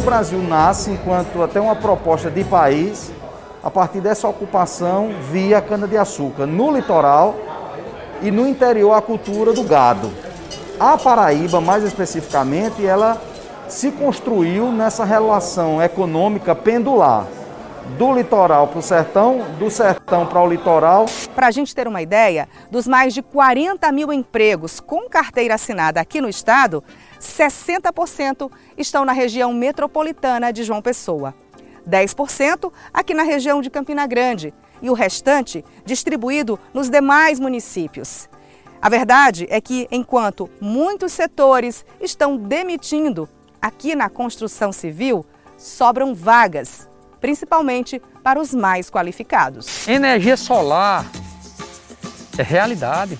o 0.00 0.02
Brasil 0.02 0.42
nasce 0.42 0.90
enquanto 0.90 1.42
até 1.42 1.60
uma 1.60 1.76
proposta 1.76 2.30
de 2.30 2.42
país 2.42 3.12
a 3.62 3.70
partir 3.70 4.00
dessa 4.00 4.26
ocupação 4.26 5.10
via 5.30 5.60
cana-de-açúcar 5.60 6.46
no 6.46 6.72
litoral 6.74 7.36
e 8.22 8.30
no 8.30 8.48
interior 8.48 8.94
a 8.94 9.02
cultura 9.02 9.52
do 9.52 9.62
gado. 9.62 10.10
A 10.78 10.96
Paraíba, 10.96 11.60
mais 11.60 11.84
especificamente, 11.84 12.84
ela 12.84 13.20
se 13.68 13.90
construiu 13.90 14.72
nessa 14.72 15.04
relação 15.04 15.82
econômica 15.82 16.54
pendular 16.54 17.26
do 17.98 18.14
litoral 18.14 18.68
para 18.68 18.78
o 18.78 18.82
sertão, 18.82 19.44
do 19.58 19.70
sertão 19.70 20.26
para 20.26 20.40
o 20.40 20.48
litoral. 20.48 21.04
Para 21.34 21.48
a 21.48 21.50
gente 21.50 21.74
ter 21.74 21.86
uma 21.86 22.00
ideia, 22.00 22.48
dos 22.70 22.86
mais 22.86 23.12
de 23.12 23.20
40 23.20 23.90
mil 23.92 24.10
empregos 24.10 24.80
com 24.80 25.10
carteira 25.10 25.56
assinada 25.56 26.00
aqui 26.00 26.22
no 26.22 26.28
estado, 26.28 26.82
60% 27.20 28.50
estão 28.76 29.04
na 29.04 29.12
região 29.12 29.52
metropolitana 29.52 30.52
de 30.52 30.64
João 30.64 30.80
Pessoa, 30.80 31.34
10% 31.88 32.72
aqui 32.92 33.14
na 33.14 33.22
região 33.22 33.60
de 33.60 33.70
Campina 33.70 34.06
Grande 34.06 34.54
e 34.80 34.88
o 34.88 34.94
restante 34.94 35.64
distribuído 35.84 36.58
nos 36.72 36.88
demais 36.88 37.38
municípios. 37.38 38.28
A 38.80 38.88
verdade 38.88 39.46
é 39.50 39.60
que, 39.60 39.86
enquanto 39.90 40.48
muitos 40.60 41.12
setores 41.12 41.84
estão 42.00 42.36
demitindo, 42.36 43.28
aqui 43.60 43.94
na 43.94 44.08
construção 44.08 44.72
civil 44.72 45.24
sobram 45.58 46.14
vagas 46.14 46.88
principalmente 47.20 48.00
para 48.22 48.40
os 48.40 48.54
mais 48.54 48.90
qualificados. 48.90 49.86
Energia 49.86 50.36
solar 50.36 51.04
é 52.38 52.42
realidade. 52.42 53.18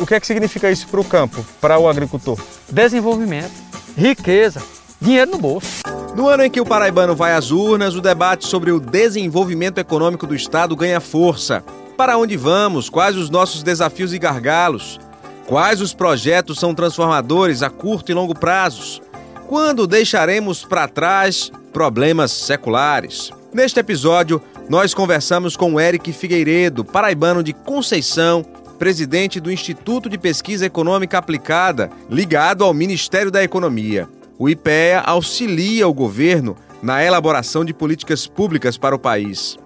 O 0.00 0.06
que 0.06 0.14
é 0.14 0.20
que 0.20 0.26
significa 0.26 0.70
isso 0.70 0.86
para 0.86 1.00
o 1.00 1.04
campo, 1.04 1.44
para 1.60 1.78
o 1.78 1.88
agricultor? 1.88 2.38
Desenvolvimento, 2.70 3.52
riqueza, 3.96 4.62
dinheiro 5.00 5.32
no 5.32 5.38
bolso. 5.38 5.82
No 6.14 6.28
ano 6.28 6.44
em 6.44 6.50
que 6.50 6.60
o 6.60 6.66
paraibano 6.66 7.16
vai 7.16 7.34
às 7.34 7.50
urnas, 7.50 7.94
o 7.94 8.00
debate 8.00 8.46
sobre 8.46 8.70
o 8.70 8.78
desenvolvimento 8.78 9.78
econômico 9.78 10.26
do 10.26 10.36
Estado 10.36 10.76
ganha 10.76 11.00
força. 11.00 11.64
Para 11.96 12.16
onde 12.16 12.36
vamos? 12.36 12.88
Quais 12.88 13.16
os 13.16 13.28
nossos 13.28 13.62
desafios 13.62 14.14
e 14.14 14.18
gargalos? 14.18 15.00
Quais 15.46 15.80
os 15.80 15.92
projetos 15.92 16.60
são 16.60 16.74
transformadores 16.74 17.62
a 17.62 17.70
curto 17.70 18.12
e 18.12 18.14
longo 18.14 18.38
prazos? 18.38 19.02
Quando 19.48 19.86
deixaremos 19.86 20.64
para 20.64 20.86
trás 20.86 21.50
problemas 21.72 22.30
seculares? 22.30 23.32
Neste 23.52 23.80
episódio, 23.80 24.40
nós 24.68 24.94
conversamos 24.94 25.56
com 25.56 25.80
Eric 25.80 26.12
Figueiredo, 26.12 26.84
paraibano 26.84 27.42
de 27.42 27.52
Conceição, 27.52 28.44
presidente 28.78 29.40
do 29.40 29.50
Instituto 29.50 30.08
de 30.08 30.16
Pesquisa 30.16 30.64
Econômica 30.64 31.18
Aplicada, 31.18 31.90
ligado 32.08 32.62
ao 32.64 32.72
Ministério 32.72 33.30
da 33.30 33.42
Economia. 33.42 34.08
O 34.38 34.48
IPEA 34.48 35.00
auxilia 35.00 35.88
o 35.88 35.92
governo 35.92 36.56
na 36.80 37.02
elaboração 37.02 37.64
de 37.64 37.74
políticas 37.74 38.26
públicas 38.26 38.78
para 38.78 38.94
o 38.94 38.98
país. 38.98 39.58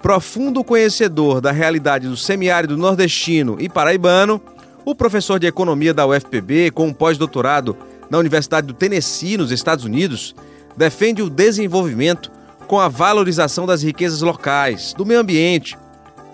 Profundo 0.00 0.64
conhecedor 0.64 1.40
da 1.40 1.52
realidade 1.52 2.08
do 2.08 2.16
semiárido 2.16 2.76
nordestino 2.76 3.56
e 3.60 3.68
paraibano, 3.68 4.40
o 4.84 4.94
professor 4.94 5.38
de 5.38 5.46
economia 5.46 5.92
da 5.92 6.06
UFPB, 6.06 6.70
com 6.70 6.86
um 6.86 6.92
pós-doutorado 6.92 7.76
na 8.10 8.18
Universidade 8.18 8.66
do 8.66 8.74
Tennessee, 8.74 9.36
nos 9.36 9.50
Estados 9.50 9.84
Unidos, 9.84 10.34
defende 10.76 11.22
o 11.22 11.30
desenvolvimento 11.30 12.30
com 12.66 12.80
a 12.80 12.88
valorização 12.88 13.66
das 13.66 13.82
riquezas 13.82 14.22
locais, 14.22 14.94
do 14.94 15.04
meio 15.04 15.20
ambiente, 15.20 15.76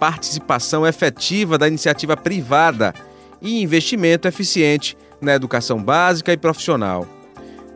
participação 0.00 0.86
efetiva 0.86 1.58
da 1.58 1.68
iniciativa 1.68 2.16
privada 2.16 2.94
e 3.40 3.62
investimento 3.62 4.26
eficiente 4.26 4.96
na 5.20 5.34
educação 5.34 5.80
básica 5.80 6.32
e 6.32 6.38
profissional. 6.38 7.06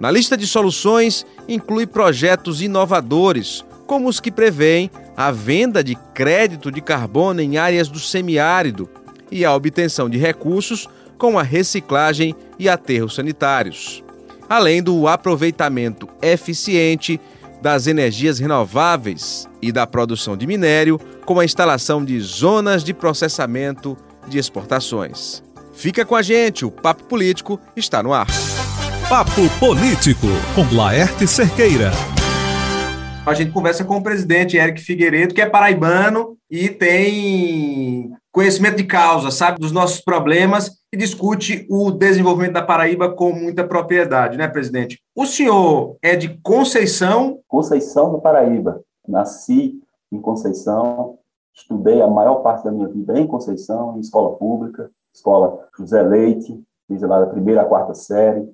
Na 0.00 0.10
lista 0.10 0.36
de 0.36 0.46
soluções, 0.46 1.26
inclui 1.46 1.86
projetos 1.86 2.62
inovadores, 2.62 3.62
como 3.86 4.08
os 4.08 4.18
que 4.18 4.32
prevêem 4.32 4.90
a 5.14 5.30
venda 5.30 5.84
de 5.84 5.94
crédito 6.14 6.72
de 6.72 6.80
carbono 6.80 7.42
em 7.42 7.58
áreas 7.58 7.88
do 7.88 8.00
semiárido 8.00 8.88
e 9.30 9.44
a 9.44 9.54
obtenção 9.54 10.08
de 10.08 10.16
recursos 10.16 10.88
com 11.18 11.38
a 11.38 11.42
reciclagem 11.42 12.34
e 12.58 12.68
aterros 12.68 13.14
sanitários, 13.14 14.02
além 14.48 14.82
do 14.82 15.06
aproveitamento 15.06 16.08
eficiente 16.22 17.20
das 17.64 17.86
energias 17.86 18.38
renováveis 18.38 19.48
e 19.62 19.72
da 19.72 19.86
produção 19.86 20.36
de 20.36 20.46
minério, 20.46 21.00
com 21.24 21.40
a 21.40 21.46
instalação 21.46 22.04
de 22.04 22.20
zonas 22.20 22.84
de 22.84 22.92
processamento 22.92 23.96
de 24.28 24.36
exportações. 24.36 25.42
Fica 25.72 26.04
com 26.04 26.14
a 26.14 26.20
gente, 26.20 26.66
o 26.66 26.70
Papo 26.70 27.04
Político 27.04 27.58
está 27.74 28.02
no 28.02 28.12
ar. 28.12 28.26
Papo 29.08 29.48
Político, 29.58 30.26
com 30.54 30.76
Laerte 30.76 31.26
Cerqueira. 31.26 31.90
A 33.24 33.32
gente 33.32 33.50
conversa 33.50 33.82
com 33.82 33.96
o 33.96 34.02
presidente 34.02 34.58
Eric 34.58 34.82
Figueiredo, 34.82 35.32
que 35.32 35.40
é 35.40 35.46
paraibano 35.48 36.36
e 36.50 36.68
tem 36.68 38.10
conhecimento 38.30 38.76
de 38.76 38.84
causa, 38.84 39.30
sabe 39.30 39.58
dos 39.58 39.72
nossos 39.72 40.02
problemas 40.02 40.70
e 40.94 40.96
discute 40.96 41.66
o 41.68 41.90
desenvolvimento 41.90 42.52
da 42.52 42.62
Paraíba 42.62 43.12
com 43.12 43.32
muita 43.32 43.66
propriedade, 43.66 44.38
né, 44.38 44.46
presidente? 44.46 45.02
O 45.14 45.26
senhor 45.26 45.96
é 46.00 46.14
de 46.14 46.38
Conceição? 46.38 47.40
Conceição 47.48 48.12
do 48.12 48.20
Paraíba. 48.20 48.80
Nasci 49.06 49.82
em 50.12 50.20
Conceição, 50.20 51.18
estudei 51.52 52.00
a 52.00 52.06
maior 52.06 52.36
parte 52.36 52.64
da 52.64 52.70
minha 52.70 52.86
vida 52.86 53.18
em 53.18 53.26
Conceição, 53.26 53.96
em 53.96 54.00
escola 54.00 54.36
pública, 54.36 54.88
escola 55.12 55.66
José 55.76 56.00
Leite, 56.00 56.62
fiz 56.86 57.02
lá 57.02 57.20
da 57.20 57.26
primeira 57.26 57.62
à 57.62 57.64
quarta 57.64 57.92
série, 57.92 58.48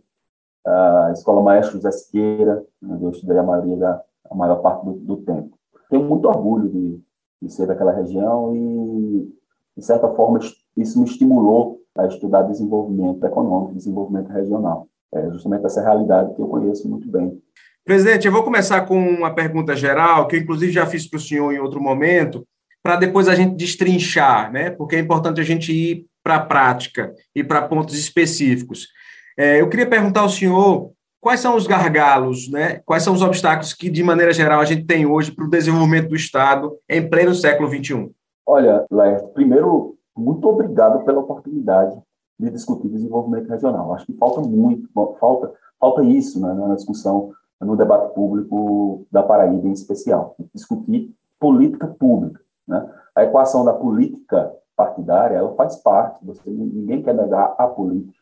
a 0.66 1.10
escola 1.12 1.42
Maestro 1.42 1.76
José 1.76 1.90
Siqueira, 1.90 2.64
onde 2.82 3.04
eu 3.04 3.10
estudei 3.10 3.36
a 3.36 3.42
maioria 3.42 3.76
da 3.76 4.02
a 4.30 4.34
maior 4.34 4.62
parte 4.62 4.86
do, 4.86 4.92
do 4.92 5.16
tempo. 5.18 5.58
Tenho 5.90 6.04
muito 6.04 6.26
orgulho 6.26 6.68
de, 6.68 7.00
de 7.42 7.52
ser 7.52 7.66
daquela 7.66 7.92
região 7.92 8.54
e, 8.54 9.28
de 9.76 9.84
certa 9.84 10.08
forma, 10.14 10.38
isso 10.76 11.00
me 11.00 11.04
estimulou 11.04 11.79
a 11.96 12.06
estudar 12.06 12.42
desenvolvimento 12.42 13.24
econômico, 13.24 13.74
desenvolvimento 13.74 14.28
regional. 14.28 14.86
É 15.12 15.30
justamente 15.30 15.66
essa 15.66 15.82
realidade 15.82 16.34
que 16.34 16.40
eu 16.40 16.46
conheço 16.46 16.88
muito 16.88 17.08
bem. 17.10 17.40
Presidente, 17.84 18.26
eu 18.26 18.32
vou 18.32 18.44
começar 18.44 18.82
com 18.82 18.96
uma 18.96 19.34
pergunta 19.34 19.74
geral, 19.74 20.28
que 20.28 20.36
eu 20.36 20.40
inclusive 20.40 20.70
já 20.70 20.86
fiz 20.86 21.08
para 21.08 21.16
o 21.16 21.20
senhor 21.20 21.52
em 21.52 21.58
outro 21.58 21.80
momento, 21.80 22.46
para 22.82 22.96
depois 22.96 23.28
a 23.28 23.34
gente 23.34 23.56
destrinchar, 23.56 24.52
né? 24.52 24.70
porque 24.70 24.96
é 24.96 24.98
importante 24.98 25.40
a 25.40 25.44
gente 25.44 25.72
ir 25.72 26.06
para 26.22 26.36
a 26.36 26.40
prática 26.40 27.12
e 27.34 27.42
para 27.42 27.62
pontos 27.62 27.98
específicos. 27.98 28.88
É, 29.36 29.60
eu 29.60 29.68
queria 29.68 29.86
perguntar 29.86 30.20
ao 30.20 30.28
senhor 30.28 30.92
quais 31.20 31.40
são 31.40 31.56
os 31.56 31.66
gargalos, 31.66 32.50
né? 32.50 32.80
quais 32.84 33.02
são 33.02 33.14
os 33.14 33.22
obstáculos 33.22 33.74
que, 33.74 33.90
de 33.90 34.02
maneira 34.02 34.32
geral, 34.32 34.60
a 34.60 34.64
gente 34.64 34.84
tem 34.84 35.06
hoje 35.06 35.32
para 35.32 35.44
o 35.44 35.50
desenvolvimento 35.50 36.08
do 36.08 36.16
Estado 36.16 36.76
em 36.88 37.08
pleno 37.08 37.34
século 37.34 37.68
XXI? 37.68 38.10
Olha, 38.46 38.84
Laerte, 38.90 39.32
primeiro, 39.34 39.96
muito 40.16 40.48
obrigado 40.48 41.04
pela 41.04 41.20
oportunidade 41.20 42.00
de 42.38 42.50
discutir 42.50 42.88
desenvolvimento 42.88 43.48
regional. 43.48 43.92
Acho 43.92 44.06
que 44.06 44.14
falta 44.14 44.40
muito, 44.40 44.88
falta, 45.18 45.52
falta 45.78 46.02
isso 46.02 46.40
né, 46.40 46.52
na 46.54 46.74
discussão, 46.74 47.32
no 47.60 47.76
debate 47.76 48.14
público 48.14 49.06
da 49.12 49.22
Paraíba 49.22 49.68
em 49.68 49.72
especial, 49.72 50.34
discutir 50.54 51.14
política 51.38 51.86
pública. 51.86 52.40
Né? 52.66 52.90
A 53.14 53.24
equação 53.24 53.64
da 53.64 53.72
política 53.72 54.54
partidária, 54.74 55.36
ela 55.36 55.54
faz 55.54 55.76
parte, 55.76 56.24
você, 56.24 56.48
ninguém 56.48 57.02
quer 57.02 57.14
negar 57.14 57.54
a 57.58 57.66
política, 57.66 58.18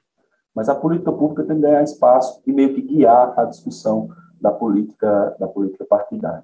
mas 0.55 0.69
a 0.69 0.75
política 0.75 1.13
pública 1.13 1.45
tem 1.45 1.57
que 1.57 1.63
ganhar 1.63 1.85
espaço 1.85 2.43
e 2.45 2.53
meio 2.53 2.75
que 2.75 2.83
guiar 2.83 3.39
a 3.39 3.45
discussão 3.45 4.09
da 4.41 4.51
política, 4.51 5.37
da 5.39 5.47
política 5.47 5.85
partidária. 5.85 6.43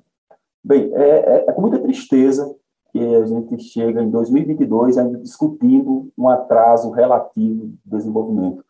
Bem, 0.63 0.95
é, 0.95 1.09
é, 1.09 1.45
é 1.49 1.53
com 1.53 1.61
muita 1.61 1.81
tristeza 1.81 2.55
que 2.95 3.17
a 3.17 3.27
gente 3.27 3.59
chega 3.59 4.01
em 4.01 4.09
2022 4.09 4.97
ainda 4.97 5.19
discutindo 5.19 6.13
um 6.17 6.29
atraso 6.29 6.93
relativo 6.93 7.67
de 7.67 7.79
desenvolvimento 7.85 8.65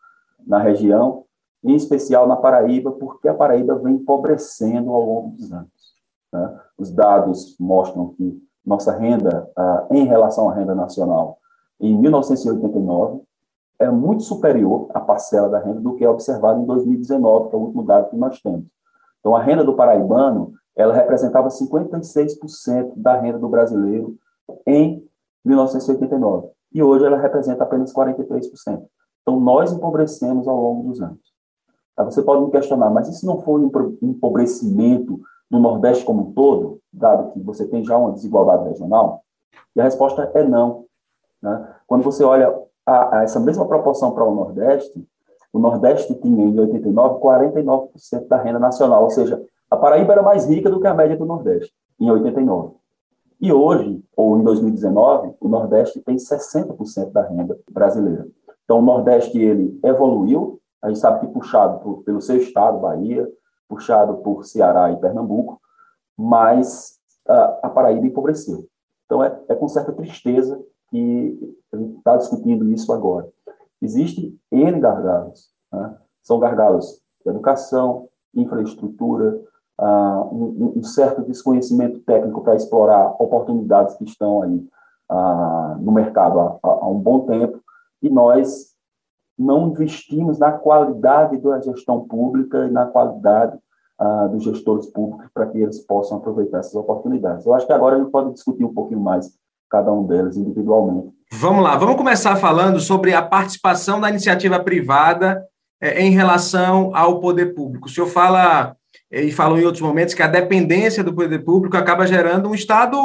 na 0.47 0.59
região, 0.59 1.25
em 1.63 1.75
especial 1.75 2.27
na 2.27 2.35
Paraíba, 2.35 2.91
porque 2.93 3.29
a 3.29 3.35
Paraíba 3.35 3.75
vem 3.75 3.97
empobrecendo 3.97 4.91
ao 4.91 5.05
longo 5.05 5.37
dos 5.37 5.53
anos. 5.53 5.69
Né? 6.33 6.59
Os 6.79 6.91
dados 6.91 7.55
mostram 7.61 8.15
que 8.15 8.43
nossa 8.65 8.93
renda, 8.93 9.47
em 9.91 10.07
relação 10.07 10.49
à 10.49 10.55
renda 10.55 10.75
nacional, 10.75 11.37
em 11.79 11.95
1989, 11.99 13.21
é 13.79 13.91
muito 13.91 14.23
superior 14.23 14.89
à 14.95 15.01
parcela 15.01 15.51
da 15.51 15.59
renda 15.59 15.81
do 15.81 15.97
que 15.97 16.05
é 16.05 16.09
observado 16.09 16.63
em 16.63 16.65
2019, 16.65 17.51
que 17.51 17.57
é 17.57 17.59
o 17.59 17.63
último 17.63 17.83
dado 17.83 18.09
que 18.09 18.17
nós 18.17 18.41
temos. 18.41 18.65
Então, 19.21 19.37
a 19.37 19.43
renda 19.43 19.63
do 19.63 19.75
paraibano 19.75 20.55
ela 20.77 20.95
representava 20.95 21.49
56% 21.49 22.93
da 22.97 23.17
renda 23.21 23.39
do 23.39 23.49
brasileiro 23.49 24.17
em 24.67 25.07
1989. 25.45 26.49
E 26.73 26.83
hoje 26.83 27.05
ela 27.05 27.17
representa 27.17 27.63
apenas 27.63 27.93
43%. 27.93 28.83
Então, 29.23 29.41
nós 29.41 29.73
empobrecemos 29.73 30.49
ao 30.49 30.61
longo 30.61 30.89
dos 30.89 31.01
anos. 31.01 31.33
Tá, 31.95 32.03
você 32.05 32.23
pode 32.23 32.45
me 32.45 32.51
questionar, 32.51 32.91
mas 32.91 33.09
isso 33.09 33.25
não 33.25 33.41
foi 33.41 33.61
um 33.63 33.71
empobrecimento 34.03 35.21
do 35.51 35.59
Nordeste 35.59 36.05
como 36.05 36.29
um 36.29 36.33
todo, 36.33 36.81
dado 36.93 37.33
que 37.33 37.41
você 37.41 37.67
tem 37.67 37.85
já 37.85 37.97
uma 37.97 38.13
desigualdade 38.13 38.69
regional? 38.69 39.23
E 39.77 39.81
a 39.81 39.85
resposta 39.85 40.31
é 40.35 40.43
não. 40.43 40.85
Né? 41.41 41.75
Quando 41.87 42.03
você 42.03 42.25
olha 42.25 42.53
a, 42.85 43.19
a 43.19 43.23
essa 43.23 43.39
mesma 43.39 43.67
proporção 43.67 44.13
para 44.13 44.25
o 44.25 44.35
Nordeste, 44.35 45.07
o 45.53 45.59
Nordeste 45.61 46.15
tinha 46.17 46.45
em 46.45 46.59
89 46.59 47.21
49% 47.21 48.27
da 48.27 48.43
renda 48.43 48.59
nacional, 48.59 49.05
ou 49.05 49.11
seja, 49.11 49.41
A 49.71 49.77
Paraíba 49.77 50.13
era 50.13 50.23
mais 50.23 50.47
rica 50.47 50.71
do 50.71 50.81
que 50.81 50.87
a 50.87 50.95
média 50.95 51.17
do 51.17 51.27
Nordeste, 51.27 51.73
em 51.99 52.11
89. 52.11 52.77
E 53.41 53.53
hoje, 53.53 54.03
ou 54.17 54.39
em 54.39 54.43
2019, 54.43 55.35
o 55.41 55.49
Nordeste 55.49 56.01
tem 56.01 56.17
60% 56.17 57.11
da 57.11 57.23
renda 57.23 57.59
brasileira. 57.71 58.27
Então, 58.65 58.79
o 58.79 58.83
Nordeste 58.83 59.39
ele 59.39 59.79
evoluiu, 59.85 60.61
a 60.81 60.89
gente 60.89 60.99
sabe 60.99 61.21
que 61.21 61.33
puxado 61.33 61.81
por, 61.81 62.03
pelo 62.05 62.21
seu 62.21 62.37
estado, 62.37 62.79
Bahia, 62.79 63.29
puxado 63.69 64.19
por 64.19 64.45
Ceará 64.45 64.91
e 64.93 64.97
Pernambuco, 64.97 65.61
mas 66.17 66.99
a, 67.27 67.45
a 67.65 67.71
Paraíba 67.71 68.07
empobreceu. 68.07 68.67
Então, 69.05 69.23
é, 69.23 69.39
é, 69.49 69.55
com 69.55 69.69
certa 69.69 69.93
tristeza 69.93 70.61
que 70.91 71.57
a 71.73 71.77
gente 71.77 71.99
está 71.99 72.17
discutindo 72.17 72.71
isso 72.71 72.93
agora. 72.93 73.29
Existem 73.83 74.39
N 74.51 74.81
gargalos. 74.81 75.51
Né? 75.73 75.97
São 76.23 76.39
gargalos 76.39 77.01
de 77.23 77.31
educação, 77.31 78.09
infraestrutura, 78.35 79.41
uh, 79.81 80.35
um, 80.35 80.75
um, 80.77 80.83
certo 80.83 81.23
desconhecimento 81.23 82.01
técnico 82.01 82.43
para 82.43 82.55
explorar 82.55 83.15
oportunidades 83.19 83.97
que 83.97 84.05
estão 84.05 84.43
aí 84.43 84.67
uh, 85.11 85.79
no 85.81 85.93
mercado 85.93 86.41
há, 86.41 86.59
há, 86.63 86.89
um 86.89 86.99
bom 86.99 87.21
tempo, 87.21 87.61
e 88.03 88.09
nós 88.09 88.75
não 89.39 89.69
investimos 89.69 90.39
na 90.39 90.53
qualidade 90.53 91.39
da 91.39 91.61
gestão 91.61 92.07
pública 92.07 92.67
e 92.67 92.71
na 92.71 92.87
qualidade 92.87 93.59
uh, 94.01 94.29
dos 94.29 94.45
gestores 94.45 94.87
públicos 94.87 95.27
para 95.35 95.47
que 95.47 95.59
eles 95.59 95.81
possam 95.81 96.19
aproveitar 96.19 96.59
essas 96.59 96.75
oportunidades. 96.75 97.45
Eu 97.45 97.55
acho 97.55 97.67
que 97.67 97.73
agora 97.73 97.97
a 97.97 97.99
gente 97.99 98.11
pode 98.11 98.33
discutir 98.33 98.65
um 98.65 98.73
pouquinho 98.73 99.01
mais 99.01 99.33
cada 99.71 99.93
um 99.93 100.07
deles 100.07 100.37
individualmente. 100.37 101.13
Vamos 101.33 101.65
lá, 101.65 101.77
vamos 101.77 101.97
começar 101.97 102.37
falando 102.37 102.79
sobre 102.79 103.13
a 103.13 103.21
participação 103.21 104.01
da 104.01 104.09
iniciativa 104.09 104.61
privada 104.61 105.45
eh, 105.81 106.05
em 106.05 106.13
relação 106.13 106.95
ao 106.95 107.19
poder 107.19 107.55
público. 107.55 107.89
O 107.89 107.91
senhor 107.91 108.07
fala 108.07 108.77
e 109.11 109.31
falou 109.31 109.59
em 109.59 109.65
outros 109.65 109.83
momentos 109.83 110.15
que 110.15 110.23
a 110.23 110.29
dependência 110.29 111.05
do 111.05 111.15
poder 111.15 111.45
público 111.45 111.77
acaba 111.77 112.07
gerando 112.07 112.49
um 112.49 112.55
Estado 112.55 112.97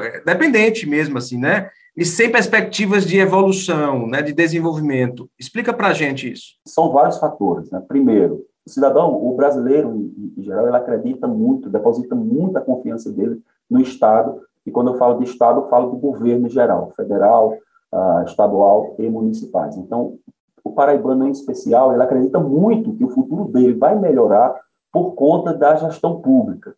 eh, 0.00 0.22
dependente 0.24 0.88
mesmo, 0.88 1.18
assim, 1.18 1.38
né? 1.38 1.68
E 1.96 2.04
sem 2.04 2.30
perspectivas 2.30 3.04
de 3.04 3.18
evolução, 3.18 4.06
né, 4.06 4.22
de 4.22 4.32
desenvolvimento. 4.32 5.28
Explica 5.38 5.72
para 5.72 5.88
a 5.88 5.92
gente 5.92 6.32
isso. 6.32 6.54
São 6.66 6.92
vários 6.92 7.18
fatores. 7.18 7.70
Né? 7.72 7.82
Primeiro, 7.88 8.46
o 8.64 8.70
cidadão, 8.70 9.12
o 9.12 9.34
brasileiro, 9.34 10.12
em, 10.36 10.42
geral, 10.42 10.68
ele 10.68 10.76
acredita 10.76 11.26
muito, 11.26 11.68
deposita 11.68 12.14
muita 12.14 12.60
confiança 12.60 13.10
dele 13.10 13.40
no 13.68 13.80
Estado. 13.80 14.40
E 14.64 14.70
quando 14.70 14.92
eu 14.92 14.98
falo 14.98 15.18
de 15.18 15.24
Estado, 15.24 15.62
eu 15.62 15.68
falo 15.68 15.90
do 15.90 15.96
governo 15.96 16.46
em 16.46 16.50
geral, 16.50 16.92
federal, 16.94 17.56
uh, 17.92 18.22
estadual 18.24 18.94
e 18.98 19.08
municipais. 19.08 19.76
Então, 19.76 20.18
o 20.62 20.70
paraibano 20.72 21.26
em 21.26 21.30
especial, 21.30 21.92
ele 21.92 22.02
acredita 22.02 22.38
muito 22.38 22.94
que 22.94 23.04
o 23.04 23.10
futuro 23.10 23.46
dele 23.50 23.74
vai 23.74 23.98
melhorar 23.98 24.54
por 24.92 25.14
conta 25.14 25.52
da 25.54 25.76
gestão 25.76 26.20
pública. 26.20 26.74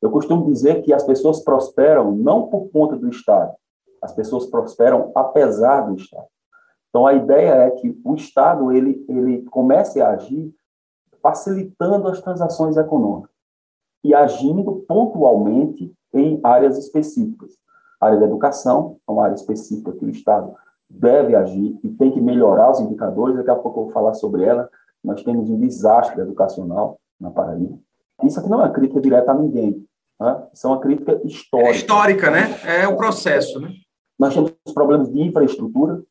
Eu 0.00 0.10
costumo 0.10 0.46
dizer 0.46 0.82
que 0.82 0.92
as 0.92 1.02
pessoas 1.02 1.40
prosperam 1.40 2.12
não 2.12 2.48
por 2.48 2.68
conta 2.70 2.96
do 2.96 3.08
Estado, 3.08 3.54
as 4.00 4.12
pessoas 4.12 4.46
prosperam 4.46 5.12
apesar 5.14 5.82
do 5.82 5.96
Estado. 5.96 6.26
Então, 6.88 7.06
a 7.06 7.14
ideia 7.14 7.52
é 7.52 7.70
que 7.70 8.00
o 8.04 8.14
Estado 8.14 8.72
ele, 8.72 9.04
ele 9.08 9.42
comece 9.42 10.00
a 10.00 10.10
agir 10.10 10.52
facilitando 11.22 12.08
as 12.08 12.20
transações 12.20 12.76
econômicas 12.76 13.30
e 14.02 14.14
agindo 14.14 14.84
pontualmente 14.88 15.94
em 16.12 16.40
áreas 16.42 16.78
específicas. 16.78 17.52
A 18.00 18.06
área 18.06 18.18
da 18.18 18.26
educação 18.26 18.96
é 19.06 19.12
uma 19.12 19.24
área 19.24 19.34
específica 19.34 19.92
que 19.92 20.04
o 20.04 20.10
Estado 20.10 20.54
deve 20.88 21.36
agir 21.36 21.78
e 21.84 21.88
tem 21.90 22.10
que 22.10 22.20
melhorar 22.20 22.70
os 22.70 22.80
indicadores. 22.80 23.36
Daqui 23.36 23.50
a 23.50 23.56
pouco 23.56 23.80
eu 23.80 23.84
vou 23.84 23.92
falar 23.92 24.14
sobre 24.14 24.42
ela. 24.42 24.68
Nós 25.04 25.22
temos 25.22 25.48
um 25.48 25.58
desastre 25.58 26.20
educacional 26.20 26.98
na 27.20 27.30
Paraíba. 27.30 27.78
Isso 28.24 28.38
aqui 28.38 28.48
não 28.48 28.60
é 28.60 28.64
uma 28.64 28.72
crítica 28.72 29.00
direta 29.00 29.32
a 29.32 29.34
ninguém. 29.34 29.84
Né? 30.18 30.42
Isso 30.52 30.66
é 30.66 30.70
uma 30.70 30.80
crítica 30.80 31.20
histórica. 31.24 31.70
É 31.70 31.74
histórica, 31.74 32.30
né? 32.30 32.60
É 32.64 32.88
o 32.88 32.96
processo, 32.96 33.60
né? 33.60 33.70
Nós 34.18 34.34
temos 34.34 34.52
problemas 34.74 35.10
de 35.10 35.20
infraestrutura. 35.20 36.02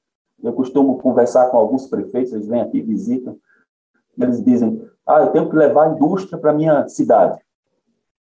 Eu 0.41 0.53
costumo 0.53 0.97
conversar 1.00 1.50
com 1.50 1.57
alguns 1.57 1.88
prefeitos, 1.88 2.31
eles 2.33 2.47
vêm 2.47 2.61
aqui, 2.61 2.81
visitam, 2.81 3.38
eles 4.17 4.41
dizem, 4.44 4.81
ah, 5.06 5.19
eu 5.19 5.27
tenho 5.31 5.50
que 5.50 5.56
levar 5.56 5.88
a 5.88 5.89
indústria 5.89 6.38
para 6.39 6.51
a 6.51 6.53
minha 6.53 6.88
cidade. 6.88 7.39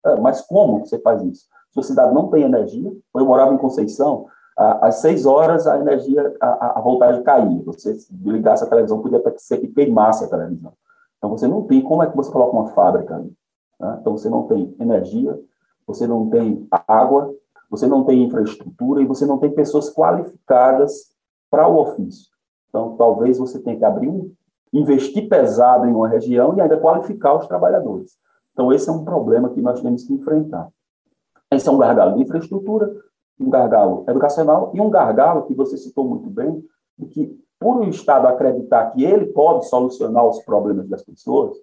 Ah, 0.03 0.15
mas 0.17 0.41
como 0.41 0.79
você 0.79 0.97
faz 0.99 1.21
isso? 1.23 1.45
Sua 1.71 1.83
cidade 1.83 2.13
não 2.13 2.29
tem 2.29 2.43
energia. 2.43 2.91
Eu 3.13 3.25
morava 3.25 3.53
em 3.53 3.57
Conceição, 3.57 4.27
às 4.57 4.95
seis 4.95 5.25
horas 5.25 5.67
a 5.67 5.77
energia, 5.77 6.33
a, 6.39 6.79
a 6.79 6.81
voltagem 6.81 7.21
caía. 7.21 7.61
Você 7.65 7.97
ligasse 8.23 8.63
a 8.63 8.67
televisão, 8.67 9.01
podia 9.01 9.17
até 9.17 9.33
ser 9.37 9.57
que 9.57 9.67
queimasse 9.67 10.23
a 10.23 10.29
televisão. 10.29 10.73
Então 11.25 11.38
você 11.38 11.48
não 11.48 11.63
tem, 11.63 11.81
como 11.81 12.04
é 12.04 12.10
que 12.10 12.16
você 12.16 12.31
coloca 12.31 12.56
uma 12.56 12.68
fábrica? 12.68 13.18
Né? 13.80 13.98
Então 14.00 14.16
você 14.16 14.30
não 14.30 14.44
tem 14.44 14.75
energia, 14.80 15.39
você 15.88 16.06
não 16.06 16.30
tem 16.30 16.68
água, 16.88 17.33
você 17.69 17.88
não 17.88 18.04
tem 18.04 18.24
infraestrutura 18.24 19.01
e 19.01 19.06
você 19.06 19.25
não 19.25 19.39
tem 19.39 19.51
pessoas 19.51 19.89
qualificadas 19.89 21.12
para 21.50 21.68
o 21.68 21.80
ofício. 21.80 22.31
Então 22.69 22.95
talvez 22.95 23.39
você 23.39 23.60
tenha 23.60 23.75
que 23.77 23.86
abrir 23.86 24.07
um 24.07 24.31
investir 24.72 25.30
pesado 25.30 25.88
em 25.88 25.94
uma 25.94 26.07
região 26.07 26.56
e 26.56 26.62
ainda 26.62 26.77
qualificar 26.77 27.36
os 27.36 27.48
trabalhadores. 27.48 28.18
Então, 28.51 28.71
esse 28.74 28.89
é 28.89 28.92
um 28.92 29.06
problema 29.06 29.50
que 29.50 29.62
nós 29.62 29.81
temos 29.81 30.04
que 30.04 30.13
enfrentar. 30.13 30.69
Esse 31.51 31.68
é 31.68 31.71
um 31.71 31.78
gargalo 31.78 32.16
de 32.16 32.24
infraestrutura, 32.24 32.94
um 33.39 33.50
gargalo 33.50 34.04
educacional 34.07 34.71
e 34.74 34.81
um 34.81 34.89
gargalo 34.89 35.44
que 35.44 35.54
você 35.54 35.78
citou 35.78 36.07
muito 36.07 36.30
bem, 36.30 36.63
de 36.98 37.06
que, 37.06 37.44
por 37.60 37.78
o 37.78 37.90
Estado 37.90 38.28
acreditar 38.28 38.92
que 38.92 39.04
ele 39.04 39.28
pode 39.28 39.68
solucionar 39.68 40.25
os 40.25 40.40
problemas 40.44 40.88
das 40.88 41.04
pessoas, 41.04 41.57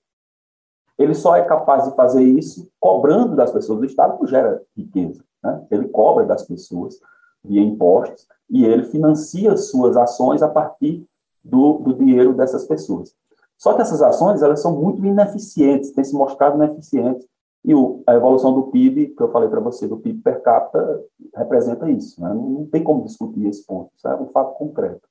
ele 0.99 1.15
só 1.15 1.37
é 1.37 1.43
capaz 1.43 1.85
de 1.85 1.95
fazer 1.97 2.23
isso 2.23 2.69
cobrando 2.79 3.35
das 3.35 3.51
pessoas. 3.51 3.81
O 3.81 3.85
Estado 3.85 4.19
não 4.19 4.27
gera 4.27 4.63
riqueza. 4.77 5.23
Né? 5.43 5.67
Ele 5.71 5.89
cobra 5.89 6.25
das 6.25 6.43
pessoas 6.43 7.01
via 7.45 7.61
impostos 7.61 8.27
e 8.49 8.65
ele 8.65 8.85
financia 8.85 9.57
suas 9.57 9.97
ações 9.97 10.43
a 10.43 10.49
partir 10.49 11.05
do, 11.45 11.79
do 11.79 11.95
dinheiro 11.95 12.35
dessas 12.35 12.65
pessoas. 12.67 13.15
Só 13.59 13.75
que 13.75 13.83
essas 13.83 14.03
ações 14.03 14.43
elas 14.43 14.61
são 14.61 14.77
muito 14.81 15.05
ineficientes, 15.05 15.93
têm 15.93 16.05
se 16.05 16.15
mostrado 16.15 16.57
ineficientes. 16.57 17.27
E 17.65 17.75
o, 17.75 18.03
a 18.09 18.15
evolução 18.15 18.53
do 18.53 18.65
PIB, 18.65 19.15
que 19.17 19.23
eu 19.23 19.31
falei 19.31 19.49
para 19.49 19.61
você, 19.61 19.87
do 19.87 19.97
PIB 19.97 20.21
per 20.21 20.43
capita, 20.43 21.01
representa 21.35 21.89
isso. 21.89 22.21
Né? 22.21 22.29
Não, 22.29 22.43
não, 22.51 22.67
tem 22.67 22.83
como 22.83 23.05
discutir 23.05 23.47
esse 23.47 23.65
ponto, 23.65 23.91
isso 23.97 24.09
é 24.09 24.17
um 24.17 24.27
fato 24.27 24.55
concreto. 24.55 25.09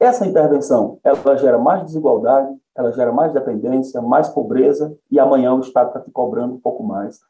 Essa 0.00 0.26
intervenção, 0.26 0.98
ela 1.04 1.36
gera 1.36 1.58
mais 1.58 1.84
desigualdade, 1.84 2.56
ela 2.74 2.90
gera 2.90 3.12
mais 3.12 3.34
dependência, 3.34 4.00
mais 4.00 4.30
pobreza, 4.30 4.96
e 5.10 5.20
amanhã 5.20 5.52
o 5.52 5.60
Estado 5.60 5.88
está 5.88 6.00
te 6.00 6.10
cobrando 6.10 6.54
um 6.54 6.58
pouco 6.58 6.82
mais 6.82 7.20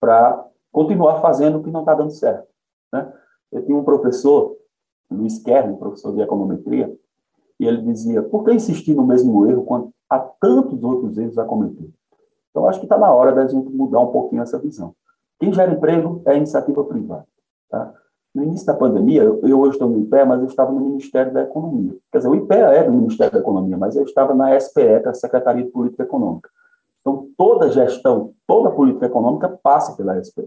para 0.00 0.44
continuar 0.72 1.20
fazendo 1.20 1.58
o 1.58 1.62
que 1.62 1.70
não 1.70 1.80
está 1.80 1.94
dando 1.94 2.10
certo. 2.10 2.48
Né? 2.92 3.12
Eu 3.52 3.64
tinha 3.64 3.78
um 3.78 3.84
professor 3.84 4.56
Luiz 5.08 5.38
Kern, 5.38 5.76
professor 5.76 6.12
de 6.12 6.20
econometria, 6.20 6.92
e 7.60 7.64
ele 7.64 7.80
dizia: 7.82 8.22
por 8.24 8.44
que 8.44 8.52
insistir 8.52 8.96
no 8.96 9.06
mesmo 9.06 9.46
erro 9.46 9.64
quando 9.64 9.92
há 10.10 10.18
tantos 10.18 10.82
outros 10.82 11.16
erros 11.16 11.38
a 11.38 11.44
cometer? 11.44 11.88
Então, 12.50 12.68
acho 12.68 12.80
que 12.80 12.86
está 12.86 12.98
na 12.98 13.12
hora 13.12 13.32
da 13.32 13.46
gente 13.46 13.68
mudar 13.70 14.00
um 14.00 14.10
pouquinho 14.10 14.42
essa 14.42 14.58
visão. 14.58 14.94
Quem 15.38 15.52
gera 15.52 15.72
emprego 15.72 16.22
é 16.24 16.32
a 16.32 16.34
iniciativa 16.34 16.82
privada. 16.84 17.26
Tá? 17.70 17.94
No 18.36 18.42
início 18.42 18.66
da 18.66 18.74
pandemia, 18.74 19.22
eu, 19.22 19.60
hoje 19.60 19.76
estou 19.76 19.88
no 19.88 19.98
IPE, 19.98 20.26
mas 20.26 20.40
eu 20.42 20.46
estava 20.46 20.70
no 20.70 20.78
Ministério 20.78 21.32
da 21.32 21.44
Economia. 21.44 21.96
Quer 22.12 22.18
dizer, 22.18 22.28
o 22.28 22.34
IPE 22.34 22.54
é 22.54 22.84
do 22.84 22.92
Ministério 22.92 23.32
da 23.32 23.38
Economia, 23.38 23.78
mas 23.78 23.96
eu 23.96 24.04
estava 24.04 24.34
na 24.34 24.54
SPE, 24.60 25.00
que 25.00 25.06
é 25.06 25.08
a 25.08 25.14
Secretaria 25.14 25.64
de 25.64 25.70
Política 25.70 26.02
Econômica. 26.02 26.50
Então, 27.00 27.26
toda 27.38 27.70
gestão, 27.70 28.32
toda 28.46 28.70
política 28.70 29.06
econômica 29.06 29.48
passa 29.62 29.96
pela 29.96 30.22
SPE. 30.22 30.46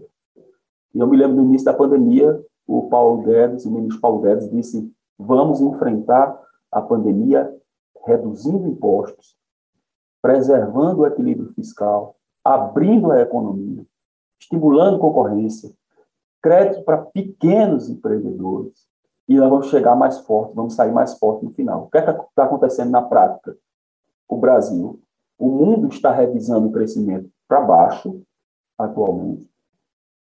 E 0.94 1.00
eu 1.00 1.06
me 1.08 1.16
lembro 1.16 1.38
no 1.38 1.42
início 1.42 1.64
da 1.64 1.74
pandemia, 1.74 2.40
o 2.64 2.88
Paulo 2.88 3.22
Guedes, 3.22 3.64
o 3.64 3.70
ministro 3.72 4.00
Paulo 4.00 4.20
Guedes, 4.20 4.48
disse: 4.48 4.88
vamos 5.18 5.60
enfrentar 5.60 6.40
a 6.70 6.80
pandemia 6.80 7.52
reduzindo 8.06 8.68
impostos, 8.68 9.34
preservando 10.22 11.00
o 11.00 11.06
equilíbrio 11.08 11.52
fiscal, 11.54 12.14
abrindo 12.44 13.10
a 13.10 13.20
economia, 13.20 13.84
estimulando 14.38 15.00
concorrência, 15.00 15.72
crédito 16.42 16.82
para 16.84 16.98
pequenos 16.98 17.88
empreendedores, 17.88 18.88
e 19.28 19.36
nós 19.36 19.48
vamos 19.48 19.68
chegar 19.68 19.94
mais 19.94 20.18
forte, 20.20 20.54
vamos 20.54 20.74
sair 20.74 20.92
mais 20.92 21.14
forte 21.14 21.44
no 21.44 21.52
final. 21.52 21.84
O 21.84 21.90
que 21.90 21.98
é 21.98 22.00
está 22.00 22.44
acontecendo 22.44 22.90
na 22.90 23.02
prática? 23.02 23.56
O 24.28 24.36
Brasil, 24.36 25.00
o 25.38 25.48
mundo 25.48 25.88
está 25.88 26.12
revisando 26.12 26.68
o 26.68 26.72
crescimento 26.72 27.30
para 27.46 27.60
baixo, 27.60 28.22
atualmente, 28.76 29.48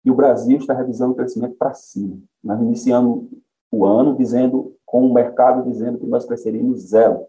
e 0.03 0.11
o 0.11 0.15
Brasil 0.15 0.57
está 0.57 0.73
revisando 0.73 1.13
o 1.13 1.15
crescimento 1.15 1.55
para 1.55 1.73
cima. 1.73 2.17
Nós 2.43 2.61
iniciamos 2.61 3.27
o 3.71 3.85
ano 3.85 4.15
dizendo, 4.15 4.75
com 4.85 5.05
o 5.05 5.13
mercado 5.13 5.69
dizendo 5.69 5.97
que 5.99 6.05
nós 6.05 6.25
cresceríamos 6.25 6.89
zero. 6.89 7.25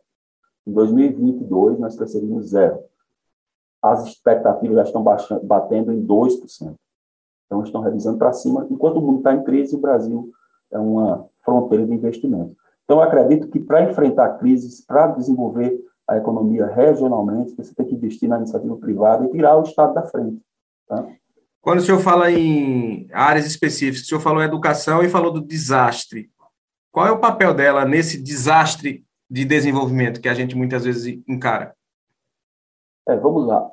Em 0.66 0.72
2022, 0.72 1.78
nós 1.78 1.96
cresceríamos 1.96 2.50
zero. 2.50 2.78
As 3.82 4.06
expectativas 4.06 4.76
já 4.76 4.82
estão 4.84 5.02
baixando, 5.02 5.44
batendo 5.44 5.92
em 5.92 6.06
2%. 6.06 6.74
Então, 7.48 7.64
estão 7.64 7.80
revisando 7.80 8.18
para 8.18 8.32
cima. 8.32 8.66
Enquanto 8.70 8.98
o 8.98 9.00
mundo 9.00 9.18
está 9.18 9.34
em 9.34 9.42
crise, 9.42 9.74
o 9.74 9.80
Brasil 9.80 10.28
é 10.70 10.78
uma 10.78 11.24
fronteira 11.42 11.86
de 11.86 11.94
investimento. 11.94 12.54
Então, 12.84 13.00
acredito 13.00 13.48
que 13.48 13.58
para 13.58 13.90
enfrentar 13.90 14.38
crises, 14.38 14.84
para 14.84 15.08
desenvolver 15.08 15.78
a 16.06 16.16
economia 16.16 16.66
regionalmente, 16.66 17.54
você 17.56 17.74
tem 17.74 17.86
que 17.86 17.94
investir 17.94 18.28
na 18.28 18.38
iniciativa 18.38 18.76
privada 18.76 19.24
e 19.24 19.30
tirar 19.30 19.56
o 19.56 19.62
Estado 19.62 19.94
da 19.94 20.02
frente. 20.02 20.40
Tá? 20.86 21.06
Quando 21.60 21.80
o 21.80 21.82
senhor 21.82 22.00
fala 22.00 22.30
em 22.30 23.08
áreas 23.12 23.46
específicas, 23.46 24.02
o 24.02 24.06
senhor 24.06 24.20
falou 24.20 24.42
educação 24.42 25.02
e 25.02 25.08
falou 25.08 25.30
do 25.30 25.40
desastre. 25.40 26.30
Qual 26.90 27.06
é 27.06 27.10
o 27.10 27.20
papel 27.20 27.52
dela 27.52 27.84
nesse 27.84 28.22
desastre 28.22 29.04
de 29.30 29.44
desenvolvimento 29.44 30.20
que 30.20 30.28
a 30.28 30.34
gente 30.34 30.56
muitas 30.56 30.84
vezes 30.84 31.22
encara? 31.28 31.74
É, 33.06 33.16
vamos 33.16 33.46
lá. 33.46 33.70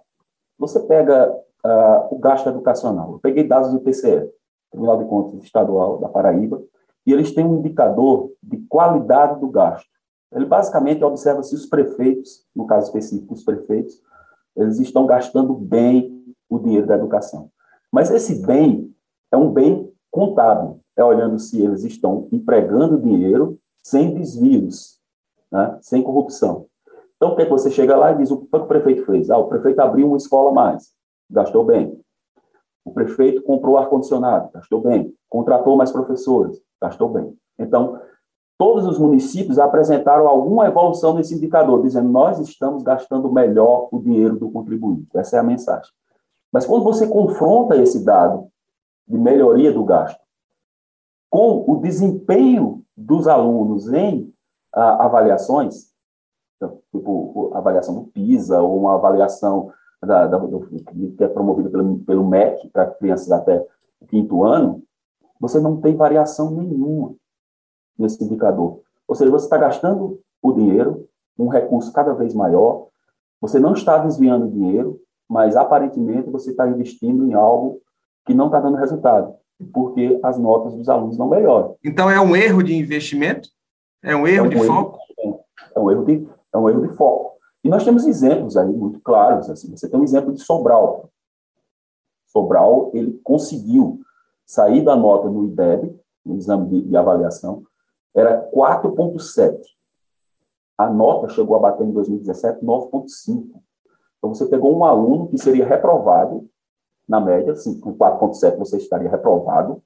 Você 0.57 0.79
pega 0.81 1.33
uh, 1.65 2.13
o 2.13 2.19
gasto 2.19 2.47
educacional. 2.47 3.13
Eu 3.13 3.19
peguei 3.19 3.43
dados 3.43 3.71
do 3.71 3.79
TCE, 3.79 4.29
Tribunal 4.71 4.97
de 4.97 5.05
Contas 5.05 5.43
Estadual 5.43 5.97
da 5.97 6.07
Paraíba, 6.07 6.61
e 7.05 7.11
eles 7.11 7.33
têm 7.33 7.45
um 7.45 7.57
indicador 7.57 8.31
de 8.41 8.57
qualidade 8.69 9.39
do 9.39 9.49
gasto. 9.49 9.89
Ele 10.33 10.45
basicamente 10.45 11.03
observa 11.03 11.41
se 11.43 11.55
os 11.55 11.65
prefeitos, 11.65 12.45
no 12.55 12.67
caso 12.67 12.87
específico, 12.87 13.33
os 13.33 13.43
prefeitos, 13.43 14.01
eles 14.55 14.79
estão 14.79 15.05
gastando 15.05 15.53
bem 15.53 16.23
o 16.49 16.59
dinheiro 16.59 16.87
da 16.87 16.95
educação. 16.95 17.49
Mas 17.91 18.11
esse 18.11 18.45
bem 18.45 18.93
é 19.31 19.37
um 19.37 19.51
bem 19.51 19.91
contábil, 20.11 20.79
é 20.95 21.03
olhando 21.03 21.39
se 21.39 21.61
eles 21.61 21.83
estão 21.83 22.27
empregando 22.31 23.01
dinheiro 23.01 23.57
sem 23.83 24.13
desvios, 24.13 24.99
né, 25.51 25.77
sem 25.81 26.01
corrupção. 26.01 26.65
Então, 27.15 27.31
o 27.31 27.35
que, 27.35 27.43
é 27.43 27.45
você 27.45 27.69
chega 27.69 27.95
lá 27.95 28.11
e 28.11 28.17
diz, 28.17 28.31
o 28.31 28.37
que 28.37 28.55
o 28.55 28.65
prefeito 28.65 29.05
fez? 29.05 29.29
Ah, 29.29 29.37
o 29.37 29.47
prefeito 29.47 29.79
abriu 29.79 30.07
uma 30.07 30.17
escola 30.17 30.51
mais, 30.51 30.93
gastou 31.29 31.63
bem. 31.63 31.99
O 32.83 32.91
prefeito 32.91 33.41
comprou 33.41 33.77
ar-condicionado, 33.77 34.51
gastou 34.53 34.81
bem. 34.81 35.13
Contratou 35.27 35.75
mais 35.75 35.91
professores, 35.91 36.61
gastou 36.81 37.09
bem. 37.09 37.35
Então, 37.57 37.99
todos 38.57 38.85
os 38.85 38.99
municípios 38.99 39.57
apresentaram 39.57 40.27
alguma 40.27 40.67
evolução 40.67 41.15
nesse 41.15 41.33
indicador, 41.33 41.81
dizendo 41.81 42.09
nós 42.09 42.39
estamos 42.39 42.83
gastando 42.83 43.31
melhor 43.31 43.89
o 43.91 43.99
dinheiro 43.99 44.37
do 44.37 44.51
contribuinte. 44.51 45.07
Essa 45.15 45.37
é 45.37 45.39
a 45.39 45.43
mensagem. 45.43 45.91
Mas 46.51 46.65
quando 46.65 46.83
você 46.83 47.07
confronta 47.07 47.75
esse 47.75 48.03
dado 48.03 48.47
de 49.07 49.17
melhoria 49.17 49.73
do 49.73 49.83
gasto 49.83 50.19
com 51.29 51.69
o 51.69 51.81
desempenho 51.81 52.83
dos 52.95 53.27
alunos 53.27 53.91
em 53.91 54.31
ah, 54.73 55.05
avaliações, 55.05 55.91
então, 56.55 56.79
tipo 56.91 57.51
avaliação 57.53 57.95
do 57.95 58.03
PISA 58.07 58.61
ou 58.61 58.79
uma 58.79 58.95
avaliação 58.95 59.71
da, 60.05 60.27
da, 60.27 60.37
do, 60.37 60.61
que 61.17 61.23
é 61.23 61.27
promovida 61.27 61.69
pelo, 61.69 61.99
pelo 61.99 62.27
MEC 62.27 62.69
para 62.69 62.91
crianças 62.91 63.31
até 63.31 63.65
o 63.99 64.05
quinto 64.05 64.43
ano, 64.43 64.83
você 65.39 65.59
não 65.59 65.81
tem 65.81 65.95
variação 65.95 66.51
nenhuma 66.51 67.15
nesse 67.97 68.23
indicador. 68.23 68.81
Ou 69.07 69.15
seja, 69.15 69.31
você 69.31 69.45
está 69.45 69.57
gastando 69.57 70.19
o 70.41 70.53
dinheiro, 70.53 71.07
um 71.37 71.47
recurso 71.47 71.91
cada 71.91 72.13
vez 72.13 72.33
maior, 72.33 72.87
você 73.41 73.59
não 73.59 73.73
está 73.73 73.97
desviando 73.97 74.49
dinheiro, 74.49 74.99
mas 75.29 75.55
aparentemente 75.55 76.29
você 76.29 76.51
está 76.51 76.67
investindo 76.67 77.27
em 77.27 77.33
algo 77.33 77.81
que 78.25 78.33
não 78.33 78.47
está 78.47 78.59
dando 78.59 78.77
resultado, 78.77 79.35
porque 79.73 80.19
as 80.23 80.37
notas 80.37 80.73
dos 80.73 80.89
alunos 80.89 81.17
não 81.17 81.29
melhoram. 81.29 81.75
Então 81.83 82.09
é 82.09 82.19
um 82.19 82.35
erro 82.35 82.63
de 82.63 82.75
investimento? 82.75 83.49
É 84.03 84.15
um 84.15 84.27
erro 84.27 84.45
é 84.45 84.47
um 84.47 84.49
de 84.49 84.55
erro, 84.57 84.65
foco? 84.65 84.99
É 85.75 85.79
um 85.79 85.91
erro 85.91 86.05
de, 86.05 86.27
é 86.53 86.57
um 86.57 86.69
erro 86.69 86.87
de 86.87 86.95
foco. 86.95 87.34
E 87.65 87.69
nós 87.69 87.83
temos 87.83 88.05
exemplos 88.05 88.55
aí 88.55 88.71
muito 88.71 89.01
claros. 89.01 89.49
Assim, 89.49 89.75
você 89.75 89.89
tem 89.89 89.99
um 89.99 90.03
exemplo 90.03 90.31
de 90.31 90.39
Sobral. 90.39 91.09
Sobral 92.27 92.91
ele 92.93 93.19
conseguiu 93.23 94.01
sair 94.45 94.83
da 94.83 94.95
nota 94.95 95.27
no 95.27 95.45
IDEB, 95.45 95.99
no 96.23 96.37
exame 96.37 96.69
de, 96.69 96.81
de 96.83 96.95
avaliação, 96.95 97.63
era 98.13 98.47
4,7. 98.51 99.59
A 100.77 100.91
nota 100.91 101.27
chegou 101.29 101.55
a 101.55 101.59
bater 101.59 101.87
em 101.87 101.91
2017 101.91 102.63
9,5. 102.63 103.59
Então, 104.19 104.31
você 104.31 104.45
pegou 104.45 104.77
um 104.77 104.85
aluno 104.85 105.27
que 105.27 105.37
seria 105.39 105.65
reprovado, 105.65 106.47
na 107.09 107.19
média, 107.19 107.53
assim, 107.53 107.79
com 107.79 107.97
4,7 107.97 108.57
você 108.57 108.77
estaria 108.77 109.09
reprovado, 109.09 109.81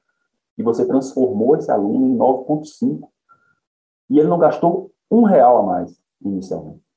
e 0.57 0.63
você 0.63 0.85
transformou 0.85 1.55
esse 1.55 1.71
aluno 1.71 2.07
em 2.07 2.17
9,5. 2.17 3.07
E 4.09 4.19
ele 4.19 4.27
não 4.27 4.37
gastou 4.37 4.91
um 5.09 5.23
real 5.23 5.59
a 5.59 5.63
mais 5.63 5.97
inicialmente. 6.21 6.88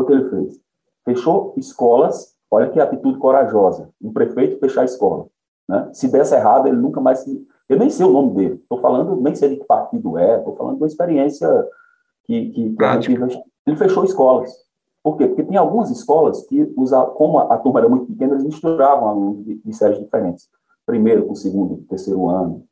O 0.00 0.04
que 0.04 0.12
ele 0.12 0.30
fez? 0.30 0.60
Fechou 1.04 1.54
escolas, 1.56 2.34
olha 2.50 2.70
que 2.70 2.80
atitude 2.80 3.18
corajosa, 3.18 3.90
um 4.00 4.12
prefeito 4.12 4.58
fechar 4.58 4.82
a 4.82 4.86
escola. 4.86 5.26
Né? 5.68 5.90
Se 5.92 6.08
desse 6.08 6.34
errado, 6.34 6.66
ele 6.66 6.76
nunca 6.76 7.00
mais. 7.00 7.20
Se... 7.20 7.46
Eu 7.68 7.78
nem 7.78 7.90
sei 7.90 8.04
o 8.06 8.10
nome 8.10 8.34
dele, 8.34 8.54
estou 8.54 8.80
falando, 8.80 9.20
nem 9.20 9.34
sei 9.34 9.50
de 9.50 9.56
que 9.56 9.64
partido 9.64 10.18
é, 10.18 10.38
estou 10.38 10.56
falando 10.56 10.76
de 10.76 10.82
uma 10.82 10.88
experiência 10.88 11.48
que, 12.24 12.50
que, 12.50 12.76
que 12.76 13.42
ele 13.66 13.76
fechou 13.76 14.04
escolas. 14.04 14.52
Por 15.02 15.16
quê? 15.16 15.26
Porque 15.26 15.44
tem 15.44 15.56
algumas 15.56 15.90
escolas 15.90 16.42
que, 16.46 16.72
usa, 16.76 17.02
como 17.04 17.38
a, 17.38 17.54
a 17.54 17.58
turma 17.58 17.80
era 17.80 17.88
muito 17.88 18.06
pequena, 18.06 18.34
eles 18.34 18.44
misturavam 18.44 19.08
alunos 19.08 19.44
de, 19.44 19.54
de 19.56 19.72
séries 19.72 19.98
diferentes. 19.98 20.48
Primeiro 20.84 21.26
com 21.26 21.34
segundo, 21.34 21.84
terceiro 21.88 22.28
ano. 22.28 22.64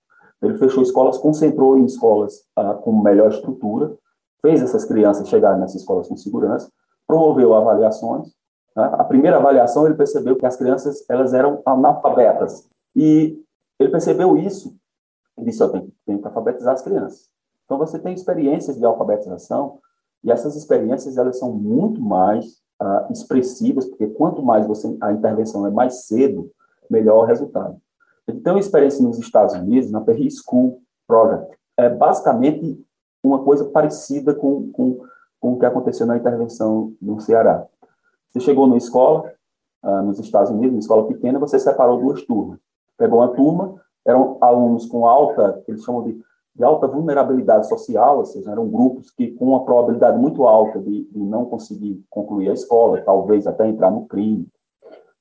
Ele 0.43 0.59
fechou 0.59 0.83
escolas, 0.83 1.19
concentrou 1.19 1.77
em 1.77 1.85
escolas 1.85 2.45
ah, 2.57 2.75
com 2.75 3.01
melhor 3.01 3.31
estrutura, 3.31 3.97
fez 4.43 4.63
essas 4.63 4.85
crianças 4.85 5.29
chegarem 5.29 5.61
nessas 5.61 5.81
escolas 5.81 6.09
com 6.09 6.17
segurança, 6.17 6.71
promoveu 7.09 7.55
avaliações. 7.55 8.29
Né? 8.77 8.85
A 8.93 9.03
primeira 9.03 9.39
avaliação, 9.39 9.87
ele 9.87 9.97
percebeu 9.97 10.37
que 10.37 10.47
as 10.47 10.57
crianças 10.57 11.05
elas 11.09 11.35
eram 11.35 11.63
analfabetas. 11.67 12.69
E 12.95 13.43
ele 13.81 13.91
percebeu 13.91 14.37
isso 14.37 14.77
e 15.39 15.45
disse, 15.45 15.63
eu 15.63 15.71
tenho 15.71 16.21
que 16.21 16.27
alfabetizar 16.27 16.75
as 16.75 16.83
crianças. 16.83 17.29
Então, 17.65 17.79
você 17.79 17.99
tem 17.99 18.15
experiências 18.15 18.77
de 18.77 18.85
alfabetização 18.85 19.79
e 20.25 20.31
essas 20.33 20.57
experiências 20.57 21.17
elas 21.17 21.39
são 21.39 21.53
muito 21.53 22.01
mais 22.01 22.61
uh, 22.83 23.11
expressivas, 23.13 23.87
porque 23.87 24.09
quanto 24.09 24.43
mais 24.43 24.67
você 24.67 24.97
a 25.01 25.13
intervenção 25.13 25.67
é 25.67 25.71
mais 25.71 26.07
cedo, 26.07 26.51
melhor 26.91 27.23
o 27.23 27.27
resultado. 27.27 27.81
Ele 28.27 28.41
tem 28.41 28.53
uma 28.53 28.61
experiência 28.61 29.03
nos 29.03 29.19
Estados 29.19 29.55
Unidos, 29.55 29.91
na 29.91 30.01
Perry 30.01 30.29
School 30.31 30.83
Project. 31.07 31.57
É 31.77 31.89
basicamente 31.89 32.85
uma 33.23 33.43
coisa 33.45 33.65
parecida 33.67 34.35
com, 34.35 34.71
com, 34.73 35.01
com 35.41 35.53
o 35.53 35.59
que 35.59 35.67
aconteceu 35.67 36.07
na 36.07 36.17
intervenção 36.17 36.93
no 37.01 37.21
Ceará. 37.21 37.67
Você 38.31 38.41
chegou 38.41 38.67
numa 38.67 38.79
escola, 38.79 39.33
uh, 39.83 40.03
nos 40.03 40.19
Estados 40.19 40.51
Unidos, 40.51 40.75
uma 40.75 40.81
escola 40.81 41.07
pequena, 41.07 41.39
você 41.39 41.59
separou 41.59 42.01
duas 42.01 42.23
turmas 42.23 42.59
pegou 42.99 43.21
uma 43.21 43.29
turma, 43.29 43.81
eram 44.05 44.37
alunos 44.41 44.85
com 44.87 45.07
alta, 45.07 45.63
eles 45.69 45.85
chamam 45.85 46.03
de, 46.03 46.21
de 46.55 46.65
alta 46.65 46.89
vulnerabilidade 46.89 47.69
social, 47.69 48.19
ou 48.19 48.27
seja, 48.27 48.51
eram 48.51 48.69
grupos 48.69 49.11
que 49.11 49.31
com 49.31 49.47
uma 49.47 49.65
probabilidade 49.65 50.19
muito 50.19 50.45
alta 50.45 50.81
de, 50.81 51.05
de 51.05 51.19
não 51.19 51.45
conseguir 51.45 52.05
concluir 52.11 52.51
a 52.51 52.55
escola, 52.55 53.01
talvez 53.03 53.47
até 53.47 53.67
entrar 53.69 53.91
no 53.91 54.07
crime. 54.07 54.49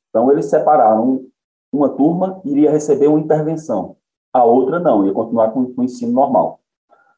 Então, 0.09 0.31
eles 0.31 0.47
separaram 0.47 1.23
uma 1.71 1.89
turma 1.89 2.41
iria 2.43 2.71
receber 2.71 3.07
uma 3.07 3.19
intervenção, 3.19 3.95
a 4.33 4.43
outra 4.43 4.79
não, 4.79 5.05
ia 5.05 5.13
continuar 5.13 5.51
com, 5.51 5.71
com 5.73 5.81
o 5.81 5.85
ensino 5.85 6.11
normal. 6.11 6.59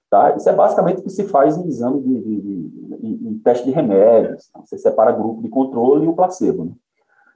Tá? 0.09 0.35
Isso 0.35 0.49
é 0.49 0.53
basicamente 0.53 0.99
o 0.99 1.03
que 1.03 1.09
se 1.09 1.25
faz 1.25 1.55
em 1.55 1.67
exame 1.67 2.01
de, 2.01 2.19
de, 2.19 2.41
de, 2.41 2.97
de, 2.97 3.17
de 3.17 3.39
teste 3.39 3.65
de 3.65 3.71
remédios. 3.71 4.49
Você 4.65 4.77
separa 4.77 5.11
grupo 5.11 5.41
de 5.41 5.49
controle 5.49 6.05
e 6.05 6.07
o 6.07 6.15
placebo. 6.15 6.65
Né? 6.65 6.71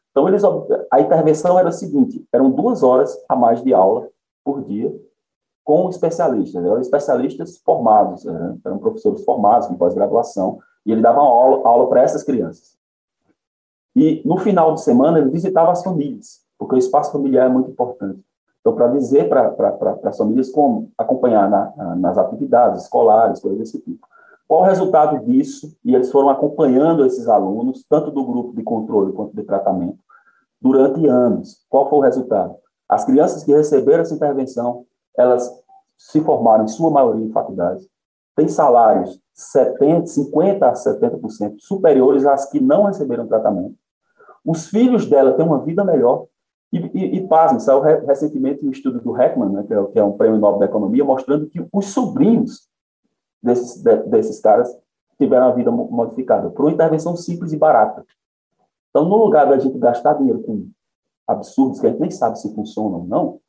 Então, 0.10 0.27
eles, 0.27 0.44
a 0.92 1.00
intervenção 1.00 1.60
era 1.60 1.70
a 1.70 1.72
seguinte: 1.72 2.25
eram 2.34 2.50
duas 2.50 2.82
horas 2.82 3.15
a 3.30 3.36
mais 3.36 3.63
de 3.63 3.74
aula 3.74 4.10
por 4.44 4.63
dia 4.63 4.94
com 5.63 5.88
especialistas. 5.88 6.63
Eram 6.63 6.80
especialistas 6.80 7.58
formados, 7.58 8.25
né? 8.25 8.58
eram 8.65 8.80
professores 8.80 9.24
formados 9.24 9.70
em 9.70 9.75
pós-graduação, 9.75 10.60
e 10.86 10.92
ele 10.92 11.01
dava 11.01 11.20
aula, 11.20 11.68
aula 11.68 11.88
para 11.88 12.01
essas 12.01 12.24
crianças. 12.24 12.77
E 13.96 14.22
no 14.25 14.38
final 14.38 14.74
de 14.74 14.82
semana 14.82 15.20
ele 15.20 15.30
visitava 15.30 15.72
as 15.72 15.84
famílias, 15.84 16.42
porque 16.58 16.75
o 16.75 16.77
espaço 16.77 17.12
familiar 17.12 17.46
é 17.46 17.53
muito 17.53 17.70
importante. 17.70 18.20
Então, 18.63 18.74
para 18.74 18.88
dizer 18.88 19.27
para 19.27 19.53
as 20.05 20.17
famílias 20.17 20.50
como 20.50 20.89
acompanhar 20.98 21.50
na, 21.50 21.74
na, 21.75 21.96
nas 21.98 22.17
atividades 22.17 22.84
escolares, 22.84 23.41
coisas 23.41 23.60
desse 23.60 23.82
tipo. 23.82 24.08
Qual 24.48 24.62
o 24.62 24.65
resultado 24.65 25.20
disso? 25.25 25.75
E 25.84 25.93
eles 25.93 26.10
foram 26.10 26.29
acompanhando 26.29 27.05
esses 27.05 27.27
alunos, 27.27 27.84
tanto 27.89 28.10
do 28.10 28.25
grupo 28.25 28.55
de 28.55 28.63
controle 28.63 29.12
quanto 29.12 29.36
de 29.36 29.43
tratamento, 29.43 30.00
durante 30.62 31.05
anos. 31.05 31.65
Qual 31.70 31.89
foi 31.89 32.00
o 32.00 32.01
resultado? 32.03 32.55
As 32.88 33.03
crianças 33.03 33.43
que 33.43 33.51
receberam 33.51 34.01
essa 34.01 34.15
intervenção, 34.15 34.86
elas 35.17 35.51
se 35.98 36.22
formaram, 36.22 36.63
em 36.63 36.70
sua 36.70 36.89
maioria, 36.89 37.25
em 37.25 37.32
faculdades, 37.32 37.86
têm 38.34 38.48
salários 38.48 39.20
70, 39.34 40.05
50% 40.05 40.63
a 40.63 40.74
70% 40.74 41.55
superiores 41.60 42.25
às 42.25 42.50
que 42.50 42.62
não 42.62 42.84
receberam 42.86 43.27
tratamento. 43.27 43.75
Os 44.46 44.67
filhos 44.67 45.05
dela 45.05 45.34
têm 45.34 45.46
uma 45.46 45.60
vida 45.60 45.84
melhor. 45.84 46.27
E, 46.74 46.77
e, 46.77 47.18
e 47.18 47.27
pasmem, 47.27 47.60
saiu 47.60 47.82
recentemente 47.82 48.65
um 48.65 48.72
estudo 48.72 49.00
do 49.00 49.15
Heckman, 49.15 49.50
né, 49.50 49.63
que, 49.63 49.72
é, 49.72 49.86
que 49.86 50.00
é 50.00 50.03
um 50.03 50.18
prêmio 50.18 50.39
Nobel 50.39 50.58
da 50.58 50.65
Economia, 50.65 51.06
mostrando 51.06 51.46
que 51.48 51.63
os 51.72 51.86
sobrinhos 51.86 52.68
desses, 53.44 53.84
de, 53.84 53.96
desses 54.08 54.39
caras 54.39 54.75
tiveram 55.20 55.50
a 55.50 55.51
vida 55.51 55.70
modificada 55.70 56.50
por 56.50 56.65
uma 56.65 56.72
intervenção 56.72 57.15
simples 57.15 57.53
e 57.53 57.58
barata. 57.58 58.03
Então, 58.89 59.06
no 59.08 59.18
lugar 59.18 59.48
da 59.48 59.60
gente 59.60 59.77
gastar 59.77 60.13
dinheiro 60.13 60.42
com 60.42 60.68
absurdos 61.27 61.80
que 61.80 61.86
a 61.86 61.92
gente 61.92 62.01
nem 62.01 62.10
sabe 62.10 62.39
se 62.39 62.51
funcionam 62.56 63.01
ou 63.01 63.06
não, 63.06 63.39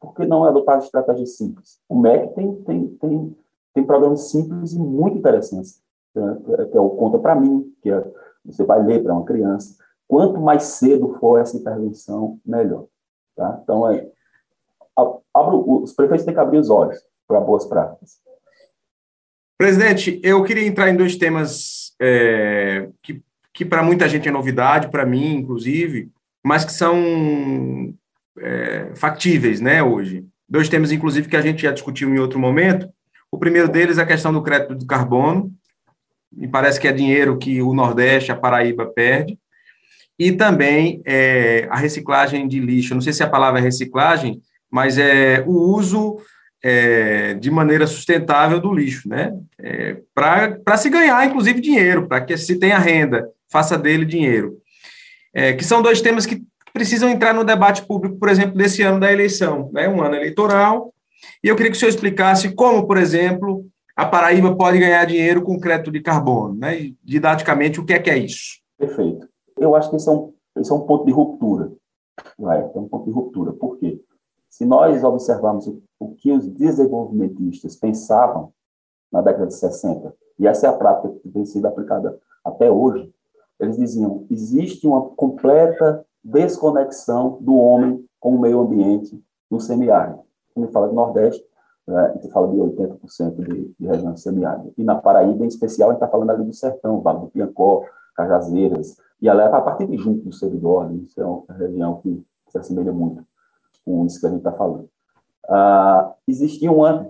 por 0.00 0.14
que 0.14 0.24
não 0.24 0.44
adotar 0.44 0.78
estratégias 0.78 1.36
simples? 1.36 1.80
O 1.88 1.98
MEC 1.98 2.32
tem, 2.34 2.54
tem, 2.62 2.88
tem, 2.94 3.36
tem 3.74 3.84
programas 3.84 4.30
simples 4.30 4.72
e 4.72 4.78
muito 4.78 5.18
interessantes, 5.18 5.82
né? 6.14 6.38
que 6.70 6.76
é 6.76 6.80
o 6.80 6.90
Conta 6.90 7.18
para 7.18 7.34
Mim, 7.34 7.74
que 7.82 7.90
é 7.90 8.12
você 8.44 8.64
vai 8.64 8.82
ler 8.84 9.02
para 9.02 9.12
uma 9.12 9.24
criança. 9.24 9.76
Quanto 10.08 10.40
mais 10.40 10.62
cedo 10.62 11.16
for 11.20 11.38
essa 11.38 11.56
intervenção, 11.56 12.40
melhor. 12.44 12.86
Tá? 13.36 13.60
Então, 13.62 13.88
é, 13.92 14.08
abro, 15.34 15.82
os 15.82 15.92
prefeitos 15.92 16.24
têm 16.24 16.34
que 16.34 16.40
abrir 16.40 16.58
os 16.58 16.70
olhos 16.70 16.98
para 17.26 17.40
boas 17.40 17.66
práticas. 17.66 18.18
Presidente, 19.58 20.18
eu 20.22 20.42
queria 20.44 20.66
entrar 20.66 20.88
em 20.88 20.96
dois 20.96 21.16
temas 21.16 21.92
é, 22.00 22.88
que, 23.02 23.22
que 23.52 23.64
para 23.64 23.82
muita 23.82 24.08
gente 24.08 24.28
é 24.28 24.32
novidade, 24.32 24.88
para 24.88 25.04
mim, 25.04 25.34
inclusive, 25.34 26.10
mas 26.42 26.64
que 26.64 26.72
são 26.72 27.92
é, 28.38 28.92
factíveis 28.94 29.60
né, 29.60 29.82
hoje. 29.82 30.24
Dois 30.48 30.68
temas, 30.68 30.90
inclusive, 30.90 31.28
que 31.28 31.36
a 31.36 31.42
gente 31.42 31.62
já 31.62 31.72
discutiu 31.72 32.08
em 32.08 32.18
outro 32.18 32.38
momento. 32.38 32.88
O 33.30 33.36
primeiro 33.36 33.68
deles 33.68 33.98
é 33.98 34.02
a 34.02 34.06
questão 34.06 34.32
do 34.32 34.42
crédito 34.42 34.74
de 34.74 34.86
carbono. 34.86 35.52
Me 36.32 36.48
parece 36.48 36.80
que 36.80 36.88
é 36.88 36.92
dinheiro 36.92 37.36
que 37.36 37.60
o 37.60 37.74
Nordeste, 37.74 38.32
a 38.32 38.36
Paraíba, 38.36 38.86
perde. 38.86 39.38
E 40.18 40.32
também 40.32 41.00
é, 41.04 41.66
a 41.70 41.76
reciclagem 41.76 42.48
de 42.48 42.58
lixo. 42.58 42.94
Não 42.94 43.00
sei 43.00 43.12
se 43.12 43.22
a 43.22 43.28
palavra 43.28 43.60
é 43.60 43.62
reciclagem, 43.62 44.40
mas 44.70 44.98
é 44.98 45.44
o 45.46 45.52
uso 45.52 46.18
é, 46.62 47.34
de 47.34 47.50
maneira 47.50 47.86
sustentável 47.86 48.60
do 48.60 48.74
lixo, 48.74 49.08
né? 49.08 49.32
É, 49.58 49.96
para 50.14 50.76
se 50.76 50.90
ganhar, 50.90 51.24
inclusive, 51.24 51.60
dinheiro, 51.60 52.08
para 52.08 52.20
que 52.20 52.36
se 52.36 52.58
tenha 52.58 52.78
renda, 52.78 53.28
faça 53.50 53.78
dele 53.78 54.04
dinheiro. 54.04 54.58
É, 55.32 55.52
que 55.52 55.64
são 55.64 55.80
dois 55.80 56.00
temas 56.00 56.26
que 56.26 56.42
precisam 56.72 57.08
entrar 57.08 57.32
no 57.32 57.44
debate 57.44 57.82
público, 57.86 58.18
por 58.18 58.28
exemplo, 58.28 58.56
desse 58.56 58.82
ano 58.82 59.00
da 59.00 59.12
eleição, 59.12 59.70
né, 59.72 59.88
um 59.88 60.02
ano 60.02 60.14
eleitoral, 60.14 60.92
e 61.42 61.48
eu 61.48 61.56
queria 61.56 61.70
que 61.70 61.76
o 61.76 61.80
senhor 61.80 61.90
explicasse 61.90 62.54
como, 62.54 62.86
por 62.86 62.96
exemplo, 62.96 63.66
a 63.96 64.06
Paraíba 64.06 64.54
pode 64.54 64.78
ganhar 64.78 65.04
dinheiro 65.04 65.42
com 65.42 65.58
crédito 65.58 65.90
de 65.90 66.00
carbono, 66.00 66.54
né, 66.54 66.80
e, 66.80 66.96
didaticamente, 67.02 67.80
o 67.80 67.84
que 67.84 67.92
é 67.92 67.98
que 67.98 68.10
é 68.10 68.18
isso? 68.18 68.58
Perfeito. 68.78 69.27
Eu 69.60 69.74
acho 69.74 69.90
que 69.90 69.96
esse 69.96 70.08
é 70.08 70.12
um, 70.12 70.32
esse 70.56 70.70
é 70.70 70.74
um 70.74 70.80
ponto 70.80 71.04
de 71.04 71.12
ruptura, 71.12 71.72
vai, 72.38 72.62
é 72.62 72.78
um 72.78 72.88
ponto 72.88 73.04
de 73.04 73.10
ruptura, 73.10 73.52
por 73.52 73.76
quê? 73.78 74.02
Se 74.48 74.64
nós 74.64 75.04
observarmos 75.04 75.66
o, 75.66 75.82
o 75.98 76.14
que 76.14 76.32
os 76.32 76.46
desenvolvimentistas 76.48 77.76
pensavam 77.76 78.52
na 79.12 79.20
década 79.20 79.46
de 79.46 79.54
60, 79.54 80.14
e 80.38 80.46
essa 80.46 80.66
é 80.66 80.70
a 80.70 80.72
prática 80.72 81.08
que 81.22 81.28
tem 81.28 81.44
sido 81.44 81.66
aplicada 81.66 82.18
até 82.44 82.70
hoje, 82.70 83.12
eles 83.58 83.76
diziam: 83.76 84.26
existe 84.30 84.86
uma 84.86 85.10
completa 85.10 86.04
desconexão 86.22 87.38
do 87.40 87.54
homem 87.56 88.04
com 88.20 88.34
o 88.34 88.40
meio 88.40 88.60
ambiente 88.60 89.22
no 89.50 89.60
semiárido. 89.60 90.20
Quando 90.54 90.66
ele 90.66 90.72
fala 90.72 90.88
do 90.88 90.94
Nordeste, 90.94 91.44
né, 91.86 91.96
a 91.96 92.12
gente 92.14 92.28
fala 92.30 92.48
de 92.48 92.56
80% 92.56 93.34
de, 93.36 93.74
de 93.78 93.86
região 93.86 94.16
semiárida. 94.16 94.70
E 94.76 94.84
na 94.84 94.96
Paraíba, 94.96 95.44
em 95.44 95.48
especial, 95.48 95.90
a 95.90 95.92
gente 95.92 96.02
está 96.02 96.08
falando 96.08 96.30
ali 96.30 96.44
do 96.44 96.52
sertão, 96.52 97.00
Vale 97.00 97.20
do 97.20 97.28
Piancó, 97.28 97.84
Cajazeiras, 98.14 98.96
e 99.20 99.28
a 99.28 99.56
a 99.56 99.60
partir 99.60 99.86
de 99.86 99.96
junto 99.96 100.24
do 100.24 100.32
Seridó, 100.32 100.88
isso 100.90 101.20
é 101.20 101.24
uma 101.24 101.44
região 101.54 102.00
que 102.00 102.24
se 102.48 102.58
assemelha 102.58 102.92
muito 102.92 103.22
com 103.84 104.04
isso 104.06 104.20
que 104.20 104.26
a 104.26 104.30
gente 104.30 104.38
está 104.38 104.52
falando. 104.52 104.88
Ah, 105.48 106.14
existia 106.26 106.70
uma, 106.70 107.08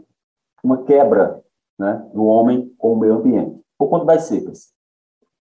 uma 0.62 0.84
quebra 0.84 1.42
né, 1.78 2.08
do 2.14 2.24
homem 2.24 2.72
com 2.78 2.92
o 2.92 2.98
meio 2.98 3.14
ambiente, 3.14 3.60
por 3.76 3.88
conta 3.88 4.06
das 4.06 4.22
secas. 4.24 4.72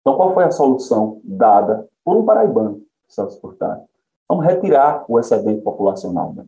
Então, 0.00 0.16
qual 0.16 0.32
foi 0.34 0.44
a 0.44 0.50
solução 0.50 1.20
dada 1.22 1.86
por 2.04 2.16
um 2.16 2.24
paraibano, 2.24 2.80
Celso 3.06 3.40
Furtado? 3.40 3.82
Vamos 4.28 4.44
retirar 4.44 5.04
o 5.08 5.18
excedente 5.18 5.62
populacional. 5.62 6.32
Né? 6.34 6.44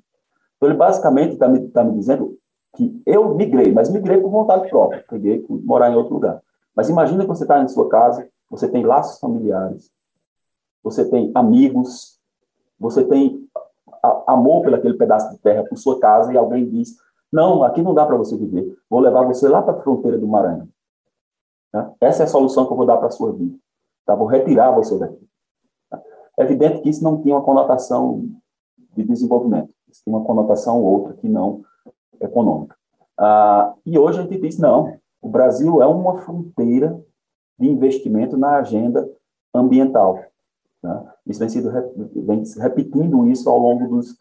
Então, 0.57 0.69
ele 0.69 0.79
basicamente 0.79 1.35
está 1.35 1.49
me, 1.49 1.69
tá 1.69 1.85
me 1.85 1.93
dizendo 1.93 2.37
que 2.75 3.02
eu 3.05 3.35
migrei, 3.35 3.73
mas 3.73 3.90
migrei 3.90 4.19
por 4.19 4.31
vontade 4.31 4.69
própria, 4.69 5.05
peguei 5.09 5.40
por 5.40 5.62
morar 5.62 5.90
em 5.90 5.95
outro 5.95 6.14
lugar. 6.14 6.40
Mas 6.75 6.88
imagina 6.88 7.23
que 7.23 7.29
você 7.29 7.45
está 7.45 7.62
em 7.62 7.69
sua 7.69 7.88
casa, 7.88 8.26
você 8.49 8.69
tem 8.69 8.85
laços 8.85 9.19
familiares, 9.21 9.90
você 10.82 11.08
tem 11.08 11.30
amigos, 11.34 12.18
você 12.78 13.04
tem 13.04 13.46
amor 14.26 14.62
pelo 14.62 14.76
aquele 14.76 14.94
pedaço 14.94 15.30
de 15.30 15.38
terra, 15.38 15.64
por 15.64 15.76
sua 15.76 15.99
casa, 16.00 16.32
e 16.32 16.37
alguém 16.37 16.68
diz: 16.68 16.96
Não, 17.32 17.62
aqui 17.62 17.82
não 17.82 17.95
dá 17.95 18.06
para 18.06 18.16
você 18.16 18.36
viver, 18.36 18.76
vou 18.88 19.00
levar 19.00 19.25
você 19.25 19.49
lá 19.49 19.62
para 19.62 19.75
a 19.75 19.80
fronteira 19.82 20.19
do 20.19 20.26
Maranhão. 20.26 20.69
Tá? 21.71 21.93
Essa 22.00 22.23
é 22.23 22.25
a 22.25 22.28
solução 22.28 22.66
que 22.66 22.73
eu 22.73 22.76
vou 22.76 22.86
dar 22.86 22.97
para 22.97 23.08
a 23.08 23.10
sua 23.10 23.32
vida. 23.32 23.56
Tá? 24.04 24.14
Vou 24.14 24.26
retirar 24.26 24.73
você 24.73 24.99
daqui. 24.99 25.28
Tá? 25.88 26.02
É 26.38 26.43
evidente 26.43 26.80
que 26.80 26.88
isso 26.88 27.04
não 27.04 27.21
tinha 27.21 27.34
uma 27.34 27.45
conotação 27.45 28.28
de 28.97 29.04
desenvolvimento, 29.04 29.71
isso 29.88 30.02
tinha 30.02 30.16
uma 30.16 30.25
conotação 30.25 30.82
outra 30.82 31.14
que 31.14 31.28
não 31.28 31.62
econômica. 32.21 32.76
Ah, 33.19 33.75
e 33.84 33.99
hoje 33.99 34.19
a 34.19 34.23
gente 34.23 34.40
diz: 34.40 34.58
não, 34.58 34.99
o 35.21 35.28
Brasil 35.28 35.82
é 35.82 35.86
uma 35.86 36.19
fronteira 36.23 36.99
de 37.58 37.69
investimento 37.69 38.36
na 38.36 38.56
agenda 38.56 39.08
ambiental. 39.54 40.19
Né? 40.82 41.04
Isso 41.26 41.40
vem, 41.40 41.49
sido, 41.49 41.71
vem 42.14 42.43
repetindo 42.58 43.28
isso 43.28 43.49
ao 43.49 43.58
longo 43.58 43.88
dos, 43.88 44.16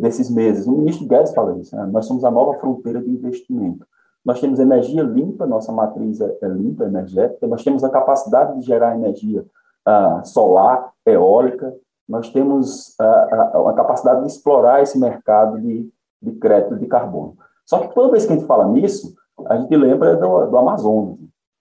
desses 0.00 0.30
meses. 0.30 0.66
O 0.66 0.72
ministro 0.72 1.06
Guedes 1.06 1.34
fala 1.34 1.58
isso, 1.58 1.74
né? 1.76 1.86
nós 1.86 2.06
somos 2.06 2.24
a 2.24 2.30
nova 2.30 2.58
fronteira 2.58 3.00
de 3.00 3.10
investimento. 3.10 3.86
Nós 4.24 4.40
temos 4.40 4.58
energia 4.58 5.02
limpa, 5.02 5.46
nossa 5.46 5.70
matriz 5.70 6.20
é, 6.20 6.38
é 6.42 6.48
limpa, 6.48 6.84
energética, 6.84 7.46
nós 7.46 7.62
temos 7.62 7.84
a 7.84 7.90
capacidade 7.90 8.58
de 8.58 8.66
gerar 8.66 8.96
energia 8.96 9.44
uh, 9.86 10.24
solar, 10.24 10.92
eólica, 11.04 11.74
nós 12.08 12.30
temos 12.30 12.96
uh, 13.00 13.68
a 13.68 13.72
capacidade 13.74 14.22
de 14.22 14.28
explorar 14.28 14.82
esse 14.82 14.98
mercado 14.98 15.60
de, 15.60 15.90
de 16.22 16.32
crédito 16.32 16.76
de 16.76 16.86
carbono. 16.86 17.36
Só 17.66 17.78
que 17.80 17.94
toda 17.94 18.12
vez 18.12 18.24
que 18.24 18.32
a 18.32 18.36
gente 18.36 18.46
fala 18.46 18.66
nisso, 18.66 19.14
a 19.46 19.56
gente 19.56 19.74
lembra 19.76 20.16
do, 20.16 20.46
do 20.46 20.58
Amazonas. 20.58 21.18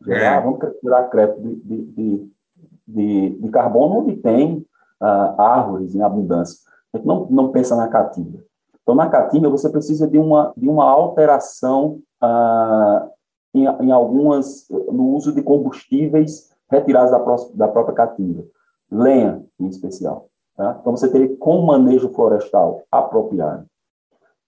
É. 0.07 0.27
Ah, 0.27 0.39
vamos 0.41 0.59
tirar 0.81 1.09
crédito 1.09 1.41
de, 1.41 1.55
de, 1.55 1.85
de, 1.91 2.31
de, 2.87 3.29
de 3.29 3.49
carbono 3.49 3.99
onde 3.99 4.15
tem 4.17 4.65
uh, 5.01 5.41
árvores 5.41 5.95
em 5.95 6.01
abundância. 6.01 6.59
A 6.93 6.97
gente 6.97 7.07
não, 7.07 7.27
não 7.29 7.51
pensa 7.51 7.75
na 7.75 7.87
caatinga. 7.87 8.43
Então, 8.83 8.93
na 8.93 9.09
caatinga, 9.09 9.49
você 9.49 9.69
precisa 9.69 10.07
de 10.07 10.17
uma, 10.17 10.53
de 10.55 10.67
uma 10.67 10.83
alteração 10.83 11.99
ah, 12.21 13.07
em, 13.53 13.65
em, 13.65 13.91
algumas, 13.91 14.67
no 14.69 15.15
uso 15.15 15.31
de 15.31 15.41
combustíveis 15.41 16.51
retirados 16.69 17.11
da, 17.11 17.65
da 17.65 17.71
própria 17.71 17.95
caatinga, 17.95 18.43
lenha 18.91 19.41
em 19.59 19.67
especial. 19.67 20.27
Tá? 20.55 20.77
Então, 20.79 20.95
você 20.95 21.09
teria 21.09 21.35
com 21.37 21.61
manejo 21.61 22.09
florestal 22.09 22.83
apropriado 22.91 23.65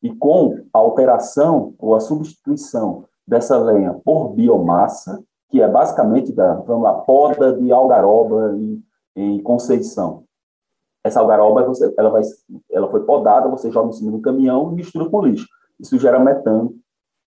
e 0.04 0.14
com 0.14 0.60
a 0.74 0.78
alteração 0.78 1.74
ou 1.80 1.96
a 1.96 2.00
substituição 2.00 3.06
dessa 3.26 3.58
lenha 3.58 3.94
por 4.04 4.34
biomassa, 4.34 5.24
que 5.56 5.62
é 5.62 5.70
basicamente 5.70 6.34
da 6.34 6.56
vamos 6.56 6.84
lá, 6.84 6.96
poda 6.96 7.54
de 7.54 7.72
algaroba 7.72 8.54
em, 8.58 8.84
em 9.16 9.42
Conceição. 9.42 10.26
Essa 11.02 11.22
algaroba 11.22 11.64
você, 11.64 11.94
ela, 11.98 12.10
vai, 12.10 12.24
ela 12.70 12.92
foi 12.92 13.06
podada, 13.06 13.48
você 13.48 13.72
joga 13.72 13.88
em 13.88 13.94
cima 13.94 14.12
do 14.12 14.20
caminhão 14.20 14.74
e 14.74 14.76
mistura 14.76 15.10
com 15.10 15.26
lixo. 15.26 15.48
Isso 15.80 15.98
gera 15.98 16.20
metano, 16.20 16.76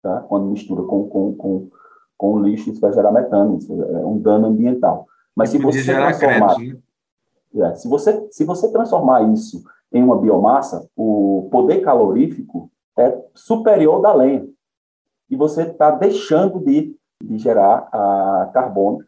tá? 0.01 0.21
quando 0.21 0.47
mistura 0.47 0.81
com, 0.81 1.07
com, 1.07 1.35
com, 1.35 1.69
com 2.17 2.39
lixo, 2.39 2.71
isso 2.71 2.81
vai 2.81 2.91
gerar 2.93 3.11
metano, 3.11 3.59
isso 3.59 3.71
é 3.71 4.03
um 4.03 4.17
dano 4.17 4.47
ambiental. 4.47 5.05
Mas 5.35 5.51
se 5.51 5.59
você 5.59 5.83
transformar, 5.83 6.55
crédito, 6.55 6.81
né? 7.53 7.69
é, 7.69 7.75
se 7.75 7.87
você 7.87 8.27
se 8.31 8.43
você 8.43 8.71
transformar 8.71 9.21
isso 9.31 9.63
em 9.93 10.01
uma 10.01 10.19
biomassa, 10.19 10.89
o 10.97 11.47
poder 11.51 11.81
calorífico 11.81 12.71
é 12.97 13.23
superior 13.35 14.01
da 14.01 14.15
lenha 14.15 14.47
e 15.29 15.35
você 15.35 15.61
está 15.61 15.91
deixando 15.91 16.59
de, 16.59 16.95
de 17.25 17.37
gerar 17.37 17.87
a 17.91 18.49
carbono 18.53 19.03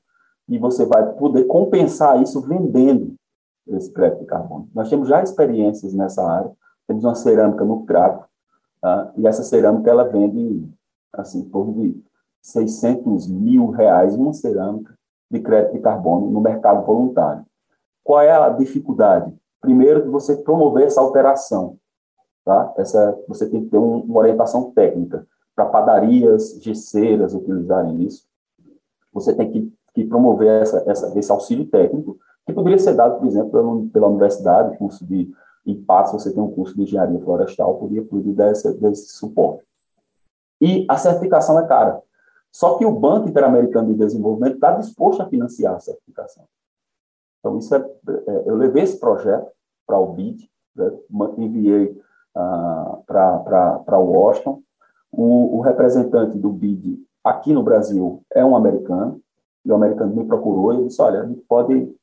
e 0.48 0.58
você 0.58 0.86
vai 0.86 1.14
poder 1.14 1.46
compensar 1.46 2.22
isso 2.22 2.42
vendendo 2.42 3.16
esse 3.68 3.92
crédito 3.92 4.20
de 4.20 4.26
carbono. 4.26 4.70
Nós 4.74 4.90
temos 4.90 5.10
já 5.10 5.22
experiências 5.22 5.94
nessa 5.94 6.26
área, 6.26 6.52
temos 6.88 7.04
uma 7.04 7.16
cerâmica 7.16 7.66
no 7.66 7.86
Crato, 7.86 8.26
tá? 8.82 9.12
e 9.18 9.28
essa 9.28 9.44
cerâmica 9.44 9.90
ela 9.90 10.06
vende 10.06 10.70
assim, 11.14 11.40
em 11.40 11.50
torno 11.50 11.74
de 11.74 12.02
600 12.42 13.28
mil 13.28 13.70
reais 13.72 14.16
uma 14.16 14.34
cerâmica 14.34 14.94
de 15.30 15.40
crédito 15.40 15.74
de 15.74 15.80
carbono 15.80 16.30
no 16.32 16.40
mercado 16.40 16.86
voluntário. 16.86 17.46
Qual 18.04 18.22
é 18.22 18.32
a 18.32 18.50
dificuldade? 18.50 19.36
Primeiro, 19.60 20.10
você 20.10 20.38
promover 20.38 20.86
essa 20.86 21.02
alteração. 21.02 21.78
Tá? 22.46 22.74
Essa, 22.78 23.20
você 23.28 23.50
tem 23.50 23.66
que 23.66 23.72
ter 23.72 23.78
um, 23.78 24.00
uma 24.00 24.20
orientação 24.20 24.72
técnica 24.72 25.28
para 25.58 25.66
padarias, 25.66 26.60
gesseiras 26.62 27.34
utilizarem 27.34 28.04
isso. 28.04 28.28
Você 29.12 29.34
tem 29.34 29.52
que, 29.52 29.74
que 29.96 30.06
promover 30.06 30.62
essa, 30.62 30.84
essa, 30.86 31.18
esse 31.18 31.32
auxílio 31.32 31.66
técnico, 31.66 32.20
que 32.46 32.54
poderia 32.54 32.78
ser 32.78 32.94
dado, 32.94 33.18
por 33.18 33.26
exemplo, 33.26 33.50
pela, 33.50 33.90
pela 33.92 34.08
universidade, 34.08 34.78
curso 34.78 35.04
de 35.04 35.34
impacto, 35.66 36.14
você 36.14 36.32
tem 36.32 36.42
um 36.42 36.52
curso 36.52 36.76
de 36.76 36.84
engenharia 36.84 37.20
florestal, 37.20 37.76
poderia, 37.80 38.06
poderia 38.06 38.36
dar 38.36 38.52
esse, 38.52 38.72
desse 38.80 39.10
suporte. 39.14 39.66
E 40.62 40.86
a 40.88 40.96
certificação 40.96 41.60
é 41.60 41.68
cara. 41.68 42.02
Só 42.52 42.78
que 42.78 42.86
o 42.86 42.92
Banco 42.92 43.28
Interamericano 43.28 43.90
de 43.90 43.96
Desenvolvimento 43.96 44.56
está 44.56 44.72
disposto 44.74 45.22
a 45.22 45.28
financiar 45.28 45.76
a 45.76 45.80
certificação. 45.80 46.46
Então, 47.40 47.58
isso 47.58 47.74
é, 47.76 47.80
é 47.80 48.44
eu 48.46 48.56
levei 48.56 48.84
esse 48.84 49.00
projeto 49.00 49.52
para 49.86 50.00
o 50.00 50.14
BID, 50.14 50.50
né, 50.76 50.92
enviei 51.38 52.00
ah, 52.36 53.00
para 53.08 53.98
Washington. 53.98 54.62
O, 55.12 55.58
o 55.58 55.62
representante 55.62 56.38
do 56.38 56.50
BID 56.50 57.00
aqui 57.24 57.54
no 57.54 57.64
Brasil 57.64 58.22
é 58.34 58.44
um 58.44 58.56
americano, 58.56 59.22
e 59.66 59.72
o 59.72 59.76
americano 59.76 60.16
me 60.16 60.26
procurou 60.26 60.74
e 60.74 60.86
disse, 60.86 61.02
olha, 61.02 61.22
a 61.22 61.26
gente 61.26 61.42
pode 61.42 61.94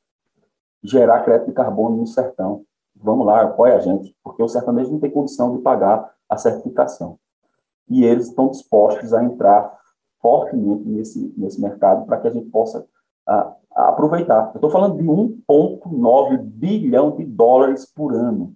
gerar 0.83 1.23
crédito 1.23 1.47
de 1.47 1.53
carbono 1.53 1.97
no 1.97 2.07
sertão. 2.07 2.63
Vamos 2.95 3.25
lá, 3.25 3.41
apoia 3.41 3.75
a 3.75 3.79
gente, 3.79 4.15
porque 4.23 4.41
o 4.41 4.47
sertanejo 4.47 4.91
não 4.91 4.99
tem 4.99 5.09
condição 5.09 5.55
de 5.55 5.61
pagar 5.61 6.13
a 6.29 6.37
certificação. 6.37 7.17
E 7.89 8.03
eles 8.03 8.27
estão 8.27 8.49
dispostos 8.49 9.13
a 9.13 9.23
entrar 9.23 9.77
fortemente 10.21 10.87
nesse, 10.87 11.33
nesse 11.37 11.59
mercado 11.61 12.05
para 12.05 12.19
que 12.19 12.27
a 12.27 12.31
gente 12.31 12.49
possa 12.49 12.85
a, 13.27 13.53
a 13.75 13.89
aproveitar. 13.89 14.51
Eu 14.53 14.55
estou 14.55 14.69
falando 14.69 14.97
de 14.97 15.03
1,9 15.03 16.37
bilhão 16.37 17.15
de 17.15 17.25
dólares 17.25 17.85
por 17.85 18.13
ano. 18.13 18.53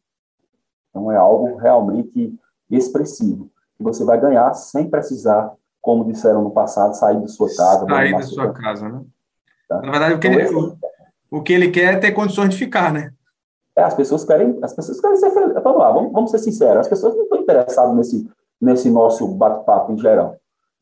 Então, 0.90 1.12
é 1.12 1.18
algo 1.18 1.56
realmente 1.58 2.36
expressivo, 2.70 3.50
que 3.80 3.84
você 3.84 4.04
vai 4.04 4.20
ganhar 4.20 4.54
sem 4.54 4.90
precisar, 4.90 5.54
como 5.82 6.04
disseram 6.04 6.44
no 6.44 6.52
passado, 6.52 6.94
sair 6.96 7.20
de 7.22 7.32
sua 7.32 7.48
casa. 7.48 7.86
Sair 7.86 8.12
da 8.12 8.22
sua 8.22 8.54
casa, 8.54 8.90
né? 8.90 9.02
Tá? 9.70 9.82
Na 9.82 9.92
verdade, 9.92 10.14
o 10.16 10.20
que, 10.20 10.28
então, 10.28 10.40
ele, 10.40 10.56
o, 10.56 10.78
o, 11.32 11.42
que 11.42 11.54
ele 11.54 11.72
quer 11.72 11.94
é 11.94 11.98
ter 11.98 12.12
condições 12.12 12.50
de 12.50 12.58
ficar, 12.58 12.92
né? 12.92 13.14
É, 13.76 13.84
as 13.84 13.94
pessoas 13.94 14.26
querem, 14.26 14.60
as 14.62 14.74
pessoas 14.74 15.00
querem 15.00 15.16
ser 15.16 15.32
felizes. 15.32 15.64
Vamos 15.64 15.80
lá, 15.80 15.92
vamos, 15.92 16.12
vamos 16.12 16.32
ser 16.32 16.40
sinceros, 16.40 16.82
as 16.82 16.88
pessoas 16.90 17.16
não 17.16 17.24
estão 17.24 17.40
interessadas 17.40 17.96
nesse, 17.96 18.30
nesse 18.60 18.90
nosso 18.90 19.26
bate-papo 19.30 19.94
em 19.94 19.98
geral, 19.98 20.36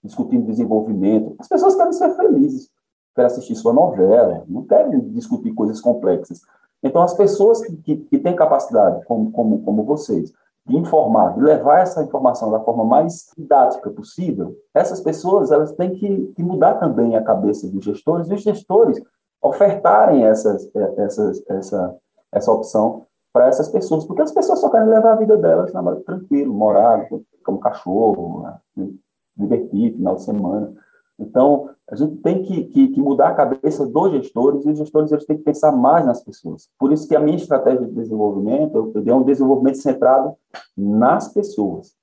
discutindo 0.04 0.48
desenvolvimento. 0.48 1.36
As 1.38 1.48
pessoas 1.48 1.76
querem 1.76 1.94
ser 1.94 2.16
felizes, 2.16 2.72
querem 3.14 3.28
assistir 3.28 3.56
sua 3.56 3.74
novela, 3.74 4.44
não 4.48 4.64
querem 4.64 5.00
discutir 5.12 5.54
coisas 5.54 5.80
complexas. 5.80 6.42
Então, 6.82 7.04
as 7.04 7.14
pessoas 7.14 7.62
que, 7.62 7.76
que, 7.78 7.96
que 7.98 8.18
têm 8.18 8.36
capacidade, 8.36 9.06
como, 9.06 9.32
como, 9.32 9.62
como 9.62 9.84
vocês, 9.84 10.34
informar, 10.76 11.34
de 11.34 11.42
levar 11.42 11.80
essa 11.80 12.04
informação 12.04 12.52
da 12.52 12.60
forma 12.60 12.84
mais 12.84 13.28
didática 13.38 13.90
possível, 13.90 14.56
essas 14.74 15.00
pessoas 15.00 15.52
elas 15.52 15.72
têm 15.74 15.96
que, 15.96 16.34
que 16.36 16.44
mudar 16.44 16.76
também 16.76 17.16
a 17.16 17.24
cabeça 17.24 17.68
dos 17.68 17.86
gestores, 17.86 18.30
e 18.30 18.34
os 18.34 18.42
gestores 18.42 19.02
ofertarem 19.42 20.26
essas, 20.26 20.70
essas, 20.98 21.44
essa, 21.50 21.96
essa 22.32 22.52
opção 22.52 23.04
para 23.32 23.48
essas 23.48 23.70
pessoas, 23.70 24.04
porque 24.06 24.22
as 24.24 24.32
pessoas 24.32 24.60
só 24.60 24.70
querem 24.70 24.90
levar 24.90 25.14
a 25.14 25.18
vida 25.18 25.38
delas 25.38 25.72
na, 25.72 25.96
tranquilo, 25.98 26.54
morar 26.54 27.08
como 27.44 27.60
cachorro, 27.60 28.44
né, 28.76 28.90
divertir, 29.38 29.94
final 29.94 30.16
de 30.16 30.24
semana. 30.24 30.74
Então, 31.20 31.70
a 31.90 31.96
gente 31.96 32.18
tem 32.18 32.44
que, 32.44 32.66
que, 32.66 32.88
que, 32.90 33.02
mudar 33.02 33.30
a 33.30 33.36
cabeça 33.36 33.86
dos 33.88 34.12
gestores 34.12 34.66
e 34.66 34.70
os 34.70 34.78
gestores 34.78 35.12
eles 35.12 35.26
têm 35.26 35.38
que 35.38 35.44
pensar 35.44 35.72
mais 35.72 36.06
nas 36.06 36.24
pessoas. 36.24 36.70
Por 36.78 36.94
isso 36.94 37.08
que 37.08 37.16
a 37.16 37.20
minha 37.20 37.38
estratégia 37.38 37.88
de 37.88 37.94
desenvolvimento, 37.94 38.92
eu 38.94 39.02
dei 39.02 39.14
um 39.14 39.24
desenvolvimento 39.24 39.78
centrado 39.78 40.36
nas 40.78 41.34
pessoas. 41.34 41.96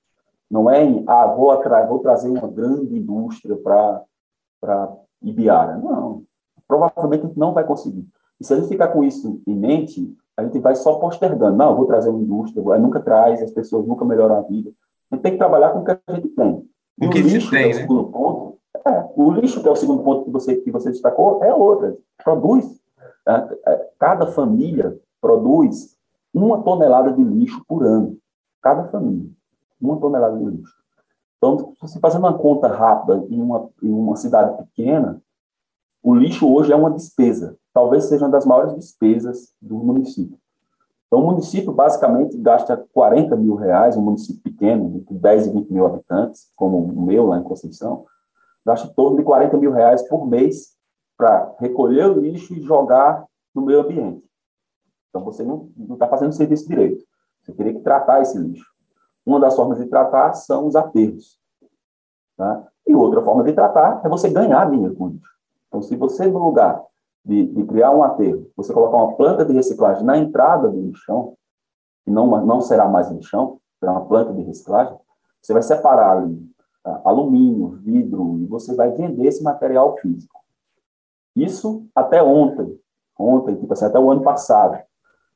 Não 0.50 0.68
é 0.68 0.84
em, 0.84 1.04
ah, 1.06 1.26
vou, 1.26 1.50
atrás, 1.50 1.88
vou 1.88 2.00
trazer 2.00 2.28
uma 2.28 2.48
grande 2.48 2.96
indústria 2.96 3.56
para 3.56 4.96
Ibiara. 5.22 5.76
Não, 5.78 6.22
provavelmente 6.66 7.24
a 7.24 7.28
gente 7.28 7.38
não 7.38 7.54
vai 7.54 7.64
conseguir. 7.64 8.04
E 8.40 8.44
se 8.44 8.52
a 8.52 8.56
gente 8.56 8.68
ficar 8.68 8.88
com 8.88 9.04
isso 9.04 9.40
em 9.46 9.54
mente, 9.54 10.12
a 10.36 10.42
gente 10.42 10.58
vai 10.58 10.74
só 10.74 10.94
postergando. 10.96 11.56
Não, 11.56 11.76
vou 11.76 11.86
trazer 11.86 12.10
uma 12.10 12.20
indústria, 12.20 12.62
nunca 12.78 13.00
traz, 13.00 13.40
as 13.42 13.52
pessoas 13.52 13.86
nunca 13.86 14.04
melhoram 14.04 14.36
a 14.36 14.40
vida. 14.40 14.70
A 15.10 15.14
gente 15.14 15.22
tem 15.22 15.32
que 15.32 15.38
trabalhar 15.38 15.70
com 15.70 15.80
o 15.80 15.84
que 15.84 15.92
a 15.92 16.14
gente 16.14 16.28
tem. 16.28 16.68
o 17.00 17.10
que 17.10 17.22
lixo, 17.22 17.50
tem, 17.50 17.62
é 17.62 17.66
o 17.66 17.68
né? 17.68 17.74
segundo 17.74 18.04
ponto, 18.04 18.53
o 19.16 19.32
lixo, 19.32 19.62
que 19.62 19.68
é 19.68 19.70
o 19.70 19.76
segundo 19.76 20.02
ponto 20.02 20.24
que 20.24 20.30
você, 20.30 20.56
que 20.56 20.70
você 20.70 20.90
destacou, 20.90 21.42
é 21.42 21.52
outra. 21.54 21.96
Produz. 22.22 22.80
É, 23.26 23.32
é, 23.66 23.90
cada 23.98 24.26
família 24.26 24.98
produz 25.20 25.96
uma 26.32 26.62
tonelada 26.62 27.12
de 27.12 27.22
lixo 27.22 27.64
por 27.66 27.84
ano. 27.84 28.18
Cada 28.60 28.84
família. 28.84 29.30
Uma 29.80 29.98
tonelada 29.98 30.36
de 30.36 30.44
lixo. 30.44 30.74
Então, 31.38 31.72
se 31.86 31.98
fazendo 32.00 32.20
uma 32.20 32.38
conta 32.38 32.68
rápida 32.68 33.24
em 33.28 33.40
uma, 33.40 33.68
em 33.82 33.90
uma 33.90 34.16
cidade 34.16 34.56
pequena, 34.56 35.22
o 36.02 36.14
lixo 36.14 36.50
hoje 36.50 36.72
é 36.72 36.76
uma 36.76 36.90
despesa. 36.90 37.56
Talvez 37.72 38.04
seja 38.04 38.24
uma 38.24 38.30
das 38.30 38.44
maiores 38.44 38.74
despesas 38.74 39.52
do 39.60 39.76
município. 39.76 40.38
Então, 41.06 41.22
o 41.22 41.26
município 41.26 41.72
basicamente 41.72 42.36
gasta 42.36 42.76
40 42.92 43.36
mil 43.36 43.54
reais, 43.54 43.96
um 43.96 44.02
município 44.02 44.42
pequeno, 44.42 45.04
de 45.08 45.14
10 45.14 45.46
e 45.46 45.50
20 45.50 45.72
mil 45.72 45.86
habitantes, 45.86 46.48
como 46.56 46.78
o 46.78 47.02
meu 47.02 47.26
lá 47.26 47.38
em 47.38 47.42
Conceição, 47.42 48.04
gasta 48.64 48.88
em 48.88 48.94
torno 48.94 49.16
de 49.16 49.22
40 49.22 49.56
mil 49.56 49.72
reais 49.72 50.02
por 50.08 50.26
mês 50.26 50.74
para 51.16 51.54
recolher 51.58 52.10
o 52.10 52.20
lixo 52.20 52.54
e 52.54 52.60
jogar 52.60 53.24
no 53.54 53.62
meio 53.62 53.80
ambiente. 53.80 54.24
Então, 55.08 55.22
você 55.24 55.44
não 55.44 55.70
está 55.90 56.08
fazendo 56.08 56.30
o 56.30 56.34
serviço 56.34 56.68
direito. 56.68 57.04
Você 57.42 57.52
teria 57.52 57.72
que 57.72 57.80
tratar 57.80 58.20
esse 58.20 58.36
lixo. 58.36 58.66
Uma 59.24 59.38
das 59.38 59.54
formas 59.54 59.78
de 59.78 59.86
tratar 59.86 60.32
são 60.32 60.66
os 60.66 60.74
aterros. 60.74 61.38
Tá? 62.36 62.66
E 62.86 62.94
outra 62.94 63.22
forma 63.22 63.44
de 63.44 63.52
tratar 63.52 64.00
é 64.04 64.08
você 64.08 64.28
ganhar 64.28 64.68
dinheiro 64.70 64.94
com 64.96 65.08
lixo. 65.08 65.32
Então, 65.68 65.82
se 65.82 65.94
você, 65.96 66.26
no 66.26 66.38
lugar 66.38 66.82
de, 67.24 67.46
de, 67.46 67.64
criar 67.64 67.90
um 67.90 68.02
aterro, 68.02 68.50
você 68.56 68.72
colocar 68.72 68.96
uma 68.96 69.16
planta 69.16 69.44
de 69.44 69.52
reciclagem 69.52 70.04
na 70.04 70.18
entrada 70.18 70.68
do 70.68 70.80
lixão, 70.80 71.34
que 72.04 72.10
não, 72.10 72.26
não 72.44 72.60
será 72.60 72.88
mais 72.88 73.10
lixão, 73.10 73.58
será 73.78 73.92
uma 73.92 74.06
planta 74.06 74.32
de 74.32 74.42
reciclagem, 74.42 74.96
você 75.40 75.52
vai 75.52 75.62
separar 75.62 76.18
ali? 76.18 76.53
Alumínio, 77.04 77.78
vidro, 77.82 78.38
e 78.38 78.46
você 78.46 78.74
vai 78.74 78.90
vender 78.90 79.26
esse 79.26 79.42
material 79.42 79.96
físico. 79.98 80.40
Isso 81.34 81.86
até 81.94 82.22
ontem, 82.22 82.78
ontem, 83.18 83.56
tipo 83.56 83.72
assim, 83.72 83.86
até 83.86 83.98
o 83.98 84.10
ano 84.10 84.22
passado, 84.22 84.78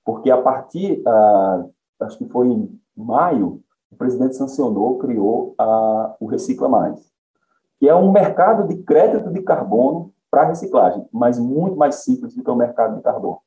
porque 0.04 0.30
a 0.30 0.40
partir, 0.40 1.02
ah, 1.06 1.64
acho 2.00 2.18
que 2.18 2.28
foi 2.28 2.48
em 2.48 2.80
maio, 2.96 3.62
o 3.90 3.96
presidente 3.96 4.36
sancionou, 4.36 4.98
criou 4.98 5.54
ah, 5.58 6.14
o 6.20 6.26
Recicla 6.26 6.68
Mais, 6.68 7.10
que 7.78 7.88
é 7.88 7.94
um 7.94 8.12
mercado 8.12 8.66
de 8.68 8.82
crédito 8.82 9.30
de 9.30 9.42
carbono 9.42 10.12
para 10.30 10.44
reciclagem, 10.44 11.06
mas 11.12 11.38
muito 11.38 11.76
mais 11.76 11.96
simples 11.96 12.34
do 12.34 12.42
que 12.42 12.50
o 12.50 12.56
mercado 12.56 12.96
de 12.96 13.02
carbono. 13.02 13.38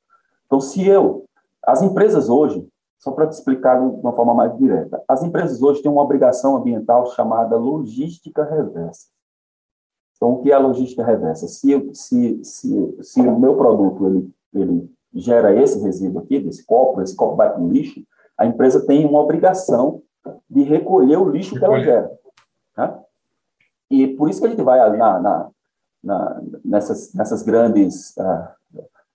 Então, 0.45 0.59
se 0.59 0.85
eu, 0.85 1.25
as 1.63 1.81
empresas 1.81 2.27
hoje, 2.27 2.67
só 3.01 3.11
para 3.11 3.27
te 3.27 3.33
explicar 3.33 3.79
de 3.79 3.85
uma 3.99 4.13
forma 4.13 4.33
mais 4.33 4.55
direta. 4.57 5.03
As 5.07 5.23
empresas 5.23 5.61
hoje 5.61 5.81
têm 5.81 5.91
uma 5.91 6.03
obrigação 6.03 6.55
ambiental 6.55 7.07
chamada 7.07 7.57
logística 7.57 8.43
reversa. 8.43 9.07
Então, 10.15 10.33
o 10.33 10.41
que 10.43 10.51
é 10.51 10.53
a 10.53 10.59
logística 10.59 11.03
reversa? 11.03 11.47
Se, 11.47 11.89
se, 11.95 12.43
se, 12.43 12.97
se 13.01 13.21
o 13.21 13.39
meu 13.39 13.57
produto 13.57 14.05
ele, 14.05 14.31
ele 14.53 14.93
gera 15.15 15.51
esse 15.59 15.79
resíduo 15.79 16.21
aqui, 16.21 16.39
desse 16.39 16.63
copo, 16.63 17.01
esse 17.01 17.15
copo 17.15 17.35
vai 17.35 17.51
para 17.51 17.59
o 17.59 17.67
lixo, 17.67 18.05
a 18.37 18.45
empresa 18.45 18.85
tem 18.85 19.03
uma 19.03 19.19
obrigação 19.19 20.03
de 20.47 20.61
recolher 20.61 21.17
o 21.17 21.27
lixo 21.27 21.57
que 21.57 21.65
ela 21.65 21.79
gera. 21.79 22.11
Né? 22.77 22.99
E 23.89 24.07
por 24.09 24.29
isso 24.29 24.39
que 24.39 24.45
a 24.45 24.49
gente 24.51 24.61
vai 24.61 24.77
na, 24.95 25.19
na, 25.19 25.49
na 26.03 26.41
nessas, 26.63 27.11
nessas 27.15 27.41
grandes 27.41 28.15
uh, 28.15 28.47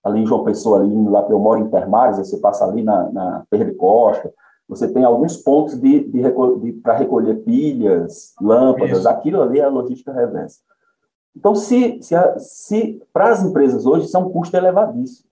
ali 0.07 0.21
em 0.21 0.25
João 0.25 0.43
Pessoa, 0.43 0.79
ali 0.79 0.93
indo 0.93 1.11
lá, 1.11 1.25
eu 1.29 1.39
moro 1.39 1.59
em 1.59 1.69
Termares, 1.69 2.17
você 2.17 2.37
passa 2.37 2.65
ali 2.65 2.83
na, 2.83 3.11
na 3.11 3.43
de 3.51 3.73
Costa, 3.75 4.33
você 4.67 4.87
tem 4.87 5.03
alguns 5.03 5.37
pontos 5.37 5.79
de, 5.79 6.03
de, 6.05 6.21
de 6.21 6.71
para 6.73 6.93
recolher 6.93 7.35
pilhas, 7.43 8.33
lâmpadas, 8.41 8.99
isso. 8.99 9.09
aquilo 9.09 9.41
ali 9.41 9.59
é 9.59 9.63
a 9.63 9.69
logística 9.69 10.11
reversa. 10.11 10.59
Então, 11.35 11.55
se, 11.55 12.01
se, 12.01 12.15
se 12.39 13.01
para 13.13 13.29
as 13.29 13.43
empresas 13.43 13.85
hoje, 13.85 14.05
isso 14.05 14.17
é 14.17 14.19
um 14.19 14.29
custo 14.29 14.57
elevadíssimo. 14.57 15.29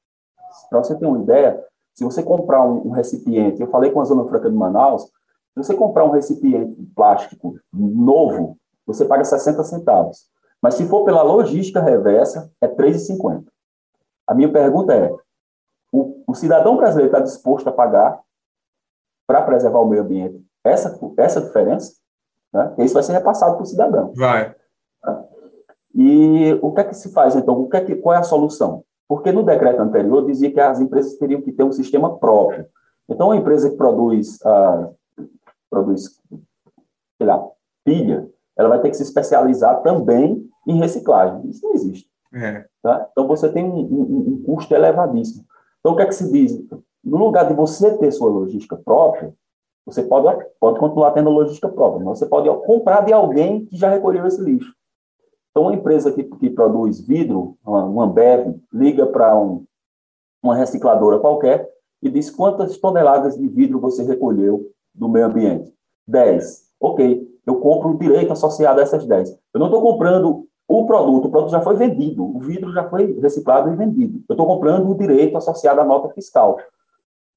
Para 0.69 0.83
você 0.83 0.95
ter 0.95 1.05
uma 1.05 1.19
ideia, 1.19 1.61
se 1.93 2.03
você 2.03 2.23
comprar 2.23 2.63
um, 2.63 2.87
um, 2.87 2.91
recipiente, 2.91 3.61
eu 3.61 3.67
falei 3.67 3.91
com 3.91 3.99
a 3.99 4.05
Zona 4.05 4.25
Franca 4.25 4.49
de 4.49 4.55
Manaus, 4.55 5.03
se 5.03 5.57
você 5.57 5.73
comprar 5.73 6.05
um 6.05 6.11
recipiente 6.11 6.75
plástico 6.95 7.55
novo, 7.73 8.57
você 8.85 9.03
paga 9.03 9.25
60 9.25 9.63
centavos. 9.63 10.25
Mas 10.61 10.75
se 10.75 10.85
for 10.85 11.03
pela 11.03 11.23
logística 11.23 11.81
reversa, 11.81 12.51
é 12.61 12.67
R$ 12.67 12.75
3,50. 12.75 13.43
A 14.27 14.33
minha 14.33 14.51
pergunta 14.51 14.93
é: 14.93 15.13
o, 15.91 16.23
o 16.27 16.35
cidadão 16.35 16.77
brasileiro 16.77 17.11
está 17.11 17.19
disposto 17.19 17.67
a 17.67 17.71
pagar 17.71 18.19
para 19.27 19.41
preservar 19.41 19.79
o 19.79 19.87
meio 19.87 20.03
ambiente 20.03 20.45
essa, 20.65 20.99
essa 21.17 21.41
diferença? 21.41 21.93
Né? 22.51 22.75
Isso 22.79 22.93
vai 22.93 23.03
ser 23.03 23.13
repassado 23.13 23.55
para 23.55 23.63
o 23.63 23.67
cidadão. 23.67 24.13
Vai. 24.15 24.47
Né? 25.03 25.25
E 25.93 26.59
o 26.61 26.73
que 26.73 26.81
é 26.81 26.83
que 26.83 26.93
se 26.93 27.11
faz, 27.13 27.35
então? 27.35 27.59
O 27.59 27.69
que 27.69 27.77
é 27.77 27.81
que, 27.81 27.95
qual 27.95 28.15
é 28.15 28.19
a 28.19 28.23
solução? 28.23 28.83
Porque 29.07 29.31
no 29.31 29.43
decreto 29.43 29.81
anterior 29.81 30.25
dizia 30.25 30.51
que 30.51 30.59
as 30.59 30.79
empresas 30.79 31.17
teriam 31.17 31.41
que 31.41 31.51
ter 31.51 31.63
um 31.63 31.71
sistema 31.71 32.17
próprio. 32.17 32.65
Então, 33.07 33.31
a 33.31 33.37
empresa 33.37 33.69
que 33.69 33.77
produz, 33.77 34.39
ah, 34.43 34.89
produz 35.69 36.19
sei 37.17 37.27
lá, 37.27 37.47
pilha, 37.83 38.29
ela 38.57 38.69
vai 38.69 38.81
ter 38.81 38.89
que 38.89 38.97
se 38.97 39.03
especializar 39.03 39.81
também 39.83 40.49
em 40.67 40.79
reciclagem. 40.79 41.49
Isso 41.49 41.65
não 41.65 41.73
existe. 41.73 42.09
É. 42.35 42.65
Tá? 42.83 43.07
Então, 43.11 43.27
você 43.27 43.49
tem 43.49 43.63
um, 43.63 43.79
um, 43.79 44.25
um, 44.27 44.43
custo 44.43 44.75
elevadíssimo. 44.75 45.45
Então, 45.79 45.93
o 45.93 45.95
que 45.95 46.01
é 46.01 46.05
que 46.05 46.15
se 46.15 46.29
diz? 46.29 46.61
No 47.03 47.17
lugar 47.17 47.47
de 47.47 47.53
você 47.53 47.97
ter 47.97 48.11
sua 48.11 48.29
logística 48.29 48.75
própria, 48.75 49.33
você 49.85 50.03
pode, 50.03 50.45
pode 50.59 50.79
continuar 50.79 51.11
tendo 51.11 51.29
logística 51.29 51.69
própria, 51.69 52.03
mas 52.03 52.19
você 52.19 52.25
pode 52.25 52.49
comprar 52.65 53.05
de 53.05 53.13
alguém 53.13 53.65
que 53.65 53.77
já 53.77 53.89
recolheu 53.89 54.25
esse 54.25 54.41
lixo. 54.41 54.73
Então, 55.51 55.63
uma 55.63 55.75
empresa 55.75 56.11
que, 56.11 56.23
que 56.23 56.49
produz 56.49 56.99
vidro, 56.99 57.57
uma 57.65 58.03
Ambev, 58.03 58.59
liga 58.73 59.05
para 59.05 59.39
um, 59.39 59.63
uma 60.43 60.55
recicladora 60.55 61.19
qualquer 61.19 61.69
e 62.01 62.09
diz 62.09 62.29
quantas 62.29 62.77
toneladas 62.77 63.37
de 63.37 63.47
vidro 63.47 63.79
você 63.79 64.03
recolheu 64.03 64.69
do 64.93 65.07
meio 65.07 65.27
ambiente. 65.27 65.73
10. 66.07 66.65
Ok, 66.79 67.25
eu 67.45 67.59
compro 67.61 67.91
o 67.91 67.97
direito 67.97 68.33
associado 68.33 68.79
a 68.79 68.83
essas 68.83 69.05
10. 69.05 69.29
Eu 69.53 69.59
não 69.59 69.67
estou 69.67 69.81
comprando 69.81 70.44
o, 70.67 70.85
produto, 70.85 71.27
o 71.27 71.31
produto 71.31 71.51
já 71.51 71.61
foi 71.61 71.75
vendido, 71.75 72.23
o 72.23 72.39
vidro 72.39 72.71
já 72.73 72.87
foi 72.89 73.19
reciclado 73.19 73.71
e 73.71 73.75
vendido. 73.75 74.23
Eu 74.27 74.33
estou 74.33 74.47
comprando 74.47 74.89
o 74.89 74.97
direito 74.97 75.37
associado 75.37 75.79
à 75.79 75.83
nota 75.83 76.09
fiscal. 76.09 76.57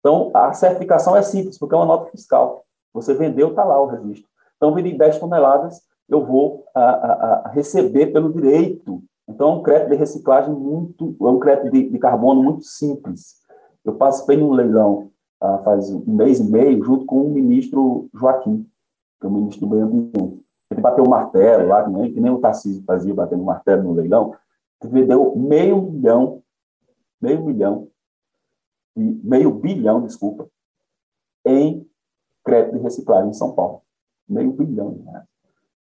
Então, 0.00 0.30
a 0.32 0.52
certificação 0.52 1.16
é 1.16 1.22
simples, 1.22 1.58
porque 1.58 1.74
é 1.74 1.78
uma 1.78 1.86
nota 1.86 2.10
fiscal. 2.10 2.64
Você 2.94 3.14
vendeu, 3.14 3.48
está 3.48 3.64
lá 3.64 3.80
o 3.80 3.86
registro. 3.86 4.28
Então, 4.56 4.74
vendi 4.74 4.96
10 4.96 5.18
toneladas, 5.18 5.82
eu 6.08 6.24
vou 6.24 6.64
a, 6.74 6.80
a, 6.80 7.42
a 7.44 7.48
receber 7.50 8.06
pelo 8.06 8.32
direito. 8.32 9.02
Então, 9.28 9.50
é 9.50 9.52
um 9.54 9.62
crédito 9.62 9.90
de 9.90 9.96
reciclagem 9.96 10.54
muito, 10.54 11.14
é 11.20 11.24
um 11.24 11.38
crédito 11.38 11.70
de, 11.70 11.90
de 11.90 11.98
carbono 11.98 12.42
muito 12.42 12.64
simples. 12.64 13.36
Eu 13.84 13.94
participei 13.94 14.36
num 14.36 14.52
leilão 14.52 15.10
ah, 15.40 15.58
faz 15.58 15.90
um 15.90 16.02
mês 16.06 16.40
e 16.40 16.44
meio, 16.44 16.82
junto 16.82 17.04
com 17.04 17.22
o 17.22 17.30
ministro 17.30 18.08
Joaquim, 18.12 18.66
que 19.20 19.26
é 19.26 19.28
o 19.28 19.32
ministro 19.32 19.66
do 19.66 19.74
meio 19.74 19.84
ambiente. 19.84 20.44
Ele 20.70 20.80
bateu 20.80 21.04
o 21.04 21.08
martelo 21.08 21.66
lá, 21.66 21.84
que 21.84 21.90
nem, 21.90 22.12
que 22.12 22.20
nem 22.20 22.30
o 22.30 22.40
Tarcísio 22.40 22.84
fazia, 22.84 23.14
batendo 23.14 23.42
martelo 23.42 23.82
no 23.82 23.92
leilão, 23.92 24.36
que 24.80 24.88
vendeu 24.88 25.34
meio 25.36 25.80
milhão, 25.82 26.42
meio 27.20 27.44
milhão, 27.44 27.88
meio 28.94 29.50
bilhão, 29.52 30.02
desculpa, 30.02 30.48
em 31.44 31.88
crédito 32.44 32.76
de 32.76 32.82
reciclagem 32.82 33.30
em 33.30 33.34
São 33.34 33.52
Paulo. 33.54 33.82
Meio 34.28 34.52
bilhão 34.52 34.92
de 34.92 35.02
reais. 35.02 35.26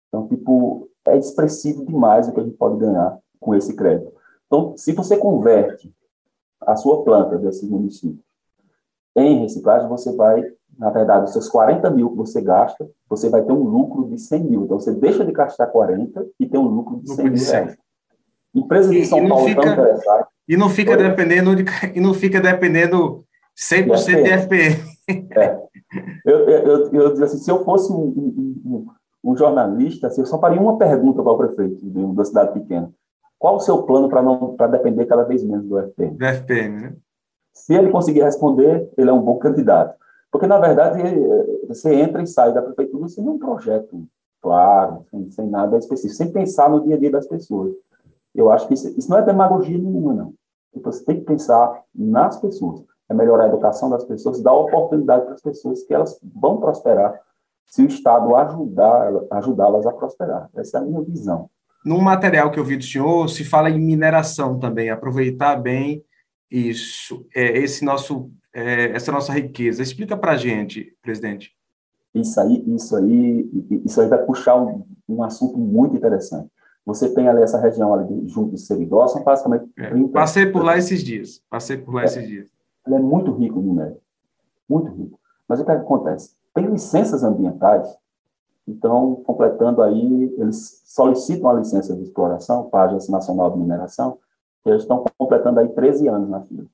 Então, 0.09 0.29
tipo, 0.29 0.91
é 1.09 1.17
expressivo 1.17 1.85
demais 1.85 2.29
o 2.29 2.33
que 2.33 2.41
a 2.41 2.45
gente 2.45 2.57
pode 2.57 2.79
ganhar 2.79 3.19
com 3.41 3.55
esse 3.55 3.75
crédito. 3.75 4.13
Então, 4.47 4.77
se 4.77 4.93
você 4.93 5.17
converte 5.17 5.95
a 6.61 6.77
sua 6.77 7.05
planta 7.05 7.39
desse 7.39 7.67
município 7.67 8.23
em 9.15 9.41
reciclagem, 9.41 9.89
você 9.89 10.15
vai, 10.15 10.43
na 10.79 10.91
verdade, 10.91 11.25
os 11.25 11.33
seus 11.33 11.49
40 11.49 11.91
mil 11.91 12.11
que 12.11 12.17
você 12.17 12.41
gasta, 12.41 12.89
você 13.09 13.29
vai 13.29 13.43
ter 13.43 13.53
um 13.53 13.63
lucro 13.63 14.09
de 14.09 14.19
100 14.19 14.45
mil. 14.45 14.65
Então, 14.65 14.79
você 14.79 14.93
deixa 14.93 15.25
de 15.25 15.33
gastar 15.33 15.67
40 15.67 16.27
e 16.39 16.47
tem 16.47 16.61
um 16.61 16.67
lucro 16.67 17.01
de 17.01 17.15
100 17.15 17.25
mil 17.31 17.45
reais. 17.45 17.77
Empresas 18.55 18.91
de 18.91 19.05
São 19.07 19.29
Paulo 19.29 19.47
fica, 19.47 19.69
interessadas. 19.69 20.27
E 20.49 20.57
não 20.57 20.69
fica 20.69 20.97
dependendo 20.97 21.57
de, 21.57 21.65
e 21.95 22.01
não 22.01 22.15
fica 22.15 22.41
dependendo 22.41 23.25
100% 23.57 24.23
de 24.23 24.31
FPM. 24.31 24.97
É. 25.37 25.57
Eu, 26.25 26.49
eu, 26.49 26.91
eu, 26.93 27.15
eu 27.15 27.25
assim, 27.25 27.39
se 27.39 27.51
eu 27.51 27.65
fosse 27.65 27.93
um, 27.93 27.97
um, 27.97 28.63
um, 28.65 28.87
um 29.33 29.37
jornalista, 29.37 30.09
assim, 30.09 30.21
eu 30.21 30.27
só 30.27 30.39
faria 30.39 30.61
uma 30.61 30.77
pergunta 30.77 31.23
para 31.23 31.33
o 31.33 31.39
prefeito 31.39 31.89
de 31.89 31.99
uma 31.99 32.25
cidade 32.25 32.53
pequena. 32.53 32.91
Qual 33.39 33.57
o 33.57 33.61
seu 33.61 33.83
plano 33.83 34.09
para 34.09 34.23
não 34.23 34.57
para 34.57 34.67
depender 34.67 35.07
cada 35.07 35.23
vez 35.23 35.45
menos 35.45 35.67
do 35.67 35.79
FPM? 35.79 36.17
Do 36.17 36.25
FPM, 36.25 36.81
né? 36.81 36.93
Se 37.53 37.75
ele 37.75 37.91
conseguir 37.91 38.23
responder, 38.23 38.91
ele 38.97 39.11
é 39.11 39.13
um 39.13 39.23
bom 39.23 39.39
candidato. 39.39 39.97
Porque, 40.37 40.47
na 40.47 40.59
verdade, 40.59 41.01
você 41.67 41.95
entra 41.95 42.23
e 42.23 42.27
sai 42.27 42.53
da 42.53 42.61
prefeitura 42.61 43.09
sem 43.09 43.27
um 43.27 43.39
projeto 43.39 44.07
claro, 44.43 45.03
sem, 45.11 45.31
sem 45.31 45.47
nada 45.49 45.79
específico, 45.79 46.15
sem 46.15 46.31
pensar 46.31 46.69
no 46.69 46.85
dia 46.85 46.95
a 46.95 46.99
dia 46.99 47.11
das 47.11 47.27
pessoas. 47.27 47.75
Eu 48.35 48.53
acho 48.53 48.69
que 48.69 48.75
isso, 48.75 48.95
isso 48.99 49.09
não 49.09 49.17
é 49.17 49.23
demagogia 49.23 49.79
nenhuma, 49.79 50.13
não. 50.13 50.35
Tipo, 50.75 50.93
você 50.93 51.03
tem 51.07 51.21
que 51.21 51.25
pensar 51.25 51.83
nas 51.95 52.39
pessoas. 52.39 52.85
É 53.09 53.15
melhorar 53.15 53.45
a 53.45 53.49
educação 53.49 53.89
das 53.89 54.05
pessoas, 54.05 54.43
dar 54.43 54.53
oportunidade 54.53 55.25
para 55.25 55.33
as 55.33 55.41
pessoas 55.41 55.83
que 55.85 55.95
elas 55.95 56.21
vão 56.23 56.61
prosperar 56.61 57.19
se 57.65 57.81
o 57.81 57.87
Estado 57.87 58.37
ajudar 58.37 59.15
ajudá-las 59.31 59.87
a 59.87 59.93
prosperar. 59.93 60.51
Essa 60.55 60.77
é 60.77 60.81
a 60.83 60.85
minha 60.85 61.01
visão. 61.01 61.49
Num 61.83 62.03
material 62.03 62.51
que 62.51 62.61
eu 62.61 62.65
vi 62.65 62.77
do 62.77 62.85
senhor, 62.85 63.27
se 63.31 63.43
fala 63.43 63.71
em 63.71 63.81
mineração 63.81 64.59
também, 64.59 64.91
aproveitar 64.91 65.57
bem 65.57 66.05
isso, 66.51 67.27
é, 67.35 67.57
esse 67.57 67.87
nosso, 67.87 68.31
é, 68.57 68.91
essa 68.93 69.13
nossa 69.13 69.33
riqueza. 69.33 69.83
Explica 69.83 70.17
para 70.17 70.33
a 70.33 70.37
gente, 70.37 70.97
presidente. 71.03 71.55
Isso 72.15 72.41
aí, 72.41 72.65
isso 72.75 72.97
aí, 72.97 73.51
isso 73.85 74.01
aí 74.01 74.09
vai 74.09 74.25
puxar 74.25 74.57
um, 74.57 74.83
um 75.07 75.23
assunto 75.23 75.59
muito 75.59 75.95
interessante. 75.95 76.51
Você 76.87 77.13
tem 77.13 77.29
ali 77.29 77.43
essa 77.43 77.61
região 77.61 77.93
ali 77.93 78.27
junto 78.29 78.55
de 78.55 78.61
Seridó, 78.61 79.07
são 79.09 79.23
basicamente 79.23 79.71
é, 79.77 79.93
Passei 80.09 80.47
por 80.47 80.65
lá 80.65 80.79
esses 80.79 81.05
dias. 81.05 81.43
Passei 81.51 81.77
por 81.77 81.95
lá 81.95 82.03
é, 82.03 82.05
esses 82.07 82.27
dias. 82.27 82.49
É 82.87 82.99
muito 82.99 83.33
rico 83.33 83.61
no 83.61 83.75
minério. 83.75 83.99
Muito 84.67 84.91
rico. 84.93 85.21
Mas 85.47 85.61
o 85.61 85.65
que 85.65 85.71
acontece? 85.71 86.35
Tem 86.55 86.65
licenças 86.67 87.23
ambientais, 87.23 87.87
então, 88.67 89.17
completando 89.27 89.83
aí, 89.83 90.35
eles 90.39 90.83
solicitam 90.87 91.51
a 91.51 91.55
licença 91.55 91.95
de 91.95 92.03
exploração 92.03 92.65
para 92.71 92.85
a 92.85 92.87
Agência 92.87 93.13
Nacional 93.13 93.51
de 93.51 93.59
Mineração, 93.59 94.19
eles 94.65 94.83
estão 94.83 95.05
completando 95.17 95.61
aí 95.61 95.69
13 95.69 96.09
anos 96.09 96.29
na 96.29 96.41
fila. 96.41 96.67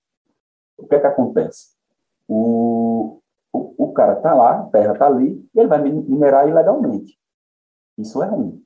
O 0.77 0.87
que 0.87 0.95
é 0.95 1.01
que 1.01 1.07
acontece? 1.07 1.73
O, 2.29 3.21
o, 3.53 3.75
o 3.85 3.93
cara 3.93 4.15
está 4.15 4.35
lá, 4.35 4.61
a 4.61 4.65
terra 4.65 4.93
está 4.93 5.07
ali, 5.07 5.49
e 5.55 5.59
ele 5.59 5.69
vai 5.69 5.83
minerar 5.83 6.49
ilegalmente. 6.49 7.19
Isso 7.99 8.23
é 8.23 8.27
ruim. 8.27 8.63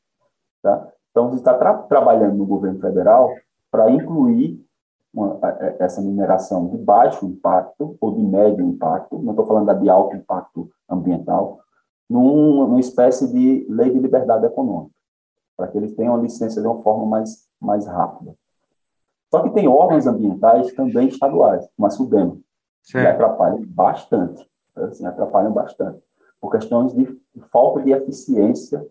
Tá? 0.62 0.88
Então, 1.11 1.31
você 1.31 1.37
está 1.37 1.55
tra 1.55 1.75
trabalhando 1.75 2.37
no 2.37 2.47
governo 2.47 2.81
federal 2.81 3.31
para 3.71 3.90
incluir 3.90 4.64
uma, 5.12 5.38
essa 5.79 6.01
mineração 6.03 6.69
de 6.69 6.77
baixo 6.77 7.25
impacto 7.25 7.97
ou 8.01 8.14
de 8.14 8.23
médio 8.23 8.64
impacto, 8.66 9.19
não 9.19 9.31
estou 9.31 9.47
falando 9.47 9.66
da 9.66 9.75
de 9.75 9.88
alto 9.88 10.14
impacto 10.14 10.71
ambiental, 10.88 11.61
num, 12.09 12.66
numa 12.66 12.81
espécie 12.81 13.33
de 13.33 13.66
lei 13.69 13.90
de 13.90 13.99
liberdade 13.99 14.45
econômica, 14.45 14.95
para 15.57 15.69
que 15.69 15.79
eles 15.79 15.95
tenham 15.95 16.14
a 16.14 16.19
licença 16.19 16.61
de 16.61 16.66
uma 16.66 16.83
forma 16.83 17.07
mais, 17.07 17.49
mais 17.59 17.87
rápida. 17.87 18.33
Só 19.31 19.43
que 19.43 19.51
tem 19.51 19.67
órgãos 19.67 20.07
ambientais 20.07 20.73
também 20.73 21.09
estaduais, 21.09 21.67
como 21.77 21.87
a 21.87 21.91
SUDEM, 21.91 22.43
que 22.85 22.99
atrapalham 22.99 23.65
bastante, 23.67 24.49
assim, 24.77 25.05
atrapalham 25.05 25.53
bastante, 25.53 26.01
por 26.41 26.51
questões 26.51 26.93
de 26.93 27.19
falta 27.51 27.83
de 27.83 27.91
eficiência 27.91 28.87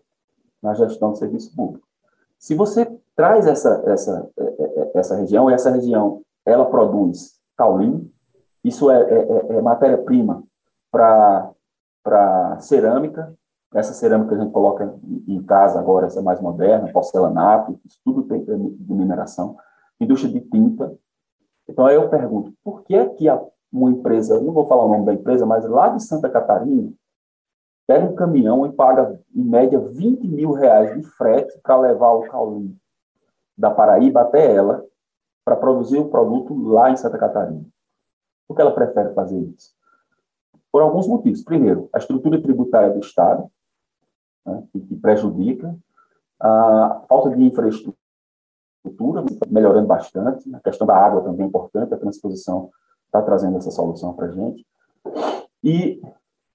na 0.62 0.74
gestão 0.74 1.12
do 1.12 1.18
serviço 1.18 1.54
público. 1.54 1.86
Se 2.38 2.54
você 2.54 2.86
traz 3.14 3.46
essa, 3.46 3.82
essa, 3.86 4.28
é, 4.38 4.42
é, 4.42 4.80
é, 4.82 4.90
essa 4.94 5.16
região, 5.16 5.50
e 5.50 5.54
essa 5.54 5.70
região 5.70 6.22
ela 6.44 6.66
produz 6.66 7.36
caulim, 7.56 8.10
isso 8.62 8.90
é, 8.90 9.02
é, 9.02 9.56
é 9.56 9.62
matéria-prima 9.62 10.42
para 10.90 12.58
cerâmica, 12.60 13.32
essa 13.74 13.92
cerâmica 13.92 14.34
a 14.34 14.38
gente 14.38 14.52
coloca 14.52 14.94
em 15.26 15.42
casa 15.42 15.78
agora, 15.78 16.06
essa 16.06 16.22
mais 16.22 16.40
moderna, 16.40 16.92
porcelanato, 16.92 17.78
isso 17.84 17.98
tudo 18.04 18.22
tem 18.24 18.44
de 18.44 18.94
mineração 18.94 19.56
indústria 20.00 20.32
de 20.32 20.40
tinta. 20.40 20.96
Então, 21.68 21.86
aí 21.86 21.96
eu 21.96 22.08
pergunto, 22.08 22.52
por 22.62 22.82
que 22.82 22.94
é 22.94 23.08
que 23.08 23.26
uma 23.72 23.90
empresa, 23.90 24.40
não 24.40 24.52
vou 24.52 24.66
falar 24.66 24.84
o 24.84 24.88
nome 24.88 25.06
da 25.06 25.14
empresa, 25.14 25.44
mas 25.44 25.68
lá 25.68 25.88
de 25.88 26.02
Santa 26.02 26.30
Catarina, 26.30 26.92
pega 27.86 28.04
um 28.04 28.14
caminhão 28.14 28.66
e 28.66 28.72
paga, 28.72 29.20
em 29.34 29.42
média, 29.42 29.78
20 29.78 30.26
mil 30.26 30.52
reais 30.52 30.94
de 30.94 31.02
frete 31.02 31.58
para 31.62 31.78
levar 31.78 32.12
o 32.12 32.22
caule 32.28 32.76
da 33.56 33.70
Paraíba 33.70 34.22
até 34.22 34.54
ela, 34.54 34.84
para 35.44 35.56
produzir 35.56 35.98
o 35.98 36.08
produto 36.08 36.54
lá 36.68 36.90
em 36.90 36.96
Santa 36.96 37.18
Catarina. 37.18 37.64
Por 38.48 38.54
que 38.54 38.60
ela 38.60 38.74
prefere 38.74 39.14
fazer 39.14 39.38
isso? 39.38 39.74
Por 40.72 40.82
alguns 40.82 41.06
motivos. 41.06 41.42
Primeiro, 41.42 41.88
a 41.92 41.98
estrutura 41.98 42.40
tributária 42.40 42.90
do 42.90 42.98
Estado, 42.98 43.48
né, 44.44 44.64
que 44.72 44.96
prejudica, 44.96 45.76
a 46.40 47.02
falta 47.08 47.30
de 47.30 47.42
infraestrutura, 47.42 47.95
infraestrutura, 48.86 49.24
melhorando 49.48 49.86
bastante. 49.86 50.54
A 50.54 50.60
questão 50.60 50.86
da 50.86 50.96
água 50.96 51.22
também 51.22 51.44
é 51.44 51.48
importante, 51.48 51.92
a 51.92 51.98
transposição 51.98 52.70
está 53.06 53.20
trazendo 53.22 53.56
essa 53.56 53.70
solução 53.70 54.12
para 54.14 54.26
a 54.26 54.30
gente. 54.30 54.66
E 55.62 56.00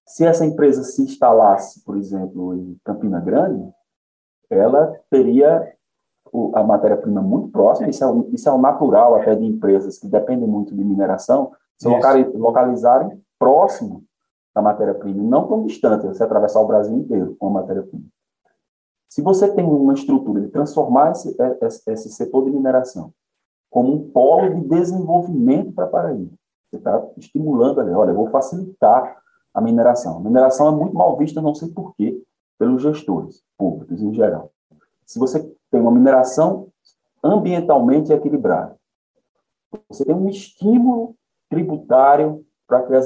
se 0.05 0.25
essa 0.25 0.45
empresa 0.45 0.83
se 0.83 1.01
instalasse, 1.01 1.83
por 1.83 1.97
exemplo, 1.97 2.55
em 2.55 2.77
Campina 2.83 3.19
Grande, 3.19 3.71
ela 4.49 4.97
teria 5.09 5.75
a 6.53 6.63
matéria-prima 6.63 7.21
muito 7.21 7.49
próxima, 7.49 7.89
isso 7.89 8.03
é, 8.03 8.33
isso 8.33 8.47
é 8.47 8.51
o 8.51 8.57
natural 8.57 9.15
até 9.15 9.35
de 9.35 9.45
empresas 9.45 9.99
que 9.99 10.07
dependem 10.07 10.47
muito 10.47 10.73
de 10.75 10.83
mineração, 10.83 11.51
se 11.77 11.87
localizarem 12.35 13.21
próximo 13.37 14.03
da 14.53 14.61
matéria-prima, 14.61 15.23
não 15.23 15.47
tão 15.47 15.65
distante, 15.65 16.05
você 16.05 16.23
atravessar 16.23 16.61
o 16.61 16.67
Brasil 16.67 16.95
inteiro 16.95 17.35
com 17.39 17.47
a 17.47 17.51
matéria-prima. 17.51 18.05
Se 19.11 19.21
você 19.21 19.53
tem 19.53 19.65
uma 19.65 19.93
estrutura 19.93 20.39
de 20.39 20.47
transformar 20.47 21.11
esse, 21.11 21.35
é, 21.37 21.57
esse, 21.65 21.91
esse 21.91 22.09
setor 22.11 22.45
de 22.45 22.51
mineração 22.51 23.13
como 23.69 23.93
um 23.93 24.09
polo 24.09 24.55
de 24.55 24.69
desenvolvimento 24.69 25.73
para 25.73 25.87
Paraíba, 25.87 26.31
você 26.69 26.77
está 26.77 27.05
estimulando 27.17 27.81
ali, 27.81 27.91
olha, 27.91 28.11
eu 28.11 28.15
vou 28.15 28.29
facilitar 28.29 29.21
a 29.53 29.59
mineração. 29.59 30.15
A 30.15 30.21
mineração 30.21 30.69
é 30.69 30.71
muito 30.71 30.95
mal 30.95 31.17
vista, 31.17 31.41
não 31.41 31.53
sei 31.53 31.67
porquê, 31.67 32.23
pelos 32.57 32.81
gestores 32.81 33.43
públicos 33.57 34.01
em 34.01 34.13
geral. 34.13 34.49
Se 35.05 35.19
você 35.19 35.41
tem 35.69 35.81
uma 35.81 35.91
mineração 35.91 36.69
ambientalmente 37.21 38.13
equilibrada, 38.13 38.77
você 39.89 40.05
tem 40.05 40.15
um 40.15 40.29
estímulo 40.29 41.17
tributário 41.49 42.45
para 42.65 42.83
que 42.83 42.95
as 42.95 43.05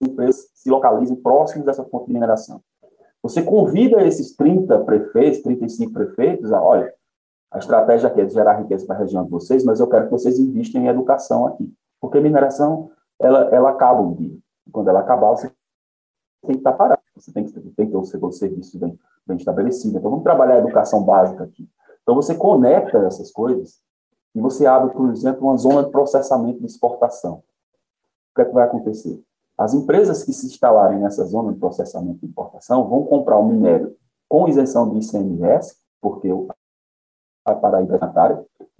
empresas 0.00 0.48
se 0.54 0.70
localizem 0.70 1.16
próximos 1.16 1.66
dessa 1.66 1.84
fonte 1.84 2.06
de 2.06 2.14
mineração. 2.14 2.62
Você 3.24 3.42
convida 3.42 4.06
esses 4.06 4.36
30 4.36 4.80
prefeitos, 4.80 5.40
35 5.40 5.94
prefeitos, 5.94 6.52
a, 6.52 6.62
olha, 6.62 6.92
a 7.50 7.56
estratégia 7.58 8.10
aqui 8.10 8.20
é 8.20 8.28
gerar 8.28 8.60
riqueza 8.60 8.84
para 8.84 8.96
a 8.96 8.98
região 8.98 9.24
de 9.24 9.30
vocês, 9.30 9.64
mas 9.64 9.80
eu 9.80 9.88
quero 9.88 10.04
que 10.04 10.10
vocês 10.10 10.38
investam 10.38 10.82
em 10.82 10.88
educação 10.88 11.46
aqui. 11.46 11.72
Porque 11.98 12.18
a 12.18 12.20
mineração, 12.20 12.90
ela, 13.18 13.48
ela 13.48 13.70
acaba 13.70 14.02
um 14.02 14.12
dia. 14.12 14.36
Quando 14.70 14.90
ela 14.90 15.00
acabar, 15.00 15.30
você 15.30 15.50
tem 16.42 16.56
que 16.56 16.58
estar 16.58 16.74
parado. 16.74 17.00
Você 17.16 17.32
tem 17.32 17.44
que, 17.44 17.52
tem 17.52 17.86
que 17.86 17.92
ter 17.92 17.96
o 17.96 18.04
seu 18.04 18.30
serviço 18.30 18.78
bem, 18.78 18.98
bem 19.26 19.38
estabelecido. 19.38 19.96
Então, 19.96 20.10
vamos 20.10 20.22
trabalhar 20.22 20.56
a 20.56 20.58
educação 20.58 21.02
básica 21.02 21.44
aqui. 21.44 21.66
Então, 22.02 22.14
você 22.14 22.34
conecta 22.34 22.98
essas 22.98 23.30
coisas 23.30 23.80
e 24.34 24.40
você 24.40 24.66
abre, 24.66 24.92
por 24.92 25.08
exemplo, 25.10 25.46
uma 25.46 25.56
zona 25.56 25.82
de 25.82 25.90
processamento 25.90 26.60
de 26.60 26.66
exportação. 26.66 27.36
O 27.36 28.34
que 28.34 28.42
é 28.42 28.44
que 28.44 28.52
vai 28.52 28.64
acontecer? 28.64 29.24
As 29.56 29.72
empresas 29.72 30.24
que 30.24 30.32
se 30.32 30.46
instalarem 30.46 30.98
nessa 30.98 31.24
zona 31.24 31.52
de 31.52 31.58
processamento 31.58 32.20
de 32.20 32.26
importação 32.26 32.88
vão 32.88 33.04
comprar 33.04 33.38
o 33.38 33.46
minério 33.46 33.96
com 34.28 34.48
isenção 34.48 34.90
de 34.90 34.98
ICMS, 34.98 35.76
porque 36.00 36.28
a 37.44 37.54
Paraíba 37.54 37.96
é 37.96 37.98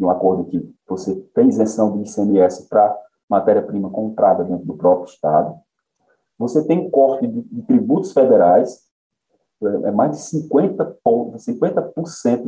em 0.00 0.04
um 0.04 0.10
acordo 0.10 0.46
que 0.46 0.74
você 0.88 1.14
tem 1.34 1.48
isenção 1.48 1.92
de 1.92 2.10
ICMS 2.10 2.68
para 2.68 2.96
matéria-prima 3.28 3.88
comprada 3.90 4.42
dentro 4.42 4.66
do 4.66 4.76
próprio 4.76 5.06
Estado. 5.06 5.54
Você 6.38 6.66
tem 6.66 6.90
corte 6.90 7.26
de, 7.26 7.42
de 7.42 7.62
tributos 7.62 8.12
federais, 8.12 8.82
é, 9.62 9.88
é 9.88 9.90
mais 9.92 10.10
de 10.12 10.48
50%, 10.48 11.38
50 11.38 11.92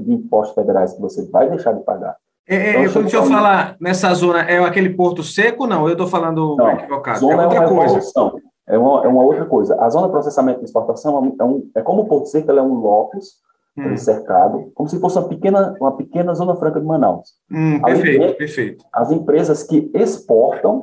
de 0.03 0.13
impostos 0.13 0.55
federais 0.55 0.95
que 0.95 1.01
você 1.01 1.25
vai 1.31 1.49
deixar 1.49 1.73
de 1.73 1.85
pagar. 1.85 2.17
É, 2.49 2.81
então, 2.81 2.93
quando 2.93 3.07
o 3.07 3.11
senhor 3.11 3.27
fala 3.27 3.77
nessa 3.81 4.13
zona, 4.15 4.43
é 4.43 4.59
aquele 4.59 4.91
porto 4.91 5.23
seco? 5.23 5.67
Não, 5.67 5.87
eu 5.87 5.93
estou 5.93 6.07
falando 6.07 6.55
não, 6.57 6.71
equivocado. 6.71 7.19
Zona 7.19 7.43
é 7.43 7.47
outra 7.47 7.65
é 7.65 7.69
coisa. 7.69 7.85
Evolução. 7.85 8.41
É 8.69 8.79
uma, 8.79 9.05
é 9.05 9.09
uma 9.09 9.23
outra 9.23 9.45
coisa. 9.45 9.81
A 9.81 9.89
zona 9.91 10.07
de 10.07 10.13
processamento 10.13 10.61
de 10.61 10.65
exportação 10.65 11.35
é, 11.39 11.45
um, 11.45 11.71
é 11.75 11.83
como 11.83 12.03
o 12.03 12.07
porto 12.07 12.27
seco, 12.27 12.51
ela 12.51 12.61
é 12.61 12.63
um 12.63 12.75
locus 12.75 13.41
hum. 13.77 13.97
cercado, 13.97 14.71
como 14.75 14.89
se 14.89 14.99
fosse 14.99 15.19
uma 15.19 15.29
pequena, 15.29 15.75
uma 15.81 15.97
pequena 15.97 16.35
zona 16.35 16.57
franca 16.57 16.81
de 16.81 16.87
Manaus. 16.87 17.31
Hum, 17.51 17.81
perfeito, 17.81 18.37
perfeito. 18.37 18.85
As 18.93 19.11
empresas 19.11 19.63
que 19.63 19.91
exportam, 19.95 20.83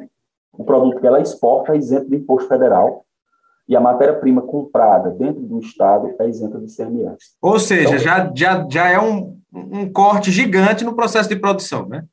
o 0.51 0.63
produto 0.63 0.99
que 0.99 1.07
ela 1.07 1.21
exporta 1.21 1.73
é 1.73 1.77
isento 1.77 2.09
de 2.09 2.17
imposto 2.17 2.47
federal, 2.47 3.03
e 3.67 3.75
a 3.75 3.79
matéria-prima 3.79 4.41
comprada 4.41 5.09
dentro 5.11 5.41
do 5.41 5.59
Estado 5.59 6.13
é 6.19 6.27
isenta 6.27 6.59
de 6.59 6.65
ICMS. 6.65 7.17
Ou 7.41 7.57
seja, 7.57 7.95
então, 7.95 7.97
já, 7.97 8.31
já, 8.35 8.67
já 8.69 8.89
é 8.89 8.99
um, 8.99 9.37
um 9.53 9.91
corte 9.91 10.31
gigante 10.31 10.83
no 10.83 10.95
processo 10.95 11.29
de 11.29 11.35
produção, 11.35 11.87
né? 11.87 12.05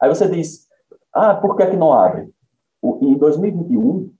Aí 0.00 0.08
você 0.08 0.28
diz, 0.28 0.66
ah, 1.12 1.34
por 1.34 1.56
que, 1.56 1.62
é 1.62 1.70
que 1.70 1.76
não 1.76 1.92
abre? 1.92 2.30
O, 2.80 2.98
em 3.02 3.18
2021, 3.18 4.10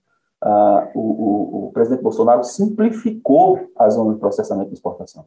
ah, 0.43 0.89
o, 0.95 1.01
o, 1.01 1.67
o, 1.67 1.73
presidente 1.73 2.03
Bolsonaro 2.03 2.45
simplificou 2.45 3.71
a 3.79 3.89
zona 3.89 4.15
de 4.15 4.21
processamento 4.21 4.69
de 4.69 4.75
exportação. 4.75 5.25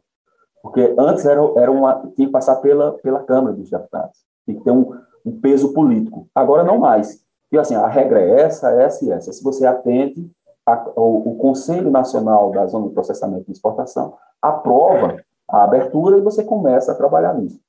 Porque 0.62 0.94
antes 0.98 1.24
era, 1.26 1.40
era 1.56 1.70
uma, 1.70 2.00
tinha 2.14 2.26
que 2.26 2.32
passar 2.32 2.56
pela, 2.56 2.92
pela 2.98 3.22
Câmara 3.22 3.54
dos 3.54 3.70
Deputados, 3.70 4.18
tinha 4.44 4.56
que 4.56 4.64
ter 4.64 4.70
um, 4.70 4.94
um 5.24 5.40
peso 5.40 5.72
político. 5.72 6.28
Agora 6.34 6.62
não 6.62 6.78
mais. 6.78 7.24
E 7.50 7.58
assim, 7.58 7.74
a 7.74 7.86
regra 7.86 8.20
é 8.20 8.40
essa, 8.42 8.70
essa 8.70 9.04
e 9.04 9.10
essa. 9.10 9.32
Se 9.32 9.42
você 9.42 9.66
atende 9.66 10.30
a, 10.66 10.90
o, 10.96 11.32
o, 11.32 11.36
Conselho 11.36 11.90
Nacional 11.90 12.50
da 12.50 12.66
Zona 12.66 12.88
de 12.88 12.94
Processamento 12.94 13.44
e 13.48 13.52
Exportação 13.52 14.14
aprova 14.40 15.22
a 15.48 15.64
abertura 15.64 16.18
e 16.18 16.22
você 16.22 16.42
começa 16.42 16.92
a 16.92 16.94
trabalhar 16.94 17.34
nisso. 17.34 17.60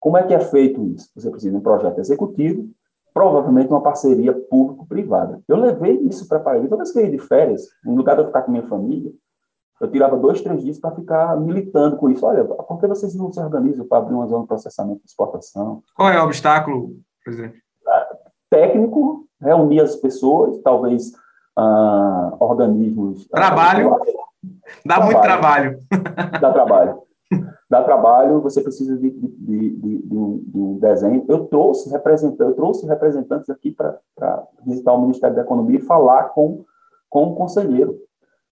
Como 0.00 0.16
é 0.16 0.22
que 0.22 0.34
é 0.34 0.40
feito 0.40 0.82
isso? 0.84 1.10
Você 1.16 1.30
precisa 1.30 1.52
de 1.52 1.58
um 1.58 1.62
projeto 1.62 1.98
executivo, 1.98 2.64
provavelmente 3.12 3.70
uma 3.70 3.82
parceria 3.82 4.32
público-privada. 4.32 5.40
Eu 5.48 5.56
levei 5.56 5.96
isso 6.02 6.28
para 6.28 6.38
Paraíba. 6.38 6.68
Toda 6.68 6.82
vez 6.82 6.92
que 6.92 6.98
eu 6.98 7.04
ia 7.04 7.10
de 7.10 7.18
férias, 7.18 7.66
no 7.84 7.96
lugar 7.96 8.14
de 8.14 8.22
eu 8.22 8.26
ficar 8.26 8.42
com 8.42 8.52
minha 8.52 8.66
família, 8.66 9.12
eu 9.80 9.90
tirava 9.90 10.16
dois, 10.16 10.40
três 10.40 10.62
dias 10.62 10.78
para 10.78 10.94
ficar 10.94 11.36
militando 11.36 11.96
com 11.96 12.10
isso. 12.10 12.24
Olha, 12.26 12.44
por 12.44 12.78
que 12.78 12.86
vocês 12.86 13.14
não 13.14 13.32
se 13.32 13.40
organizam 13.40 13.86
para 13.86 13.98
abrir 13.98 14.14
uma 14.14 14.26
zona 14.26 14.42
de 14.42 14.48
processamento 14.48 15.00
e 15.02 15.06
exportação? 15.06 15.82
Qual 15.94 16.10
é 16.10 16.20
o 16.20 16.24
obstáculo, 16.24 16.96
presidente? 17.24 17.62
Técnico, 18.50 19.26
reunir 19.40 19.80
as 19.80 19.94
pessoas, 19.94 20.58
talvez 20.62 21.12
uh, 21.58 22.36
organismos. 22.40 23.28
Ah, 23.32 23.36
trabalho. 23.36 23.94
Uh, 23.94 24.17
Dá 24.84 24.96
trabalho. 24.96 25.04
muito 25.04 25.22
trabalho. 25.22 25.82
Dá 26.40 26.52
trabalho. 26.52 27.02
Dá 27.70 27.82
trabalho, 27.82 28.40
você 28.40 28.62
precisa 28.62 28.96
de, 28.96 29.10
de, 29.10 29.76
de, 29.76 29.98
de, 29.98 30.16
um, 30.16 30.42
de 30.46 30.80
desenho. 30.80 31.24
Eu 31.28 31.46
trouxe, 31.46 31.90
representantes, 31.90 32.40
eu 32.40 32.54
trouxe 32.54 32.86
representantes 32.86 33.50
aqui 33.50 33.70
para 33.70 33.98
visitar 34.64 34.92
o 34.94 35.02
Ministério 35.02 35.36
da 35.36 35.42
Economia 35.42 35.78
e 35.78 35.82
falar 35.82 36.30
com, 36.30 36.64
com 37.10 37.24
o 37.24 37.34
conselheiro. 37.34 37.98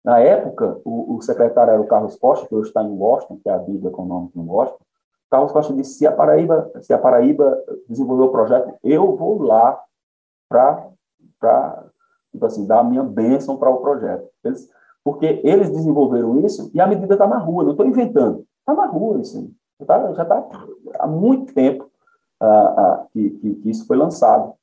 Na 0.04 0.20
época, 0.20 0.78
o, 0.84 1.16
o 1.16 1.22
secretário 1.22 1.72
era 1.72 1.80
o 1.80 1.86
Carlos 1.86 2.16
Costa, 2.16 2.46
que 2.46 2.54
hoje 2.54 2.68
está 2.68 2.82
em 2.82 2.96
Washington, 2.96 3.40
que 3.42 3.48
é 3.48 3.52
a 3.52 3.58
Bíblia 3.58 3.90
Econômica 3.90 4.38
em 4.38 4.46
Washington. 4.46 4.84
Carlos 5.30 5.52
Costa 5.52 5.72
disse: 5.72 5.94
se 5.94 6.06
a 6.06 6.12
Paraíba, 6.12 6.70
se 6.82 6.92
a 6.92 6.98
Paraíba 6.98 7.58
desenvolver 7.88 8.24
o 8.24 8.30
projeto, 8.32 8.74
eu 8.84 9.16
vou 9.16 9.42
lá 9.42 9.80
para 10.48 10.90
tipo 12.30 12.44
assim, 12.44 12.66
dar 12.66 12.80
a 12.80 12.84
minha 12.84 13.02
bênção 13.02 13.56
para 13.56 13.70
o 13.70 13.78
projeto. 13.78 14.28
Eles, 14.44 14.68
porque 15.06 15.40
eles 15.44 15.70
desenvolveram 15.70 16.44
isso 16.44 16.68
e 16.74 16.80
a 16.80 16.86
medida 16.88 17.14
está 17.14 17.28
na 17.28 17.38
rua, 17.38 17.62
não 17.62 17.70
estou 17.70 17.86
inventando. 17.86 18.44
Está 18.58 18.74
na 18.74 18.86
rua 18.86 19.20
isso. 19.20 19.48
Já 19.78 19.84
está 20.24 20.42
tá 20.42 20.66
há 20.98 21.06
muito 21.06 21.54
tempo 21.54 21.88
ah, 22.40 22.74
ah, 22.76 23.06
que, 23.12 23.30
que, 23.30 23.54
que, 23.54 23.70
isso 23.70 23.86
foi 23.86 23.96
lançado. 23.96 24.54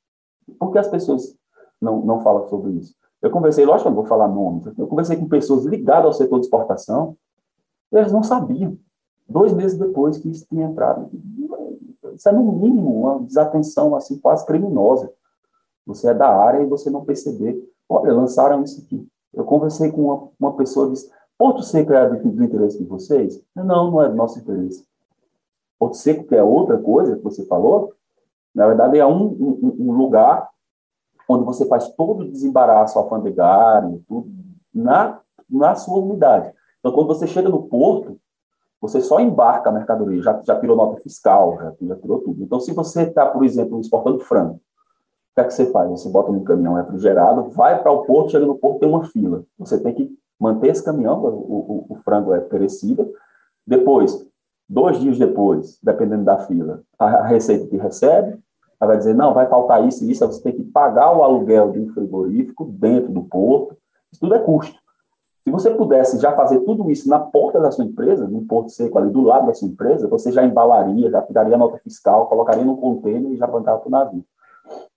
Por 0.58 0.70
que 0.70 0.76
as 0.76 0.86
pessoas 0.86 1.34
não, 1.80 2.02
não 2.04 2.20
falam 2.20 2.46
sobre 2.50 2.72
isso? 2.72 2.94
Eu 3.22 3.30
conversei, 3.30 3.64
lógico 3.64 3.84
que 3.84 3.88
eu 3.88 3.92
não 3.92 4.02
vou 4.02 4.06
falar 4.06 4.28
nomes, 4.28 4.66
eu 4.76 4.86
conversei 4.86 5.16
com 5.16 5.26
pessoas 5.26 5.64
ligadas 5.64 6.04
ao 6.04 6.12
setor 6.12 6.38
de 6.40 6.44
exportação, 6.44 7.16
eles 7.90 8.12
não 8.12 8.22
sabiam. 8.22 8.76
Dois 9.26 9.50
meses 9.54 9.78
depois 9.78 10.18
que 10.18 10.28
isso 10.28 10.44
tinha 10.46 10.66
entrado. 10.66 11.08
Isso 12.14 12.28
é, 12.28 12.32
no 12.32 12.52
mínimo, 12.52 13.00
uma 13.00 13.20
desatenção 13.20 13.96
assim, 13.96 14.18
quase 14.18 14.44
criminosa. 14.44 15.10
Você 15.86 16.10
é 16.10 16.12
da 16.12 16.28
área 16.28 16.60
e 16.60 16.66
você 16.66 16.90
não 16.90 17.02
perceber. 17.02 17.58
Olha, 17.88 18.12
lançaram 18.12 18.62
isso 18.62 18.82
aqui. 18.82 19.08
Eu 19.36 19.44
conversei 19.44 19.90
com 19.90 20.02
uma, 20.02 20.28
uma 20.38 20.56
pessoa 20.56 20.88
e 20.88 20.92
disse: 20.92 21.10
Porto 21.38 21.62
Seco 21.62 21.92
é 21.92 22.08
do, 22.08 22.44
interesse 22.44 22.78
de 22.78 22.84
vocês? 22.84 23.42
Não, 23.54 23.90
não 23.90 24.02
é 24.02 24.08
do 24.08 24.14
nosso 24.14 24.38
interesse. 24.38 24.86
Porto 25.78 25.96
Seco, 25.96 26.24
que 26.24 26.34
é 26.34 26.42
outra 26.42 26.78
coisa 26.78 27.16
que 27.16 27.22
você 27.22 27.44
falou, 27.46 27.92
na 28.54 28.66
verdade 28.66 28.98
é 28.98 29.06
um, 29.06 29.26
um, 29.26 29.76
um 29.80 29.92
lugar 29.92 30.48
onde 31.28 31.44
você 31.44 31.66
faz 31.66 31.88
todo 31.90 32.20
o 32.20 32.30
desembaraço 32.30 32.98
alfandegário, 32.98 34.04
tudo, 34.06 34.30
na, 34.72 35.20
na 35.48 35.74
sua 35.74 35.98
unidade. 35.98 36.52
Então, 36.78 36.92
quando 36.92 37.08
você 37.08 37.26
chega 37.26 37.48
no 37.48 37.62
porto, 37.62 38.18
você 38.80 39.00
só 39.00 39.18
embarca 39.18 39.70
a 39.70 39.72
mercadoria, 39.72 40.22
já, 40.22 40.40
já 40.42 40.60
tirou 40.60 40.76
nota 40.76 41.00
fiscal, 41.00 41.56
já, 41.56 41.72
já 41.80 41.96
tirou 41.96 42.20
tudo. 42.20 42.42
Então, 42.42 42.60
se 42.60 42.72
você 42.72 43.04
está, 43.04 43.26
por 43.26 43.44
exemplo, 43.44 43.80
exportando 43.80 44.20
frango, 44.20 44.60
que 45.34 45.40
é 45.40 45.44
que 45.44 45.54
você 45.54 45.66
faz? 45.66 45.90
Você 45.90 46.08
bota 46.08 46.30
no 46.30 46.44
caminhão 46.44 46.74
refrigerado, 46.74 47.50
vai 47.50 47.82
para 47.82 47.90
o 47.90 48.04
porto, 48.04 48.30
chega 48.30 48.46
no 48.46 48.56
porto, 48.56 48.80
tem 48.80 48.88
uma 48.88 49.04
fila. 49.04 49.44
Você 49.58 49.80
tem 49.80 49.92
que 49.92 50.10
manter 50.38 50.68
esse 50.68 50.82
caminhão, 50.82 51.24
o, 51.24 51.28
o, 51.28 51.86
o 51.90 51.96
frango 52.04 52.34
é 52.34 52.40
perecível. 52.40 53.12
Depois, 53.66 54.26
dois 54.68 54.98
dias 55.00 55.18
depois, 55.18 55.78
dependendo 55.82 56.24
da 56.24 56.38
fila, 56.38 56.82
a, 56.98 57.06
a 57.06 57.26
receita 57.26 57.66
te 57.66 57.76
recebe, 57.76 58.38
ela 58.80 58.88
vai 58.88 58.98
dizer, 58.98 59.14
não, 59.14 59.34
vai 59.34 59.48
faltar 59.48 59.86
isso 59.86 60.04
e 60.04 60.10
isso, 60.10 60.26
você 60.26 60.42
tem 60.42 60.52
que 60.52 60.64
pagar 60.64 61.16
o 61.16 61.22
aluguel 61.22 61.72
de 61.72 61.80
um 61.80 61.88
frigorífico 61.88 62.64
dentro 62.64 63.12
do 63.12 63.22
porto, 63.22 63.76
isso 64.12 64.20
tudo 64.20 64.34
é 64.34 64.38
custo. 64.38 64.78
Se 65.42 65.50
você 65.50 65.70
pudesse 65.70 66.18
já 66.18 66.32
fazer 66.34 66.60
tudo 66.60 66.90
isso 66.90 67.08
na 67.08 67.18
porta 67.18 67.60
da 67.60 67.70
sua 67.70 67.84
empresa, 67.84 68.26
no 68.26 68.46
porto 68.46 68.70
seco 68.70 68.98
ali 68.98 69.10
do 69.10 69.20
lado 69.20 69.46
da 69.46 69.54
sua 69.54 69.68
empresa, 69.68 70.08
você 70.08 70.32
já 70.32 70.44
embalaria, 70.44 71.10
já 71.10 71.20
tiraria 71.20 71.56
nota 71.56 71.76
fiscal, 71.78 72.26
colocaria 72.28 72.64
no 72.64 72.76
container 72.76 73.30
e 73.30 73.36
já 73.36 73.46
mandava 73.46 73.78
para 73.78 73.88
o 73.88 73.90
navio. 73.90 74.24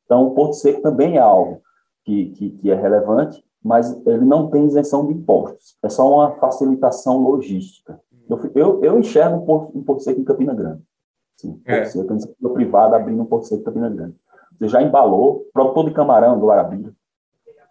Então, 0.07 0.25
o 0.25 0.31
Porto 0.33 0.53
Seco 0.53 0.81
também 0.81 1.17
é 1.17 1.19
algo 1.19 1.61
que, 2.05 2.29
que, 2.29 2.49
que, 2.51 2.71
é 2.71 2.75
relevante, 2.75 3.43
mas 3.61 3.91
ele 4.07 4.23
não 4.23 4.49
tem 4.49 4.65
isenção 4.65 5.05
de 5.05 5.13
impostos. 5.13 5.77
É 5.83 5.89
só 5.89 6.09
uma 6.09 6.31
facilitação 6.37 7.17
logística. 7.21 7.99
Eu, 8.29 8.39
eu, 8.55 8.83
eu 8.85 8.99
enxergo 8.99 9.35
um 9.35 9.45
Porto, 9.45 9.77
um 9.77 9.83
Porto 9.83 10.03
Seco 10.03 10.21
em 10.21 10.23
Campina 10.23 10.53
Grande. 10.53 10.81
Sim, 11.35 11.61
é. 11.65 11.81
Porto 11.81 11.91
Seco, 11.91 12.13
iniciativa 12.13 12.49
privada 12.51 12.95
abrindo 12.95 13.21
um 13.21 13.25
Porto 13.25 13.47
Seco 13.47 13.61
em 13.61 13.65
Campina 13.65 13.89
Grande. 13.89 14.15
Você 14.57 14.69
já 14.69 14.81
embalou, 14.81 15.45
produtor 15.53 15.85
de 15.85 15.91
camarão 15.91 16.39
do 16.39 16.49
Arabira. 16.49 16.93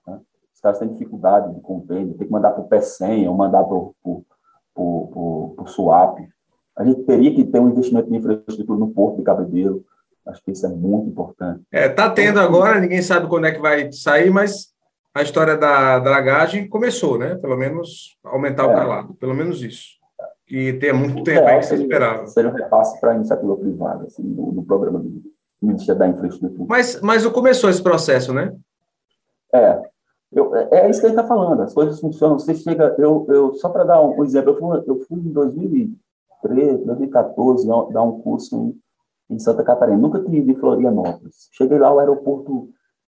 Né? 0.07 0.21
Os 0.55 0.61
caras 0.61 0.79
têm 0.79 0.89
dificuldade 0.89 1.55
de 1.55 1.61
convênio, 1.63 2.19
tem 2.19 2.27
que 2.27 2.33
mandar 2.33 2.51
para 2.51 2.63
o 2.63 2.69
PECEM 2.69 3.27
ou 3.27 3.35
mandar 3.35 3.65
para 3.65 3.77
o 4.77 5.65
SUAP. 5.67 6.29
A 6.77 6.85
gente 6.85 7.05
teria 7.05 7.35
que 7.35 7.43
ter 7.43 7.59
um 7.59 7.71
investimento 7.71 8.11
de 8.11 8.17
infraestrutura 8.17 8.79
no 8.79 8.91
Porto 8.91 9.17
de 9.17 9.23
Cabedelo 9.23 9.83
Acho 10.27 10.43
que 10.43 10.51
isso 10.51 10.67
é 10.67 10.69
muito 10.69 11.09
importante. 11.09 11.63
É, 11.71 11.89
tá 11.89 12.11
tendo 12.11 12.41
agora, 12.41 12.81
ninguém 12.81 13.01
sabe 13.01 13.29
quando 13.29 13.47
é 13.47 13.53
que 13.53 13.61
vai 13.61 13.93
sair, 13.93 14.31
mas 14.31 14.75
a 15.15 15.23
história 15.23 15.57
da 15.57 15.99
dragagem 15.99 16.69
começou, 16.69 17.19
né? 17.19 17.37
Pelo 17.37 17.57
menos 17.57 18.17
aumentar 18.25 18.65
é. 18.65 18.67
o 18.67 18.75
calado, 18.75 19.15
pelo 19.15 19.35
menos 19.35 19.63
isso. 19.63 19.97
E 20.49 20.75
tem 20.75 20.93
muito 20.93 21.25
tempo 21.25 21.47
aí 21.47 21.59
que 21.59 21.67
se 21.67 21.75
esperava. 21.75 22.27
Seria 22.27 22.51
um 22.51 22.55
repasse 22.55 23.01
para 23.01 23.13
a 23.13 23.15
iniciativa 23.15 23.57
privada, 23.57 24.05
assim, 24.07 24.23
no, 24.23 24.53
no 24.53 24.65
programa 24.65 24.99
do 24.99 25.11
Ministério 25.63 25.99
da 25.99 26.09
Infraestrutura. 26.09 26.67
Mas, 26.69 27.01
mas 27.01 27.27
começou 27.27 27.71
esse 27.71 27.83
processo, 27.83 28.33
né? 28.33 28.55
É. 29.53 29.81
Eu, 30.33 30.55
é, 30.55 30.69
é 30.73 30.91
isso 30.91 31.01
que 31.01 31.07
ele 31.07 31.15
está 31.15 31.27
falando, 31.27 31.63
as 31.63 31.73
coisas 31.73 32.01
funcionam. 32.01 32.39
Você 32.39 32.55
chega, 32.55 32.95
eu, 32.99 33.27
eu 33.29 33.55
só 33.55 33.69
para 33.69 33.85
dar 33.85 34.03
um 34.03 34.23
exemplo, 34.25 34.51
eu 34.51 34.59
fui, 34.59 34.85
eu 34.87 35.01
fui 35.07 35.19
em 35.19 35.33
2013, 35.33 36.85
2014 36.85 37.67
dar 37.93 38.03
um 38.03 38.21
curso 38.21 38.57
em 38.57 38.86
em 39.31 39.39
Santa 39.39 39.63
Catarina. 39.65 39.99
Nunca 39.99 40.23
tinha 40.23 40.39
ido 40.39 40.51
em 40.51 40.57
Florianópolis. 40.57 41.49
Cheguei 41.53 41.79
lá, 41.79 41.93
o 41.93 41.99
aeroporto 41.99 42.69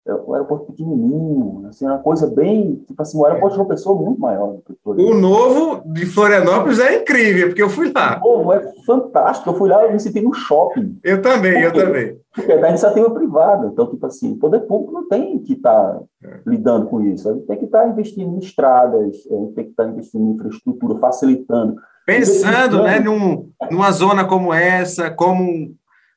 é 0.05 0.13
o 0.13 0.33
aeroporto 0.33 0.65
pequenininho, 0.65 1.65
assim, 1.69 1.85
uma 1.85 1.99
coisa 1.99 2.27
bem, 2.27 2.75
tipo 2.85 3.01
assim, 3.01 3.17
o 3.17 3.25
aeroporto 3.25 3.55
de 3.55 3.61
uma 3.61 3.69
pessoa 3.69 3.97
muito 3.97 4.19
maior 4.19 4.55
do 4.55 4.61
que 4.61 4.73
o 4.83 4.91
O 4.91 5.15
novo 5.15 5.81
de 5.93 6.05
Florianópolis 6.05 6.77
é 6.79 7.01
incrível, 7.01 7.47
porque 7.47 7.63
eu 7.63 7.69
fui 7.69 7.89
lá. 7.93 8.19
O 8.21 8.39
novo 8.39 8.51
é 8.51 8.73
fantástico, 8.85 9.49
eu 9.49 9.53
fui 9.53 9.69
lá, 9.69 9.85
eu 9.85 9.93
me 9.93 9.99
senti 10.01 10.19
no 10.19 10.33
shopping. 10.33 10.99
Eu 11.01 11.21
também, 11.21 11.61
eu 11.61 11.71
também. 11.71 12.17
Porque 12.35 12.51
é 12.51 12.57
da 12.57 12.67
iniciativa 12.67 13.09
privada, 13.11 13.67
então, 13.67 13.89
tipo 13.89 14.05
assim, 14.05 14.33
o 14.33 14.37
poder 14.37 14.61
público 14.61 14.91
não 14.91 15.07
tem 15.07 15.39
que 15.39 15.53
estar 15.53 15.93
tá 15.93 16.01
é. 16.25 16.39
lidando 16.45 16.87
com 16.87 16.99
isso, 17.01 17.29
a 17.29 17.33
gente 17.33 17.45
tem 17.45 17.57
que 17.57 17.65
estar 17.65 17.83
tá 17.83 17.87
investindo 17.87 18.35
em 18.35 18.39
estradas, 18.39 18.99
a 18.99 19.35
gente 19.35 19.53
tem 19.53 19.63
que 19.63 19.71
estar 19.71 19.85
tá 19.85 19.89
investindo 19.89 20.25
em 20.25 20.31
infraestrutura, 20.31 20.99
facilitando. 20.99 21.75
Pensando, 22.05 22.83
né, 22.83 22.99
num, 22.99 23.49
numa 23.71 23.89
zona 23.91 24.25
como 24.25 24.53
essa, 24.53 25.09
como, 25.09 25.73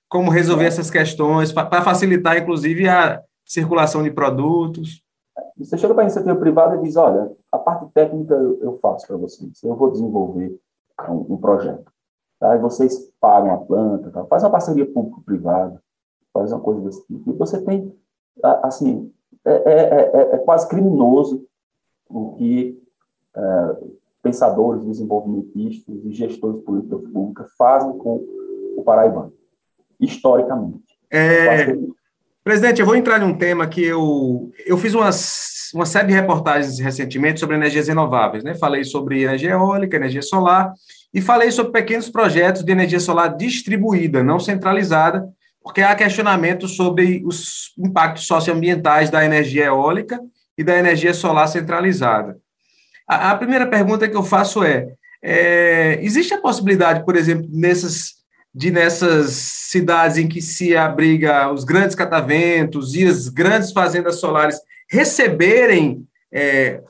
como 0.08 0.30
resolver 0.30 0.64
é. 0.64 0.68
essas 0.68 0.90
questões, 0.90 1.52
para 1.52 1.82
facilitar, 1.82 2.36
inclusive, 2.36 2.88
a 2.88 3.22
circulação 3.44 4.02
de 4.02 4.10
produtos. 4.10 5.02
Você 5.58 5.76
chega 5.76 5.94
para 5.94 6.02
a 6.02 6.06
iniciativa 6.06 6.36
privada 6.36 6.76
e 6.76 6.82
diz, 6.82 6.96
olha, 6.96 7.30
a 7.52 7.58
parte 7.58 7.86
técnica 7.92 8.34
eu 8.34 8.78
faço 8.80 9.06
para 9.06 9.16
vocês, 9.16 9.62
eu 9.62 9.74
vou 9.74 9.90
desenvolver 9.90 10.58
um, 11.08 11.34
um 11.34 11.36
projeto. 11.36 11.90
Tá? 12.38 12.54
E 12.54 12.58
vocês 12.58 13.10
pagam 13.20 13.54
a 13.54 13.58
planta, 13.58 14.10
tá? 14.10 14.24
faz 14.26 14.42
uma 14.42 14.50
parceria 14.50 14.86
público-privada, 14.86 15.82
faz 16.32 16.52
uma 16.52 16.60
coisa 16.60 16.82
desse 16.82 17.06
tipo. 17.06 17.30
E 17.30 17.34
você 17.34 17.60
tem, 17.62 17.94
assim, 18.62 19.10
é, 19.44 19.52
é, 19.52 20.10
é, 20.14 20.34
é 20.34 20.38
quase 20.38 20.68
criminoso 20.68 21.46
o 22.08 22.34
que 22.34 22.82
é, 23.34 23.76
pensadores, 24.22 24.84
desenvolvimentistas 24.84 26.04
e 26.04 26.12
gestores 26.12 26.58
de 26.58 26.64
política 26.64 26.98
pública 26.98 27.46
fazem 27.56 27.96
com 27.98 28.24
o 28.76 28.82
paraibano, 28.84 29.32
historicamente. 30.00 30.82
É, 31.10 31.74
Presidente, 32.46 32.78
eu 32.80 32.86
vou 32.86 32.94
entrar 32.94 33.20
em 33.20 33.24
um 33.24 33.36
tema 33.36 33.66
que 33.66 33.84
eu, 33.84 34.52
eu 34.64 34.78
fiz 34.78 34.94
umas, 34.94 35.68
uma 35.74 35.84
série 35.84 36.06
de 36.06 36.12
reportagens 36.12 36.78
recentemente 36.78 37.40
sobre 37.40 37.56
energias 37.56 37.88
renováveis, 37.88 38.44
né? 38.44 38.54
Falei 38.54 38.84
sobre 38.84 39.24
energia 39.24 39.50
eólica, 39.50 39.96
energia 39.96 40.22
solar, 40.22 40.72
e 41.12 41.20
falei 41.20 41.50
sobre 41.50 41.72
pequenos 41.72 42.08
projetos 42.08 42.62
de 42.62 42.70
energia 42.70 43.00
solar 43.00 43.36
distribuída, 43.36 44.22
não 44.22 44.38
centralizada, 44.38 45.28
porque 45.60 45.82
há 45.82 45.92
questionamento 45.96 46.68
sobre 46.68 47.20
os 47.26 47.72
impactos 47.76 48.28
socioambientais 48.28 49.10
da 49.10 49.24
energia 49.24 49.64
eólica 49.64 50.20
e 50.56 50.62
da 50.62 50.78
energia 50.78 51.12
solar 51.12 51.48
centralizada. 51.48 52.38
A, 53.08 53.32
a 53.32 53.36
primeira 53.36 53.66
pergunta 53.66 54.08
que 54.08 54.16
eu 54.16 54.22
faço 54.22 54.62
é, 54.62 54.86
é, 55.20 55.98
existe 56.00 56.32
a 56.32 56.40
possibilidade, 56.40 57.04
por 57.04 57.16
exemplo, 57.16 57.48
nessas 57.50 58.15
de 58.56 58.70
nessas 58.70 59.32
cidades 59.32 60.16
em 60.16 60.26
que 60.26 60.40
se 60.40 60.74
abriga 60.74 61.52
os 61.52 61.62
grandes 61.62 61.94
cataventos 61.94 62.94
e 62.94 63.04
as 63.04 63.28
grandes 63.28 63.70
fazendas 63.70 64.18
solares 64.18 64.58
receberem 64.90 66.06
é, 66.32 66.80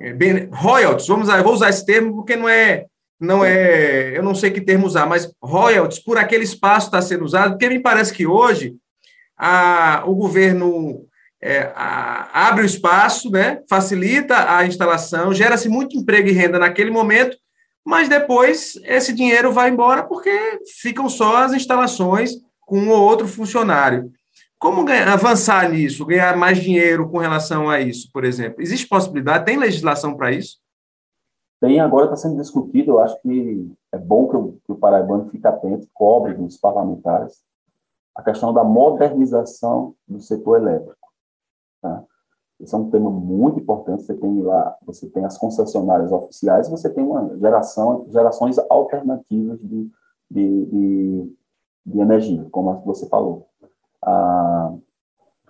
é 0.00 0.48
royalties, 0.50 1.06
vamos 1.06 1.28
usar, 1.28 1.40
vou 1.40 1.54
usar 1.54 1.70
esse 1.70 1.86
termo 1.86 2.16
porque 2.16 2.34
não 2.34 2.48
é, 2.48 2.86
não 3.20 3.44
é, 3.44 4.18
eu 4.18 4.24
não 4.24 4.34
sei 4.34 4.50
que 4.50 4.60
termo 4.60 4.88
usar, 4.88 5.06
mas 5.06 5.30
royalties 5.40 6.02
por 6.02 6.18
aquele 6.18 6.42
espaço 6.42 6.88
está 6.88 7.00
sendo 7.00 7.24
usado, 7.24 7.52
porque 7.52 7.68
me 7.68 7.78
parece 7.78 8.12
que 8.12 8.26
hoje 8.26 8.74
a, 9.38 10.02
o 10.06 10.16
governo 10.16 11.06
é, 11.40 11.70
a, 11.76 12.48
abre 12.48 12.64
o 12.64 12.66
espaço, 12.66 13.30
né, 13.30 13.60
facilita 13.70 14.56
a 14.56 14.66
instalação, 14.66 15.32
gera-se 15.32 15.68
muito 15.68 15.96
emprego 15.96 16.28
e 16.28 16.32
renda 16.32 16.58
naquele 16.58 16.90
momento, 16.90 17.36
mas 17.84 18.08
depois 18.08 18.76
esse 18.84 19.12
dinheiro 19.12 19.52
vai 19.52 19.68
embora 19.70 20.04
porque 20.04 20.30
ficam 20.80 21.08
só 21.08 21.44
as 21.44 21.52
instalações 21.52 22.32
com 22.60 22.78
um 22.78 22.90
ou 22.90 23.02
outro 23.02 23.28
funcionário. 23.28 24.10
Como 24.58 24.84
ganhar, 24.84 25.08
avançar 25.08 25.68
nisso, 25.68 26.06
ganhar 26.06 26.36
mais 26.36 26.58
dinheiro 26.58 27.08
com 27.10 27.18
relação 27.18 27.68
a 27.68 27.80
isso, 27.80 28.10
por 28.10 28.24
exemplo? 28.24 28.62
Existe 28.62 28.88
possibilidade? 28.88 29.44
Tem 29.44 29.58
legislação 29.58 30.16
para 30.16 30.32
isso? 30.32 30.58
Tem, 31.60 31.80
agora 31.80 32.06
está 32.06 32.16
sendo 32.16 32.40
discutido. 32.40 32.92
Eu 32.92 33.00
acho 33.00 33.20
que 33.20 33.70
é 33.92 33.98
bom 33.98 34.28
que 34.28 34.36
o, 34.36 34.52
que 34.64 34.72
o 34.72 34.76
paraibano 34.76 35.28
fique 35.30 35.46
atento, 35.46 35.86
cobre 35.92 36.32
dos 36.32 36.56
parlamentares, 36.56 37.42
a 38.14 38.22
questão 38.22 38.54
da 38.54 38.64
modernização 38.64 39.94
do 40.08 40.20
setor 40.20 40.60
elétrico. 40.60 41.08
Tá? 41.82 42.02
Esse 42.64 42.74
é 42.74 42.78
um 42.78 42.90
tema 42.90 43.10
muito 43.10 43.60
importante. 43.60 44.04
Você 44.04 44.14
tem 44.14 44.42
lá, 44.42 44.74
você 44.86 45.06
tem 45.06 45.22
as 45.24 45.36
concessionárias 45.36 46.10
oficiais, 46.10 46.68
você 46.68 46.88
tem 46.88 47.04
uma 47.04 47.36
geração, 47.36 48.06
gerações 48.08 48.58
alternativas 48.70 49.60
de, 49.60 49.90
de, 50.30 50.64
de, 50.64 51.32
de 51.84 52.00
energia, 52.00 52.46
como 52.50 52.80
você 52.86 53.06
falou. 53.06 53.46
Ah, 54.02 54.72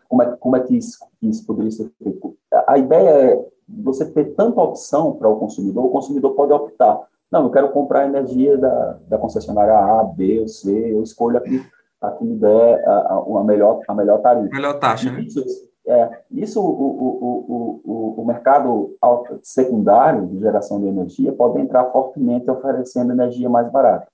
como, 0.08 0.22
é, 0.24 0.36
como 0.36 0.56
é 0.56 0.60
que 0.60 0.76
isso, 0.76 0.98
isso 1.22 1.46
poderia 1.46 1.70
ser 1.70 1.88
feito? 2.02 2.36
A 2.66 2.78
ideia 2.78 3.08
é 3.08 3.46
você 3.68 4.04
ter 4.10 4.34
tanta 4.34 4.60
opção 4.60 5.12
para 5.12 5.28
o 5.28 5.36
consumidor, 5.36 5.84
o 5.84 5.90
consumidor 5.90 6.34
pode 6.34 6.52
optar. 6.52 7.00
Não, 7.30 7.44
eu 7.44 7.50
quero 7.50 7.70
comprar 7.70 8.06
energia 8.06 8.58
da, 8.58 8.98
da 9.08 9.18
concessionária 9.18 9.74
A, 9.74 10.02
B 10.02 10.40
ou 10.40 10.48
C, 10.48 10.92
eu 10.92 11.02
escolho 11.02 11.38
aqui 11.38 11.64
a 12.00 12.10
que 12.10 12.24
me 12.24 12.34
der 12.36 12.86
a, 12.88 12.92
a, 12.92 13.40
a 13.40 13.44
melhor, 13.44 13.80
a 13.86 13.94
melhor 13.94 14.18
tarifa. 14.20 14.52
Melhor 14.52 14.78
taxa, 14.80 15.12
né? 15.12 15.20
Isso, 15.22 15.42
é, 15.86 16.22
isso, 16.30 16.60
o, 16.60 16.66
o, 16.66 17.80
o, 17.84 18.22
o 18.22 18.26
mercado 18.26 18.96
secundário 19.42 20.26
de 20.26 20.38
geração 20.38 20.80
de 20.80 20.86
energia 20.86 21.32
pode 21.32 21.60
entrar 21.60 21.84
fortemente 21.90 22.50
oferecendo 22.50 23.12
energia 23.12 23.50
mais 23.50 23.70
barata. 23.70 24.08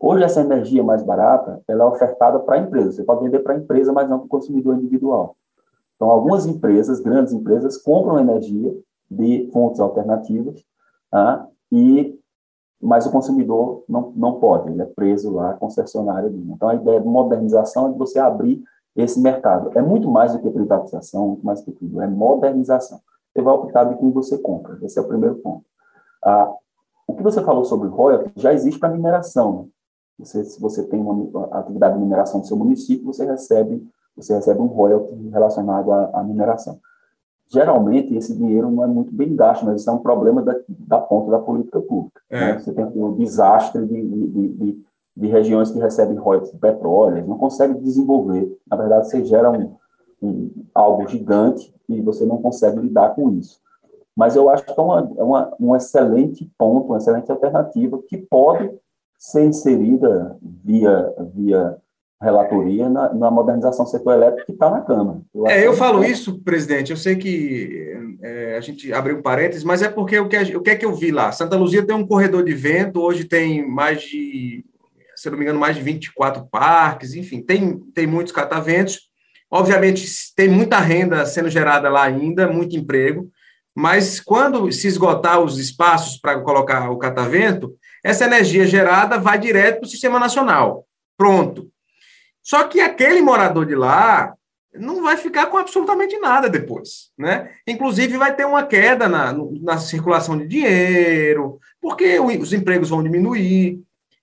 Hoje, 0.00 0.22
essa 0.22 0.40
energia 0.40 0.82
mais 0.82 1.02
barata 1.02 1.60
ela 1.66 1.82
é 1.82 1.86
ofertada 1.86 2.38
para 2.38 2.54
a 2.54 2.58
empresa. 2.60 2.92
Você 2.92 3.02
pode 3.02 3.24
vender 3.24 3.40
para 3.40 3.54
a 3.54 3.58
empresa, 3.58 3.92
mas 3.92 4.08
não 4.08 4.18
para 4.18 4.26
o 4.26 4.28
consumidor 4.28 4.76
individual. 4.76 5.34
Então, 5.96 6.08
algumas 6.08 6.46
empresas, 6.46 7.00
grandes 7.00 7.32
empresas, 7.32 7.76
compram 7.76 8.20
energia 8.20 8.72
de 9.10 9.50
fontes 9.52 9.80
alternativas, 9.80 10.64
tá? 11.10 11.48
e, 11.72 12.16
mas 12.80 13.06
o 13.06 13.10
consumidor 13.10 13.82
não, 13.88 14.12
não 14.14 14.38
pode, 14.38 14.70
ele 14.70 14.82
é 14.82 14.84
preso 14.84 15.32
lá, 15.32 15.54
concessionário. 15.54 16.30
Então, 16.48 16.68
a 16.68 16.76
ideia 16.76 17.00
de 17.00 17.08
modernização 17.08 17.88
é 17.88 17.92
de 17.92 17.98
você 17.98 18.20
abrir 18.20 18.62
esse 19.00 19.20
mercado. 19.20 19.70
É 19.78 19.82
muito 19.82 20.10
mais 20.10 20.32
do 20.32 20.40
que 20.40 20.50
privatização, 20.50 21.28
muito 21.28 21.46
mais 21.46 21.60
do 21.60 21.66
que 21.66 21.72
tudo, 21.72 22.02
é 22.02 22.06
modernização. 22.06 23.00
Você 23.32 23.42
vai 23.42 23.54
optar 23.54 23.84
de 23.84 23.96
quem 23.96 24.10
você 24.10 24.38
compra, 24.38 24.78
esse 24.82 24.98
é 24.98 25.02
o 25.02 25.06
primeiro 25.06 25.36
ponto. 25.36 25.64
Ah, 26.24 26.52
o 27.06 27.14
que 27.14 27.22
você 27.22 27.42
falou 27.42 27.64
sobre 27.64 27.88
royalties 27.88 28.32
já 28.36 28.52
existe 28.52 28.78
para 28.78 28.90
mineração. 28.90 29.62
Né? 29.62 29.68
Você, 30.18 30.44
se 30.44 30.60
você 30.60 30.84
tem 30.84 31.00
uma 31.00 31.46
atividade 31.52 31.94
de 31.94 32.00
mineração 32.00 32.40
no 32.40 32.46
seu 32.46 32.56
município, 32.56 33.06
você 33.06 33.24
recebe, 33.24 33.86
você 34.16 34.34
recebe 34.34 34.60
um 34.60 34.66
royalty 34.66 35.14
relacionado 35.28 35.92
à, 35.92 36.10
à 36.14 36.24
mineração. 36.24 36.78
Geralmente, 37.50 38.14
esse 38.14 38.36
dinheiro 38.36 38.70
não 38.70 38.84
é 38.84 38.86
muito 38.86 39.14
bem 39.14 39.34
gasto, 39.34 39.64
mas 39.64 39.80
isso 39.80 39.88
é 39.88 39.92
um 39.92 39.98
problema 39.98 40.42
da, 40.42 40.54
da 40.68 41.00
ponta 41.00 41.30
da 41.30 41.38
política 41.38 41.80
pública. 41.80 42.20
É. 42.28 42.40
Né? 42.40 42.58
Você 42.58 42.72
tem 42.72 42.84
um 42.84 43.14
desastre 43.14 43.86
de, 43.86 44.06
de, 44.06 44.48
de, 44.48 44.84
de 45.18 45.26
regiões 45.26 45.70
que 45.72 45.80
recebem 45.80 46.16
royalties 46.16 46.52
de 46.52 46.58
petróleo, 46.58 47.26
não 47.26 47.36
consegue 47.36 47.74
desenvolver. 47.80 48.56
Na 48.70 48.76
verdade, 48.76 49.08
você 49.08 49.24
gera 49.24 49.50
um, 49.50 49.74
um, 50.22 50.50
algo 50.72 51.08
gigante 51.08 51.74
e 51.88 52.00
você 52.00 52.24
não 52.24 52.40
consegue 52.40 52.78
lidar 52.78 53.16
com 53.16 53.32
isso. 53.32 53.60
Mas 54.16 54.36
eu 54.36 54.48
acho 54.48 54.64
que 54.64 54.70
é 54.70 54.80
uma, 54.80 55.12
é 55.16 55.22
uma, 55.22 55.56
um 55.58 55.74
excelente 55.74 56.48
ponto, 56.56 56.86
uma 56.86 56.98
excelente 56.98 57.30
alternativa 57.32 58.00
que 58.08 58.16
pode 58.16 58.70
ser 59.18 59.44
inserida 59.44 60.36
via, 60.40 61.12
via 61.34 61.76
relatoria 62.22 62.88
na, 62.88 63.12
na 63.12 63.30
modernização 63.30 63.84
do 63.84 63.90
setor 63.90 64.12
elétrico 64.12 64.46
que 64.46 64.52
está 64.52 64.70
na 64.70 64.82
Câmara. 64.82 65.20
Eu 65.34 65.46
é, 65.48 65.66
eu 65.66 65.72
falo 65.72 66.04
é... 66.04 66.10
isso, 66.10 66.38
presidente, 66.44 66.92
eu 66.92 66.96
sei 66.96 67.16
que 67.16 68.16
é, 68.22 68.56
a 68.56 68.60
gente 68.60 68.92
abriu 68.92 69.20
parênteses, 69.20 69.64
mas 69.64 69.82
é 69.82 69.88
porque 69.88 70.18
o 70.18 70.28
que, 70.28 70.56
o 70.56 70.60
que 70.60 70.70
é 70.70 70.76
que 70.76 70.84
eu 70.84 70.94
vi 70.94 71.10
lá? 71.10 71.32
Santa 71.32 71.56
Luzia 71.56 71.84
tem 71.84 71.94
um 71.94 72.06
corredor 72.06 72.44
de 72.44 72.54
vento, 72.54 73.00
hoje 73.00 73.24
tem 73.24 73.68
mais 73.68 74.02
de 74.02 74.64
se 75.18 75.28
não 75.30 75.36
me 75.36 75.44
engano, 75.44 75.58
mais 75.58 75.76
de 75.76 75.82
24 75.82 76.46
parques, 76.46 77.14
enfim, 77.14 77.42
tem, 77.42 77.78
tem 77.94 78.06
muitos 78.06 78.32
cataventos. 78.32 79.00
Obviamente, 79.50 80.06
tem 80.36 80.48
muita 80.48 80.78
renda 80.78 81.24
sendo 81.26 81.50
gerada 81.50 81.88
lá 81.88 82.04
ainda, 82.04 82.46
muito 82.46 82.76
emprego, 82.76 83.30
mas 83.74 84.20
quando 84.20 84.70
se 84.72 84.86
esgotar 84.86 85.40
os 85.40 85.58
espaços 85.58 86.18
para 86.20 86.40
colocar 86.40 86.90
o 86.90 86.98
catavento, 86.98 87.74
essa 88.04 88.24
energia 88.24 88.66
gerada 88.66 89.18
vai 89.18 89.38
direto 89.38 89.78
para 89.78 89.86
o 89.86 89.90
sistema 89.90 90.18
nacional. 90.18 90.86
Pronto. 91.16 91.68
Só 92.42 92.64
que 92.64 92.80
aquele 92.80 93.20
morador 93.20 93.66
de 93.66 93.74
lá 93.74 94.34
não 94.74 95.02
vai 95.02 95.16
ficar 95.16 95.46
com 95.46 95.56
absolutamente 95.56 96.16
nada 96.18 96.48
depois, 96.48 97.10
né? 97.16 97.50
Inclusive 97.66 98.16
vai 98.16 98.34
ter 98.34 98.46
uma 98.46 98.64
queda 98.64 99.08
na, 99.08 99.34
na 99.60 99.78
circulação 99.78 100.36
de 100.36 100.46
dinheiro, 100.46 101.58
porque 101.80 102.18
os 102.20 102.52
empregos 102.52 102.90
vão 102.90 103.02
diminuir. 103.02 103.80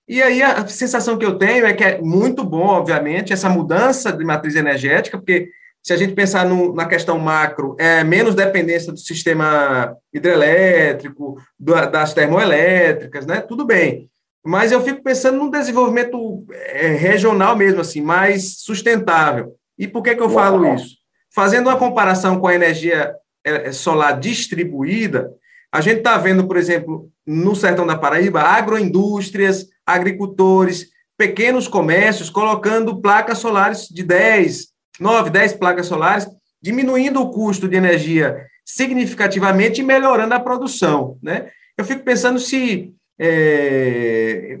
E 0.08 0.22
aí 0.22 0.42
a 0.42 0.66
sensação 0.68 1.18
que 1.18 1.24
eu 1.24 1.36
tenho 1.36 1.66
é 1.66 1.72
que 1.72 1.82
é 1.82 2.00
muito 2.00 2.44
bom, 2.44 2.66
obviamente, 2.66 3.32
essa 3.32 3.48
mudança 3.48 4.12
de 4.12 4.24
matriz 4.24 4.54
energética, 4.54 5.18
porque 5.18 5.48
se 5.82 5.92
a 5.92 5.96
gente 5.96 6.14
pensar 6.14 6.46
no, 6.46 6.74
na 6.74 6.86
questão 6.86 7.18
macro, 7.18 7.76
é 7.78 8.02
menos 8.02 8.34
dependência 8.34 8.92
do 8.92 8.98
sistema 8.98 9.96
hidrelétrico, 10.12 11.40
do, 11.58 11.74
das 11.86 12.12
termoelétricas, 12.12 13.26
né? 13.26 13.40
Tudo 13.40 13.64
bem. 13.64 14.08
Mas 14.44 14.70
eu 14.70 14.80
fico 14.80 15.02
pensando 15.02 15.38
num 15.38 15.50
desenvolvimento 15.50 16.44
é, 16.50 16.88
regional 16.88 17.56
mesmo, 17.56 17.80
assim, 17.80 18.00
mais 18.00 18.58
sustentável. 18.58 19.54
E 19.78 19.88
por 19.88 20.02
que, 20.02 20.14
que 20.14 20.22
eu 20.22 20.30
falo 20.30 20.74
isso? 20.74 20.96
fazendo 21.36 21.66
uma 21.66 21.76
comparação 21.76 22.40
com 22.40 22.46
a 22.46 22.54
energia 22.54 23.14
é, 23.44 23.68
é, 23.68 23.72
solar 23.72 24.18
distribuída, 24.18 25.30
a 25.70 25.82
gente 25.82 25.98
está 25.98 26.16
vendo, 26.16 26.46
por 26.46 26.56
exemplo, 26.56 27.10
no 27.26 27.54
sertão 27.54 27.86
da 27.86 27.98
Paraíba, 27.98 28.40
agroindústrias, 28.40 29.66
agricultores, 29.86 30.88
pequenos 31.16 31.68
comércios 31.68 32.28
colocando 32.28 33.00
placas 33.00 33.38
solares 33.38 33.88
de 33.88 34.02
10, 34.02 34.66
9, 35.00 35.30
10 35.30 35.54
placas 35.54 35.86
solares, 35.86 36.26
diminuindo 36.60 37.20
o 37.20 37.30
custo 37.30 37.68
de 37.68 37.76
energia 37.76 38.46
significativamente 38.64 39.80
e 39.80 39.84
melhorando 39.84 40.34
a 40.34 40.40
produção. 40.40 41.18
Né? 41.22 41.50
Eu 41.78 41.84
fico 41.84 42.02
pensando 42.02 42.38
se. 42.38 42.92
É, 43.18 44.58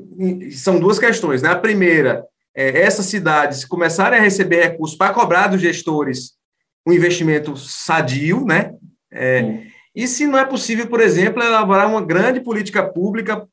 são 0.52 0.78
duas 0.80 0.98
questões. 0.98 1.42
Né? 1.42 1.50
A 1.50 1.56
primeira, 1.56 2.24
é, 2.54 2.80
essas 2.80 3.06
cidades 3.06 3.66
começarem 3.66 4.18
a 4.18 4.22
receber 4.22 4.62
recursos 4.62 4.96
para 4.96 5.12
cobrar 5.12 5.48
dos 5.48 5.60
gestores 5.60 6.36
um 6.86 6.92
investimento 6.92 7.56
sadio, 7.56 8.44
né? 8.46 8.72
É, 9.12 9.64
e 9.94 10.06
se 10.06 10.26
não 10.26 10.38
é 10.38 10.44
possível, 10.44 10.86
por 10.86 11.00
exemplo, 11.00 11.42
elaborar 11.42 11.88
uma 11.88 12.04
grande 12.04 12.38
política 12.40 12.82
pública 12.84 13.46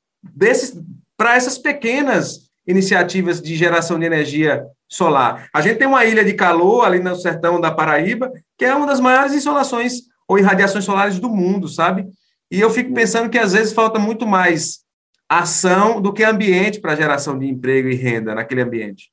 para 1.18 1.36
essas 1.36 1.58
pequenas 1.58 2.50
iniciativas 2.66 3.42
de 3.42 3.56
geração 3.56 4.00
de 4.00 4.06
energia 4.06 4.66
solar. 4.88 5.48
A 5.54 5.62
gente 5.62 5.78
tem 5.78 5.88
uma 5.88 6.06
ilha 6.06 6.24
de 6.24 6.34
calor 6.34 6.86
ali 6.86 7.00
no 7.00 7.16
sertão 7.16 7.60
da 7.60 7.72
Paraíba, 7.72 8.32
que 8.58 8.66
é 8.66 8.76
uma 8.76 8.88
das 8.88 9.00
maiores 9.00 9.34
insolações 9.34 10.04
ou 10.28 10.38
irradiações 10.38 10.86
solares 10.86 11.20
do 11.20 11.30
mundo, 11.30 11.68
sabe? 11.68 12.08
E 12.50 12.60
eu 12.60 12.70
fico 12.70 12.94
pensando 12.94 13.30
que 13.30 13.38
às 13.38 13.54
vezes 13.54 13.74
falta 13.74 14.00
muito 14.00 14.26
mais 14.26 14.84
ação 15.28 16.00
do 16.00 16.14
que 16.14 16.24
ambiente 16.24 16.80
para 16.80 16.96
geração 16.96 17.38
de 17.38 17.48
emprego 17.48 17.90
e 17.90 17.96
renda 17.96 18.36
naquele 18.36 18.62
ambiente. 18.62 19.12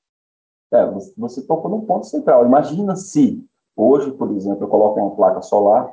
É, 0.73 0.87
você 1.17 1.43
tocou 1.43 1.71
num 1.71 1.81
ponto 1.81 2.07
central. 2.07 2.47
Imagina 2.47 2.95
se 2.95 3.43
hoje, 3.75 4.13
por 4.13 4.31
exemplo, 4.33 4.65
eu 4.65 4.69
coloco 4.69 5.01
uma 5.01 5.17
placa 5.17 5.43
solar, 5.43 5.91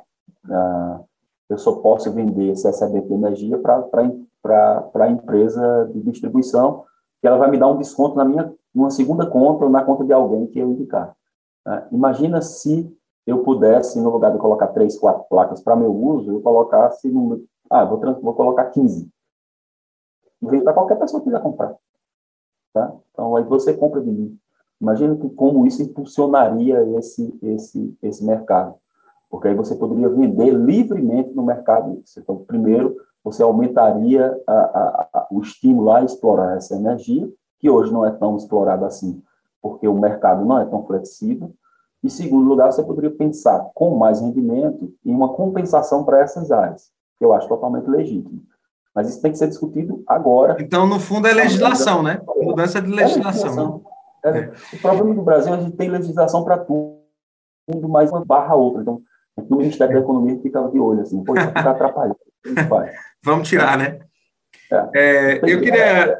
ah, 0.48 1.00
eu 1.48 1.58
só 1.58 1.72
posso 1.76 2.12
vender 2.12 2.52
esse 2.52 2.70
SABP 2.70 3.12
energia 3.12 3.58
para 3.58 3.82
a 4.44 5.10
empresa 5.10 5.90
de 5.92 6.00
distribuição, 6.00 6.84
que 7.20 7.26
ela 7.26 7.38
vai 7.38 7.50
me 7.50 7.58
dar 7.58 7.68
um 7.68 7.78
desconto 7.78 8.16
na 8.16 8.24
minha 8.24 8.52
numa 8.74 8.90
segunda 8.90 9.26
conta 9.26 9.64
ou 9.64 9.70
na 9.70 9.84
conta 9.84 10.04
de 10.04 10.12
alguém 10.12 10.46
que 10.46 10.58
eu 10.58 10.70
indicar. 10.70 11.16
Né? 11.66 11.88
Imagina 11.90 12.40
se 12.40 12.94
eu 13.26 13.42
pudesse, 13.42 14.00
no 14.00 14.10
lugar 14.10 14.32
de 14.32 14.38
colocar 14.38 14.68
três, 14.68 14.98
quatro 14.98 15.24
placas 15.28 15.60
para 15.60 15.76
meu 15.76 15.94
uso, 15.94 16.32
eu 16.32 16.40
colocasse, 16.40 17.10
no, 17.10 17.44
ah, 17.70 17.84
vou, 17.84 18.00
vou 18.20 18.34
colocar 18.34 18.66
15. 18.66 19.10
Para 20.62 20.72
qualquer 20.72 20.98
pessoa 20.98 21.20
que 21.20 21.28
quiser 21.28 21.42
comprar. 21.42 21.74
Tá? 22.72 22.92
Então, 23.12 23.36
aí 23.36 23.44
você 23.44 23.74
compra 23.74 24.00
de 24.00 24.10
mim. 24.10 24.38
Imagina 24.80 25.16
que, 25.16 25.28
como 25.30 25.66
isso 25.66 25.82
impulsionaria 25.82 26.82
esse, 26.96 27.36
esse, 27.42 27.98
esse 28.00 28.24
mercado. 28.24 28.76
Porque 29.28 29.48
aí 29.48 29.54
você 29.54 29.74
poderia 29.74 30.08
vender 30.08 30.50
livremente 30.52 31.34
no 31.34 31.42
mercado. 31.42 32.02
Então, 32.16 32.36
primeiro, 32.44 32.96
você 33.32 33.42
aumentaria 33.42 34.40
a, 34.46 34.52
a, 34.52 35.08
a, 35.12 35.26
o 35.30 35.40
estímulo 35.40 35.90
a 35.90 36.02
explorar 36.02 36.56
essa 36.56 36.74
energia, 36.74 37.28
que 37.58 37.68
hoje 37.68 37.92
não 37.92 38.06
é 38.06 38.10
tão 38.10 38.36
explorada 38.36 38.86
assim, 38.86 39.22
porque 39.60 39.86
o 39.86 39.94
mercado 39.94 40.44
não 40.44 40.58
é 40.58 40.64
tão 40.64 40.84
flexível. 40.86 41.52
E, 42.02 42.08
segundo 42.08 42.48
lugar, 42.48 42.72
você 42.72 42.82
poderia 42.82 43.10
pensar 43.10 43.70
com 43.74 43.96
mais 43.96 44.20
rendimento 44.20 44.92
em 45.04 45.12
uma 45.12 45.30
compensação 45.34 46.04
para 46.04 46.20
essas 46.20 46.52
áreas, 46.52 46.90
que 47.18 47.24
eu 47.24 47.32
acho 47.32 47.48
totalmente 47.48 47.88
legítimo. 47.90 48.40
Mas 48.94 49.08
isso 49.08 49.20
tem 49.20 49.32
que 49.32 49.38
ser 49.38 49.48
discutido 49.48 50.02
agora. 50.06 50.56
Então, 50.60 50.86
no 50.86 50.98
fundo, 50.98 51.26
é 51.26 51.32
legislação, 51.32 52.02
né? 52.02 52.20
Mudança 52.40 52.80
de 52.80 52.90
legislação. 52.90 53.82
É 54.24 54.30
legislação. 54.30 54.52
É. 54.72 54.74
É. 54.74 54.76
O 54.76 54.80
problema 54.80 55.14
do 55.14 55.22
Brasil 55.22 55.52
é 55.52 55.56
que 55.56 55.62
a 55.62 55.66
gente 55.66 55.76
tem 55.76 55.90
legislação 55.90 56.44
para 56.44 56.58
tudo, 56.58 57.88
mais 57.88 58.10
uma 58.10 58.24
barra 58.24 58.54
outra. 58.54 58.82
Então, 58.82 59.00
no 59.48 59.56
Ministério 59.56 59.94
da 59.94 60.00
Economia 60.00 60.40
ficava 60.40 60.70
de 60.70 60.78
olho, 60.78 61.02
assim, 61.02 61.22
pô, 61.22 61.34
isso 61.36 61.48
está 61.48 61.70
atrapalhando. 61.70 62.17
Vamos 63.22 63.48
tirar, 63.48 63.76
né? 63.76 63.98
É. 64.94 65.38
é 65.38 65.40
eu 65.42 65.60
queria 65.60 66.18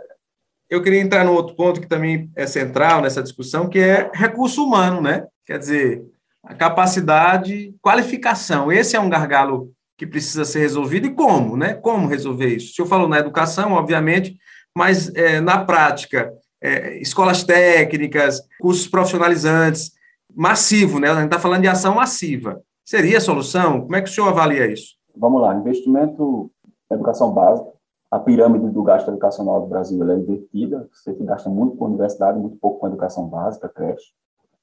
eu 0.71 0.83
queria 0.83 1.01
entrar 1.01 1.25
no 1.25 1.33
outro 1.33 1.57
ponto 1.57 1.81
que 1.81 1.87
também 1.87 2.31
é 2.37 2.47
central 2.47 3.01
nessa 3.01 3.23
discussão, 3.23 3.69
que 3.69 3.79
é 3.79 4.11
recurso 4.13 4.63
humano, 4.63 5.01
né? 5.01 5.27
Quer 5.47 5.59
dizer, 5.59 6.05
a 6.45 6.55
capacidade, 6.55 7.75
qualificação. 7.81 8.71
Esse 8.71 8.95
é 8.95 9.01
um 9.01 9.09
gargalo 9.09 9.73
que 9.97 10.07
precisa 10.07 10.45
ser 10.45 10.61
resolvido 10.61 11.07
e 11.07 11.15
como, 11.15 11.57
né? 11.57 11.75
Como 11.75 12.07
resolver 12.07 12.55
isso? 12.55 12.73
O 12.73 12.75
senhor 12.75 12.89
falou 12.89 13.09
na 13.09 13.19
educação, 13.19 13.73
obviamente, 13.73 14.37
mas 14.77 15.13
é, 15.15 15.41
na 15.41 15.65
prática, 15.65 16.31
é, 16.63 17.01
escolas 17.01 17.43
técnicas, 17.45 18.41
cursos 18.61 18.87
profissionalizantes, 18.87 19.93
massivo, 20.35 21.01
né? 21.01 21.11
A 21.11 21.15
gente 21.15 21.25
está 21.25 21.39
falando 21.39 21.63
de 21.63 21.69
ação 21.69 21.95
massiva. 21.95 22.61
Seria 22.85 23.19
a 23.19 23.23
solução? 23.23 23.81
Como 23.81 23.97
é 23.97 24.03
que 24.03 24.11
o 24.11 24.13
senhor 24.13 24.29
avalia 24.29 24.71
isso? 24.71 24.98
Vamos 25.19 25.43
lá, 25.43 25.55
investimento 25.55 26.51
em 26.91 26.95
educação 26.95 27.33
básica, 27.33 27.71
a 28.11 28.19
pirâmide 28.19 28.71
do 28.71 28.83
gasto 28.83 29.09
educacional 29.09 29.61
do 29.61 29.67
Brasil 29.67 30.03
é 30.11 30.17
invertida, 30.17 30.89
você 30.93 31.13
gasta 31.13 31.51
muito 31.51 31.77
com 31.77 31.85
a 31.85 31.89
universidade, 31.89 32.39
muito 32.39 32.57
pouco 32.57 32.81
com 32.81 32.87
a 32.87 32.89
educação 32.89 33.29
básica, 33.29 33.69
creche. 33.69 34.13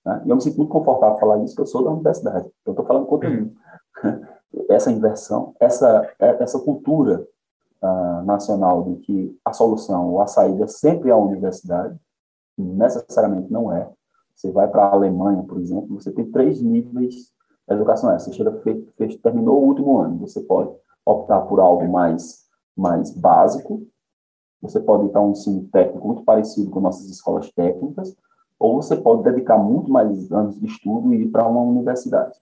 Né? 0.03 0.23
E 0.25 0.29
eu 0.29 0.35
me 0.35 0.41
sinto 0.41 0.57
muito 0.57 0.71
confortável 0.71 1.19
falar 1.19 1.43
isso, 1.43 1.53
porque 1.53 1.61
eu 1.61 1.71
sou 1.71 1.83
da 1.83 1.91
universidade, 1.91 2.49
eu 2.65 2.71
estou 2.71 2.85
falando 2.85 3.05
contra 3.05 3.29
mim. 3.29 3.53
Essa 4.69 4.89
inversão, 4.89 5.53
essa, 5.59 6.09
essa 6.17 6.57
cultura 6.59 7.27
uh, 7.81 8.23
nacional 8.23 8.83
de 8.83 8.95
que 9.01 9.37
a 9.43 9.51
solução 9.51 10.13
ou 10.13 10.21
a 10.21 10.27
saída 10.27 10.65
sempre 10.65 11.09
é 11.09 11.11
a 11.11 11.17
universidade, 11.17 11.99
necessariamente 12.57 13.51
não 13.51 13.73
é. 13.73 13.89
Você 14.33 14.49
vai 14.51 14.69
para 14.69 14.85
a 14.85 14.93
Alemanha, 14.93 15.43
por 15.43 15.59
exemplo, 15.59 15.99
você 15.99 16.09
tem 16.09 16.31
três 16.31 16.61
níveis 16.61 17.34
educacionais. 17.69 18.23
Você 18.23 18.33
chega, 18.33 18.51
fez, 18.97 19.15
terminou 19.17 19.61
o 19.61 19.67
último 19.67 19.97
ano, 19.97 20.19
você 20.19 20.41
pode 20.41 20.69
optar 21.05 21.41
por 21.41 21.59
algo 21.59 21.87
mais 21.87 22.45
mais 22.75 23.11
básico, 23.11 23.87
você 24.61 24.79
pode 24.79 25.07
para 25.09 25.21
um 25.21 25.31
ensino 25.31 25.67
técnico 25.71 26.07
muito 26.07 26.23
parecido 26.23 26.69
com 26.69 26.81
nossas 26.81 27.09
escolas 27.09 27.49
técnicas, 27.51 28.15
ou 28.59 28.81
você 28.81 28.95
pode 28.95 29.23
dedicar 29.23 29.57
muito 29.57 29.91
mais 29.91 30.31
anos 30.31 30.59
de 30.59 30.65
estudo 30.65 31.13
e 31.13 31.23
ir 31.23 31.27
para 31.27 31.47
uma 31.47 31.61
universidade. 31.61 32.33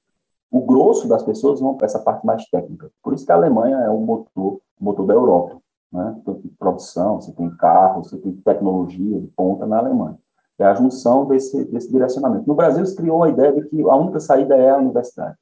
O 0.50 0.62
grosso 0.62 1.08
das 1.08 1.24
pessoas 1.24 1.60
vão 1.60 1.76
para 1.76 1.86
essa 1.86 2.00
parte 2.00 2.26
mais 2.26 2.46
técnica. 2.46 2.90
Por 3.02 3.14
isso 3.14 3.26
que 3.26 3.32
a 3.32 3.36
Alemanha 3.36 3.78
é 3.78 3.90
o 3.90 4.00
motor, 4.00 4.60
o 4.80 4.84
motor 4.84 5.06
da 5.06 5.14
Europa. 5.14 5.58
Né? 5.92 6.16
Então, 6.20 6.36
tem 6.36 6.52
produção, 6.58 7.20
você 7.20 7.32
tem 7.32 7.50
carro, 7.58 8.04
você 8.04 8.18
tem 8.18 8.32
tecnologia 8.34 9.20
de 9.20 9.28
ponta 9.28 9.66
na 9.66 9.80
Alemanha. 9.80 10.18
É 10.64 10.68
a 10.68 10.74
junção 10.76 11.26
desse, 11.26 11.66
desse 11.66 11.92
direcionamento. 11.92 12.48
No 12.48 12.56
Brasil, 12.56 12.86
se 12.86 12.96
criou 12.96 13.22
a 13.22 13.30
ideia 13.30 13.52
de 13.52 13.68
que 13.68 13.82
a 13.82 13.96
única 13.98 14.22
saída 14.22 14.56
é 14.56 14.70
a 14.70 14.78
universidade. 14.78 15.36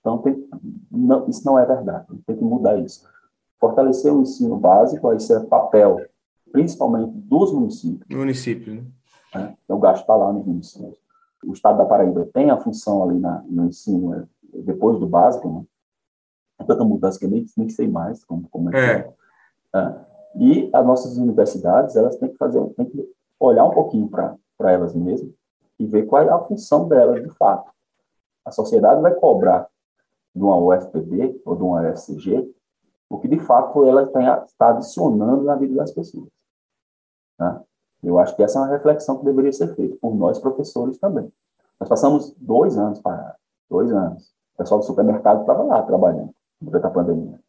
Então, 0.00 0.18
tem, 0.18 0.48
não, 0.90 1.28
isso 1.28 1.46
não 1.46 1.56
é 1.56 1.64
verdade. 1.64 2.06
Tem 2.26 2.36
que 2.36 2.42
mudar 2.42 2.76
isso. 2.78 3.08
Fortalecer 3.60 4.12
o 4.12 4.20
ensino 4.20 4.56
básico, 4.56 5.14
isso 5.14 5.32
é 5.32 5.38
papel, 5.44 6.04
principalmente 6.50 7.12
dos 7.12 7.52
municípios. 7.52 8.04
Município, 8.10 8.74
né? 8.74 8.84
né? 9.32 9.54
Então, 9.64 9.76
o 9.76 9.80
gasto 9.80 10.00
está 10.00 10.16
lá 10.16 10.32
nos 10.32 10.44
municípios. 10.44 10.98
O 11.46 11.52
Estado 11.52 11.78
da 11.78 11.84
Paraíba 11.84 12.28
tem 12.34 12.50
a 12.50 12.56
função 12.56 13.08
ali 13.08 13.20
na, 13.20 13.44
no 13.46 13.66
ensino, 13.66 14.12
é, 14.12 14.24
depois 14.62 14.98
do 14.98 15.06
básico, 15.06 15.48
né? 15.48 15.62
É 16.58 16.64
tanta 16.64 16.82
mudança 16.84 17.16
que 17.16 17.26
eu 17.26 17.30
nem, 17.30 17.46
nem 17.56 17.68
sei 17.68 17.86
mais 17.86 18.24
como, 18.24 18.48
como 18.48 18.74
é, 18.74 18.78
é. 18.78 19.02
que 19.02 19.08
é. 19.72 19.78
é. 19.78 19.94
E 20.36 20.70
as 20.72 20.84
nossas 20.84 21.16
universidades, 21.16 21.94
elas 21.94 22.16
têm 22.16 22.28
que 22.28 22.36
fazer, 22.36 22.60
têm 22.70 22.86
que 22.86 23.08
olhar 23.38 23.64
um 23.64 23.70
pouquinho 23.70 24.08
para 24.08 24.34
elas 24.60 24.94
mesmas 24.94 25.32
e 25.78 25.86
ver 25.86 26.06
qual 26.06 26.22
é 26.22 26.30
a 26.30 26.38
função 26.38 26.88
delas 26.88 27.22
de 27.22 27.30
fato. 27.30 27.70
A 28.44 28.50
sociedade 28.50 29.00
vai 29.00 29.14
cobrar 29.14 29.68
de 30.34 30.42
uma 30.42 30.56
UFPB 30.56 31.40
ou 31.44 31.56
de 31.56 31.62
uma 31.62 31.82
UFCG 31.82 32.54
o 33.08 33.18
que 33.18 33.28
de 33.28 33.38
fato 33.38 33.84
ela 33.84 34.02
está 34.02 34.70
adicionando 34.70 35.44
na 35.44 35.54
vida 35.54 35.74
das 35.74 35.92
pessoas. 35.92 36.28
Né? 37.38 37.62
Eu 38.02 38.18
acho 38.18 38.34
que 38.34 38.42
essa 38.42 38.58
é 38.58 38.62
uma 38.62 38.70
reflexão 38.70 39.18
que 39.18 39.24
deveria 39.24 39.52
ser 39.52 39.74
feita 39.74 39.96
por 40.00 40.14
nós 40.14 40.38
professores 40.38 40.98
também. 40.98 41.30
Nós 41.78 41.88
passamos 41.88 42.34
dois 42.38 42.76
anos 42.76 43.00
parados, 43.00 43.40
dois 43.68 43.92
anos. 43.92 44.34
O 44.54 44.58
pessoal 44.58 44.80
do 44.80 44.86
supermercado 44.86 45.40
estava 45.40 45.62
lá 45.62 45.82
trabalhando 45.82 46.30
durante 46.60 46.86
a 46.86 46.90
pandemia. 46.90 47.40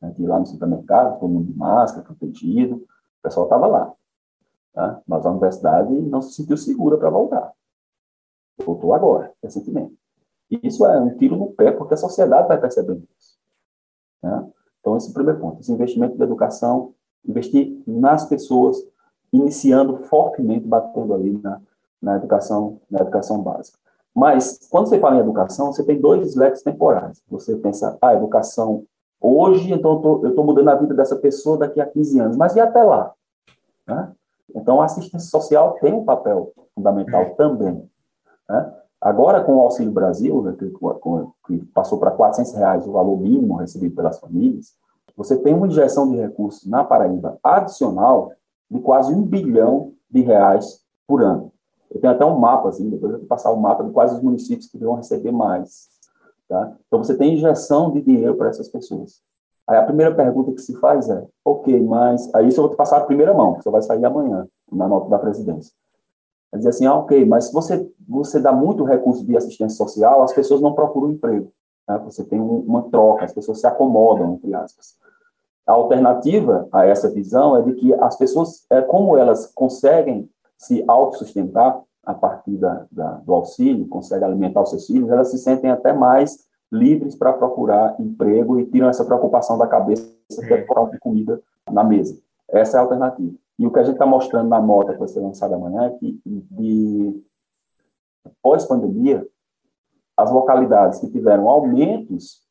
Né? 0.00 0.14
lá 0.20 0.38
no 0.38 0.46
supermercado, 0.46 1.18
todo 1.18 1.28
mundo 1.28 1.52
de 1.52 1.58
máscara, 1.58 2.04
protegido, 2.04 2.76
o 2.76 3.22
pessoal 3.22 3.46
estava 3.46 3.66
lá. 3.66 3.92
Tá? 4.74 5.00
Mas 5.06 5.24
a 5.24 5.30
universidade 5.30 5.92
não 5.92 6.20
se 6.20 6.34
sentiu 6.34 6.56
segura 6.56 6.98
para 6.98 7.08
voltar. 7.08 7.52
Voltou 8.58 8.92
agora, 8.92 9.32
recentemente. 9.42 9.96
Isso 10.50 10.84
é 10.84 11.00
um 11.00 11.16
tiro 11.16 11.36
no 11.36 11.52
pé, 11.52 11.70
porque 11.70 11.94
a 11.94 11.96
sociedade 11.96 12.48
vai 12.48 12.60
percebendo 12.60 13.06
isso. 13.16 13.38
Né? 14.22 14.50
Então, 14.80 14.96
esse 14.96 15.08
é 15.08 15.10
o 15.10 15.14
primeiro 15.14 15.40
ponto, 15.40 15.60
esse 15.60 15.72
investimento 15.72 16.16
da 16.18 16.24
educação, 16.24 16.92
investir 17.26 17.80
nas 17.86 18.26
pessoas, 18.26 18.76
iniciando 19.32 19.96
fortemente, 20.04 20.66
batendo 20.66 21.14
ali 21.14 21.38
na, 21.38 21.60
na, 22.02 22.16
educação, 22.16 22.80
na 22.90 23.00
educação 23.00 23.40
básica. 23.40 23.78
Mas, 24.14 24.68
quando 24.70 24.88
você 24.88 24.98
fala 24.98 25.16
em 25.16 25.20
educação, 25.20 25.72
você 25.72 25.84
tem 25.84 26.00
dois 26.00 26.34
leques 26.36 26.62
temporais. 26.62 27.22
Você 27.28 27.56
pensa, 27.56 27.96
ah, 28.00 28.14
educação 28.14 28.84
hoje, 29.20 29.72
então 29.72 30.00
eu 30.22 30.28
estou 30.28 30.44
mudando 30.44 30.68
a 30.68 30.74
vida 30.74 30.94
dessa 30.94 31.16
pessoa 31.16 31.56
daqui 31.56 31.80
a 31.80 31.86
15 31.86 32.20
anos, 32.20 32.36
mas 32.36 32.54
e 32.54 32.60
até 32.60 32.82
lá? 32.82 33.12
Né? 33.86 34.12
Então, 34.54 34.80
a 34.80 34.84
assistência 34.84 35.28
social 35.30 35.78
tem 35.80 35.92
um 35.92 36.04
papel 36.04 36.52
fundamental 36.74 37.34
também. 37.36 37.88
Né? 38.48 38.74
Agora, 39.00 39.44
com 39.44 39.56
o 39.56 39.60
Auxílio 39.60 39.92
Brasil, 39.92 40.42
né, 40.42 40.56
que, 40.58 40.72
que, 41.46 41.66
passou 41.66 41.98
para 41.98 42.10
400 42.10 42.54
reais 42.54 42.86
o 42.86 42.92
valor 42.92 43.20
mínimo 43.20 43.56
recebido 43.56 43.94
pelas 43.94 44.18
famílias, 44.18 44.74
você 45.16 45.36
tem 45.36 45.54
uma 45.54 45.66
injeção 45.66 46.10
de 46.10 46.16
recursos 46.16 46.66
na 46.66 46.82
Paraíba 46.82 47.38
adicional 47.42 48.32
de 48.70 48.80
quase 48.80 49.14
um 49.14 49.22
bilhão 49.22 49.92
de 50.10 50.22
reais 50.22 50.80
por 51.06 51.22
ano. 51.22 51.52
Eu 51.90 52.00
tenho 52.00 52.12
até 52.12 52.24
um 52.24 52.38
mapa, 52.38 52.70
assim, 52.70 52.90
depois 52.90 53.12
eu 53.12 53.18
vou 53.18 53.28
passar 53.28 53.50
o 53.50 53.56
um 53.56 53.60
mapa 53.60 53.84
de 53.84 53.90
quais 53.92 54.12
os 54.12 54.20
municípios 54.20 54.68
que 54.68 54.78
vão 54.78 54.94
receber 54.94 55.30
mais. 55.30 55.88
Tá? 56.48 56.74
Então, 56.86 57.02
você 57.02 57.16
tem 57.16 57.34
injeção 57.34 57.92
de 57.92 58.00
dinheiro 58.00 58.34
para 58.36 58.48
essas 58.48 58.68
pessoas. 58.68 59.22
Aí 59.66 59.78
a 59.78 59.84
primeira 59.84 60.14
pergunta 60.14 60.52
que 60.52 60.60
se 60.60 60.74
faz 60.78 61.08
é, 61.08 61.26
ok, 61.44 61.82
mas 61.82 62.32
aí 62.34 62.48
isso 62.48 62.60
eu 62.60 62.64
vou 62.64 62.72
te 62.72 62.76
passar 62.76 62.98
a 62.98 63.04
primeira 63.04 63.32
mão, 63.32 63.54
que 63.54 63.62
você 63.62 63.70
vai 63.70 63.82
sair 63.82 64.04
amanhã, 64.04 64.46
na 64.70 64.86
nota 64.86 65.08
da 65.08 65.18
presidência. 65.18 65.72
Vai 66.52 66.58
dizer 66.58 66.70
assim, 66.70 66.86
ah, 66.86 66.94
ok, 66.94 67.24
mas 67.24 67.46
se 67.46 67.52
você, 67.52 67.90
você 68.06 68.38
dá 68.38 68.52
muito 68.52 68.84
recurso 68.84 69.24
de 69.24 69.36
assistência 69.36 69.76
social, 69.76 70.22
as 70.22 70.32
pessoas 70.32 70.60
não 70.60 70.74
procuram 70.74 71.12
emprego. 71.12 71.50
Né? 71.88 71.98
Você 72.04 72.24
tem 72.24 72.40
um, 72.40 72.58
uma 72.60 72.82
troca, 72.90 73.24
as 73.24 73.32
pessoas 73.32 73.60
se 73.60 73.66
acomodam, 73.66 74.34
entre 74.34 74.54
aspas. 74.54 74.94
A 75.66 75.72
alternativa 75.72 76.68
a 76.70 76.84
essa 76.84 77.10
visão 77.10 77.56
é 77.56 77.62
de 77.62 77.72
que 77.74 77.94
as 77.94 78.16
pessoas, 78.16 78.66
é, 78.70 78.82
como 78.82 79.16
elas 79.16 79.50
conseguem 79.54 80.28
se 80.58 80.84
autossustentar 80.86 81.80
a 82.04 82.12
partir 82.12 82.56
da, 82.58 82.86
da, 82.92 83.12
do 83.14 83.32
auxílio, 83.32 83.88
conseguem 83.88 84.28
alimentar 84.28 84.62
os 84.62 84.70
seus 84.70 84.86
filhos, 84.86 85.10
elas 85.10 85.30
se 85.30 85.38
sentem 85.38 85.70
até 85.70 85.92
mais 85.92 86.46
livres 86.74 87.14
para 87.14 87.32
procurar 87.32 87.98
emprego 88.00 88.58
e 88.58 88.66
tiram 88.66 88.88
essa 88.88 89.04
preocupação 89.04 89.56
da 89.56 89.66
cabeça 89.66 90.06
de 90.30 90.52
é 90.52 90.66
de 90.90 90.98
comida 90.98 91.40
na 91.70 91.84
mesa. 91.84 92.20
Essa 92.48 92.76
é 92.76 92.80
a 92.80 92.82
alternativa. 92.82 93.34
E 93.58 93.66
o 93.66 93.72
que 93.72 93.78
a 93.78 93.84
gente 93.84 93.94
está 93.94 94.06
mostrando 94.06 94.48
na 94.48 94.60
nota 94.60 94.92
que 94.92 94.98
vai 94.98 95.08
ser 95.08 95.20
lançada 95.20 95.54
amanhã 95.54 95.84
é 95.84 95.90
que, 95.90 96.20
de 96.24 97.22
pós-pandemia, 98.42 99.26
as 100.16 100.30
localidades 100.30 100.98
que 100.98 101.10
tiveram 101.10 101.48
aumentos 101.48 102.42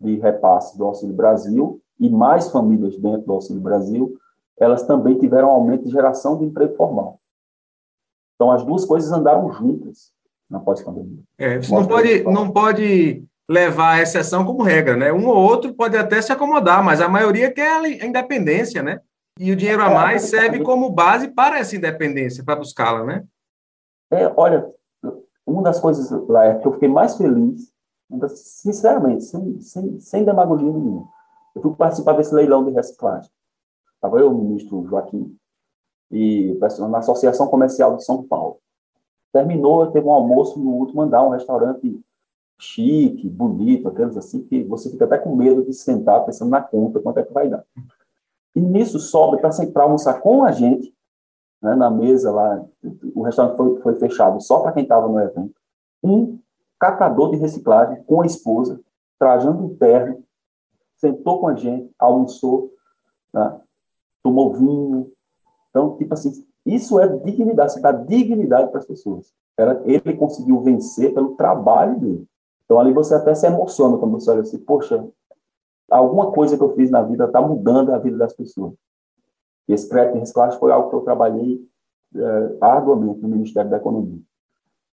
de 0.00 0.16
repasse 0.16 0.78
do 0.78 0.84
Auxílio 0.84 1.14
Brasil 1.14 1.80
e 1.98 2.08
mais 2.08 2.50
famílias 2.50 2.96
dentro 2.98 3.26
do 3.26 3.32
Auxílio 3.32 3.60
Brasil, 3.60 4.16
elas 4.58 4.84
também 4.84 5.18
tiveram 5.18 5.50
aumento 5.50 5.84
de 5.84 5.90
geração 5.90 6.38
de 6.38 6.44
emprego 6.44 6.74
formal. 6.76 7.20
Então, 8.34 8.50
as 8.50 8.64
duas 8.64 8.84
coisas 8.84 9.10
andaram 9.10 9.50
juntas 9.52 10.12
na 10.48 10.60
pós-pandemia. 10.60 11.22
É, 11.38 11.60
você 11.60 11.74
não 11.74 11.86
pode, 11.86 12.22
não 12.24 12.50
pode 12.50 13.26
levar 13.48 13.94
a 13.94 14.02
exceção 14.02 14.44
como 14.44 14.62
regra, 14.62 14.96
né? 14.96 15.12
Um 15.12 15.26
ou 15.28 15.36
outro 15.36 15.72
pode 15.74 15.96
até 15.96 16.20
se 16.20 16.32
acomodar, 16.32 16.82
mas 16.82 17.00
a 17.00 17.08
maioria 17.08 17.52
quer 17.52 17.76
a 17.76 18.06
independência, 18.06 18.82
né? 18.82 19.00
E 19.38 19.52
o 19.52 19.56
dinheiro 19.56 19.82
a 19.82 19.90
mais 19.90 20.22
serve 20.22 20.62
como 20.62 20.90
base 20.90 21.28
para 21.28 21.58
essa 21.58 21.76
independência, 21.76 22.44
para 22.44 22.56
buscá-la, 22.56 23.04
né? 23.04 23.24
É, 24.10 24.32
olha, 24.36 24.72
uma 25.46 25.62
das 25.62 25.78
coisas 25.78 26.10
lá 26.28 26.46
é 26.46 26.58
que 26.58 26.66
eu 26.66 26.72
fiquei 26.72 26.88
mais 26.88 27.16
feliz, 27.16 27.72
sinceramente, 28.28 29.24
sem, 29.24 29.60
sem, 29.60 30.00
sem 30.00 30.24
demagogia 30.24 30.70
nenhuma, 30.70 31.08
eu 31.54 31.62
fui 31.62 31.74
participar 31.74 32.14
desse 32.14 32.34
leilão 32.34 32.64
de 32.64 32.70
reciclagem. 32.72 33.30
Estava 33.94 34.18
eu, 34.18 34.30
o 34.30 34.38
ministro 34.38 34.86
Joaquim, 34.88 35.36
e 36.10 36.58
na 36.88 36.98
Associação 36.98 37.48
Comercial 37.48 37.96
de 37.96 38.04
São 38.04 38.22
Paulo. 38.22 38.58
Terminou, 39.32 39.90
teve 39.90 40.06
um 40.06 40.12
almoço 40.12 40.58
no 40.58 40.70
último 40.70 41.02
andar, 41.02 41.24
um 41.24 41.30
restaurante 41.30 42.00
chique, 42.58 43.28
bonito, 43.28 43.88
aqueles 43.88 44.16
assim, 44.16 44.42
que 44.42 44.62
você 44.64 44.90
fica 44.90 45.04
até 45.04 45.18
com 45.18 45.36
medo 45.36 45.64
de 45.64 45.72
sentar 45.72 46.24
pensando 46.24 46.50
na 46.50 46.60
conta, 46.60 47.00
quanto 47.00 47.18
é 47.18 47.22
que 47.22 47.32
vai 47.32 47.48
dar. 47.48 47.64
E 48.54 48.60
nisso 48.60 48.98
sobe 48.98 49.38
para 49.38 49.82
almoçar 49.82 50.20
com 50.20 50.44
a 50.44 50.52
gente, 50.52 50.94
né, 51.60 51.74
na 51.74 51.90
mesa 51.90 52.30
lá, 52.30 52.64
o 53.14 53.22
restaurante 53.22 53.56
foi, 53.56 53.80
foi 53.80 53.94
fechado 53.96 54.40
só 54.40 54.60
para 54.60 54.72
quem 54.72 54.82
estava 54.82 55.08
no 55.08 55.20
evento, 55.20 55.54
um 56.02 56.38
catador 56.78 57.30
de 57.30 57.36
reciclagem 57.36 58.02
com 58.04 58.22
a 58.22 58.26
esposa, 58.26 58.80
trajando 59.18 59.64
um 59.64 59.76
terno, 59.76 60.22
sentou 60.96 61.40
com 61.40 61.48
a 61.48 61.54
gente, 61.54 61.90
almoçou, 61.98 62.72
né, 63.32 63.60
tomou 64.22 64.54
vinho. 64.54 65.06
Então, 65.70 65.96
tipo 65.96 66.14
assim, 66.14 66.46
isso 66.64 66.98
é 66.98 67.06
dignidade, 67.06 67.74
você 67.74 67.80
dá 67.80 67.92
dignidade 67.92 68.70
para 68.70 68.80
as 68.80 68.86
pessoas. 68.86 69.32
Ele 69.84 70.16
conseguiu 70.16 70.60
vencer 70.60 71.14
pelo 71.14 71.36
trabalho 71.36 71.98
dele. 71.98 72.28
Então, 72.66 72.78
ali 72.78 72.92
você 72.92 73.14
até 73.14 73.34
se 73.34 73.46
emociona 73.46 73.96
quando 73.96 74.12
você 74.12 74.30
olha 74.30 74.40
assim, 74.40 74.58
poxa, 74.58 75.02
alguma 75.90 76.32
coisa 76.32 76.56
que 76.56 76.62
eu 76.62 76.74
fiz 76.74 76.90
na 76.90 77.00
vida 77.00 77.24
está 77.24 77.40
mudando 77.40 77.94
a 77.94 77.98
vida 77.98 78.18
das 78.18 78.34
pessoas. 78.34 78.74
E 79.68 79.72
esse 79.72 79.88
crédito 79.88 80.14
de 80.14 80.20
reciclagem 80.20 80.58
foi 80.58 80.70
algo 80.72 80.90
que 80.90 80.96
eu 80.96 81.00
trabalhei 81.00 81.60
é, 82.14 82.56
arduamente 82.60 83.22
no 83.22 83.28
Ministério 83.28 83.70
da 83.70 83.76
Economia. 83.76 84.20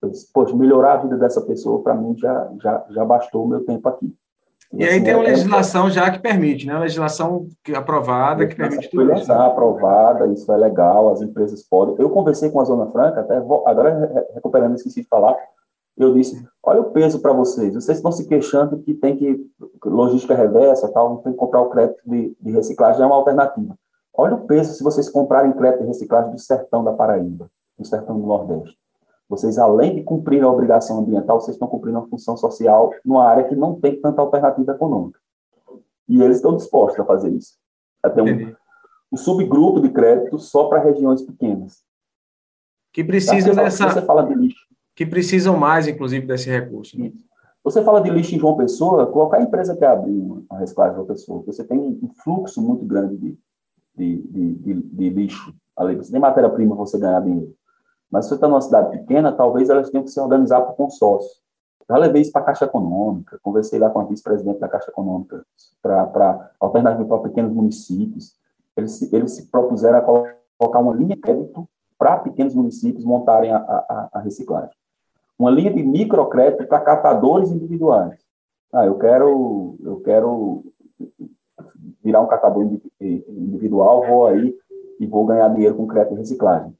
Eu 0.01 0.09
disse, 0.09 0.31
poxa, 0.31 0.55
melhorar 0.55 0.93
a 0.93 0.97
vida 0.97 1.17
dessa 1.17 1.41
pessoa, 1.41 1.81
para 1.81 1.93
mim, 1.93 2.15
já, 2.17 2.51
já, 2.61 2.85
já 2.89 3.05
bastou 3.05 3.45
o 3.45 3.47
meu 3.47 3.65
tempo 3.65 3.87
aqui. 3.89 4.13
E, 4.73 4.81
e 4.81 4.83
aí 4.83 4.95
assim, 4.95 5.03
tem 5.03 5.15
uma 5.15 5.23
é, 5.23 5.27
legislação 5.29 5.89
já 5.89 6.11
que 6.11 6.19
permite, 6.19 6.67
né? 6.67 6.73
Uma 6.73 6.81
legislação 6.81 7.47
que, 7.63 7.73
aprovada 7.73 8.45
que 8.45 8.55
permite 8.55 8.89
tudo 8.89 9.13
isso. 9.13 9.27
Né? 9.27 9.35
aprovada, 9.35 10.27
isso 10.27 10.51
é 10.51 10.57
legal, 10.57 11.11
as 11.11 11.21
empresas 11.21 11.63
podem. 11.63 11.95
Eu 11.97 12.09
conversei 12.09 12.49
com 12.49 12.59
a 12.59 12.65
Zona 12.65 12.91
Franca, 12.91 13.21
até 13.21 13.37
agora 13.37 14.27
recuperando, 14.33 14.75
esqueci 14.75 15.01
de 15.01 15.07
falar, 15.07 15.37
eu 15.97 16.13
disse, 16.13 16.47
olha 16.63 16.81
o 16.81 16.91
peso 16.91 17.19
para 17.19 17.33
vocês, 17.33 17.73
vocês 17.73 17.97
estão 17.97 18.11
se 18.11 18.27
queixando 18.27 18.77
que 18.79 18.93
tem 18.93 19.17
que, 19.17 19.49
logística 19.83 20.35
reversa, 20.35 20.91
tal, 20.91 21.17
tem 21.17 21.31
que 21.33 21.37
comprar 21.37 21.61
o 21.61 21.69
crédito 21.69 21.99
de, 22.05 22.37
de 22.39 22.51
reciclagem, 22.51 23.01
é 23.01 23.05
uma 23.05 23.15
alternativa. 23.15 23.75
Olha 24.13 24.35
o 24.35 24.45
peso 24.45 24.73
se 24.73 24.83
vocês 24.83 25.09
comprarem 25.09 25.53
crédito 25.53 25.81
de 25.81 25.87
reciclagem 25.87 26.31
do 26.31 26.39
sertão 26.39 26.83
da 26.83 26.93
Paraíba, 26.93 27.49
do 27.77 27.85
sertão 27.85 28.19
do 28.19 28.27
Nordeste. 28.27 28.77
Vocês, 29.27 29.57
além 29.57 29.95
de 29.95 30.03
cumprir 30.03 30.43
a 30.43 30.49
obrigação 30.49 30.99
ambiental, 30.99 31.41
vocês 31.41 31.55
estão 31.55 31.67
cumprindo 31.67 31.97
uma 31.97 32.07
função 32.07 32.37
social 32.37 32.93
numa 33.03 33.25
área 33.25 33.43
que 33.43 33.55
não 33.55 33.75
tem 33.75 33.99
tanta 33.99 34.21
alternativa 34.21 34.71
econômica. 34.71 35.19
E 36.07 36.21
eles 36.21 36.37
estão 36.37 36.55
dispostos 36.55 36.99
a 36.99 37.05
fazer 37.05 37.31
isso. 37.31 37.57
Até 38.01 38.21
um, 38.21 38.55
um 39.11 39.17
subgrupo 39.17 39.81
de 39.81 39.89
crédito 39.89 40.39
só 40.39 40.69
para 40.69 40.79
regiões 40.79 41.21
pequenas. 41.21 41.83
Que 42.93 43.03
precisam 43.03 43.53
dessa. 43.53 43.89
Você 43.89 44.01
fala 44.01 44.23
de 44.23 44.33
lixo 44.33 44.66
que 44.97 45.05
precisam 45.05 45.55
mais, 45.55 45.87
inclusive, 45.87 46.25
desse 46.25 46.49
recurso. 46.49 46.99
Né? 46.99 47.13
Você 47.63 47.83
fala 47.83 48.01
de 48.01 48.09
lixo 48.09 48.33
em 48.33 48.39
João 48.39 48.57
Pessoa, 48.57 49.05
qualquer 49.05 49.43
empresa 49.43 49.77
que 49.77 49.85
abrir 49.85 50.19
uma 50.19 50.57
reciclagem 50.57 50.93
em 50.93 50.95
João 50.95 51.07
Pessoa, 51.07 51.43
você 51.45 51.63
tem 51.63 51.77
um 51.77 52.09
fluxo 52.23 52.59
muito 52.59 52.83
grande 52.83 53.15
de, 53.15 53.37
de, 53.95 54.17
de, 54.23 54.53
de, 54.55 54.73
de 54.73 55.09
lixo. 55.09 55.53
Você 55.77 56.11
tem 56.11 56.19
matéria-prima 56.19 56.73
você 56.75 56.97
ganhar 56.97 57.21
dinheiro. 57.21 57.53
Mas 58.09 58.25
se 58.25 58.29
você 58.29 58.35
está 58.35 58.47
numa 58.47 58.59
cidade 58.59 58.89
pequena, 58.89 59.31
talvez 59.31 59.69
elas 59.69 59.91
tenham 59.91 60.03
que 60.03 60.09
se 60.09 60.19
organizar 60.19 60.61
por 60.61 60.75
consórcio. 60.75 61.29
Já 61.87 61.95
levei 61.95 62.23
isso 62.23 62.31
para 62.31 62.41
a 62.41 62.45
Caixa 62.45 62.65
Econômica, 62.65 63.39
conversei 63.43 63.77
lá 63.77 63.91
com 63.91 63.99
a 63.99 64.05
vice-presidente 64.05 64.59
da 64.59 64.67
Caixa 64.67 64.89
Econômica 64.89 65.45
para 65.79 66.51
alternativa 66.59 67.05
para 67.05 67.29
pequenos 67.29 67.53
municípios. 67.53 68.35
Eles, 68.75 69.13
eles 69.13 69.31
se 69.33 69.45
propuseram 69.51 69.99
a 69.99 70.01
colocar 70.01 70.79
uma 70.79 70.95
linha 70.95 71.15
de 71.15 71.21
crédito 71.21 71.69
para 71.99 72.17
pequenos 72.17 72.55
municípios 72.55 73.05
montarem 73.05 73.51
a, 73.51 73.57
a, 73.57 74.09
a 74.13 74.19
reciclagem 74.21 74.76
uma 75.37 75.51
linha 75.51 75.73
de 75.73 75.83
microcrédito 75.83 76.65
para 76.65 76.79
catadores 76.79 77.51
individuais. 77.51 78.17
Ah, 78.73 78.85
eu 78.85 78.97
quero, 78.97 79.77
eu 79.83 79.99
quero 80.01 80.63
virar 82.03 82.21
um 82.21 82.27
catador 82.27 82.67
individual, 82.99 84.05
vou 84.05 84.27
aí 84.27 84.55
e 84.99 85.05
vou 85.05 85.25
ganhar 85.25 85.49
dinheiro 85.49 85.75
com 85.75 85.87
crédito 85.87 86.13
de 86.13 86.19
reciclagem. 86.21 86.73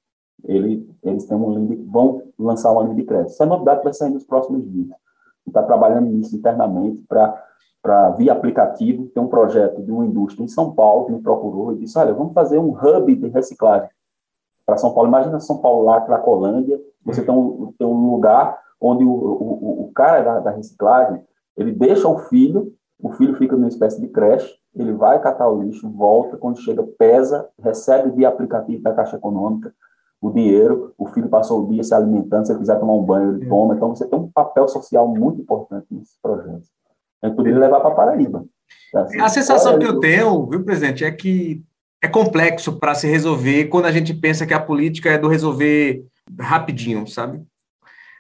Ele, 0.43 0.89
eles 1.03 1.25
têm 1.25 1.37
uma 1.37 1.53
linha 1.53 1.75
de, 1.75 1.83
vão 1.83 2.23
lançar 2.37 2.71
uma 2.71 2.83
linha 2.83 2.95
de 2.95 3.03
crédito. 3.03 3.31
Essa 3.31 3.45
novidade 3.45 3.83
vai 3.83 3.93
sair 3.93 4.09
nos 4.09 4.23
próximos 4.23 4.69
dias. 4.69 4.89
Está 5.45 5.63
trabalhando 5.63 6.07
nisso 6.07 6.35
internamente 6.35 7.03
para 7.07 7.43
para 7.79 8.09
via 8.09 8.33
aplicativo, 8.33 9.07
tem 9.13 9.23
um 9.23 9.29
projeto 9.29 9.81
de 9.81 9.91
uma 9.91 10.05
indústria 10.05 10.43
em 10.43 10.47
São 10.47 10.73
Paulo 10.73 11.05
que 11.05 11.13
me 11.13 11.21
procurou 11.21 11.71
e 11.71 11.77
disse, 11.77 11.97
olha, 11.97 12.13
vamos 12.13 12.33
fazer 12.33 12.57
um 12.57 12.71
hub 12.71 13.15
de 13.15 13.27
reciclagem 13.29 13.87
para 14.67 14.77
São 14.77 14.93
Paulo. 14.93 15.07
Imagina 15.07 15.39
São 15.39 15.59
Paulo 15.59 15.85
lá, 15.85 16.01
Cracolândia, 16.01 16.79
você 17.03 17.23
tem 17.23 17.33
um, 17.33 17.73
tem 17.79 17.87
um 17.87 18.11
lugar 18.11 18.59
onde 18.79 19.03
o, 19.03 19.09
o, 19.09 19.85
o 19.85 19.91
cara 19.93 20.21
da, 20.21 20.39
da, 20.41 20.51
reciclagem, 20.51 21.23
ele 21.55 21.71
deixa 21.71 22.07
o 22.07 22.19
filho, 22.19 22.73
o 23.01 23.11
filho 23.13 23.35
fica 23.37 23.55
numa 23.55 23.69
espécie 23.69 23.99
de 23.99 24.07
creche, 24.09 24.53
ele 24.75 24.91
vai 24.91 25.19
catar 25.19 25.49
o 25.49 25.63
lixo, 25.63 25.89
volta, 25.89 26.37
quando 26.37 26.59
chega, 26.59 26.83
pesa, 26.83 27.49
recebe 27.59 28.11
via 28.11 28.27
aplicativo 28.27 28.83
da 28.83 28.93
Caixa 28.93 29.15
Econômica 29.15 29.73
o 30.21 30.31
dinheiro, 30.31 30.93
o 30.97 31.05
filho 31.07 31.29
passou 31.29 31.63
o 31.63 31.71
dia 31.71 31.83
se 31.83 31.93
alimentando, 31.93 32.45
se 32.45 32.51
ele 32.51 32.59
quiser 32.59 32.79
tomar 32.79 32.93
um 32.93 33.03
banho, 33.03 33.35
ele 33.35 33.47
toma. 33.47 33.75
Então, 33.75 33.95
você 33.95 34.07
tem 34.07 34.17
um 34.17 34.29
papel 34.31 34.67
social 34.67 35.07
muito 35.07 35.41
importante 35.41 35.85
nesse 35.91 36.19
projeto. 36.21 36.63
A 37.21 37.27
gente 37.27 37.35
poderia 37.35 37.59
levar 37.59 37.79
para 37.79 37.95
Paraíba. 37.95 38.43
Assim, 38.95 39.19
a 39.19 39.29
sensação 39.29 39.77
que 39.77 39.85
eu 39.85 39.99
tenho, 39.99 40.45
viu, 40.47 40.63
presidente, 40.63 41.05
é 41.05 41.11
que 41.11 41.63
é 42.01 42.07
complexo 42.07 42.79
para 42.79 42.95
se 42.95 43.07
resolver 43.07 43.65
quando 43.65 43.85
a 43.85 43.91
gente 43.91 44.13
pensa 44.13 44.45
que 44.45 44.53
a 44.53 44.59
política 44.59 45.09
é 45.09 45.17
do 45.17 45.27
resolver 45.27 46.05
rapidinho, 46.39 47.07
sabe? 47.07 47.41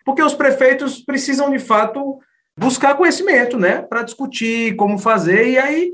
Porque 0.05 0.23
os 0.23 0.33
prefeitos 0.33 0.99
precisam, 0.99 1.51
de 1.51 1.59
fato, 1.59 2.19
buscar 2.57 2.95
conhecimento, 2.95 3.57
né, 3.57 3.81
para 3.81 4.03
discutir 4.03 4.75
como 4.75 4.97
fazer, 4.97 5.49
e 5.49 5.57
aí 5.57 5.91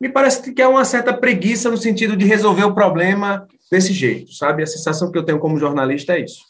me 0.00 0.08
parece 0.08 0.52
que 0.52 0.60
é 0.60 0.66
uma 0.66 0.84
certa 0.84 1.14
preguiça 1.14 1.70
no 1.70 1.76
sentido 1.76 2.16
de 2.16 2.24
resolver 2.24 2.64
o 2.64 2.74
problema 2.74 3.46
desse 3.70 3.92
jeito, 3.92 4.32
sabe? 4.32 4.62
A 4.62 4.66
sensação 4.66 5.12
que 5.12 5.18
eu 5.18 5.24
tenho 5.24 5.38
como 5.38 5.58
jornalista 5.58 6.14
é 6.14 6.20
isso. 6.20 6.42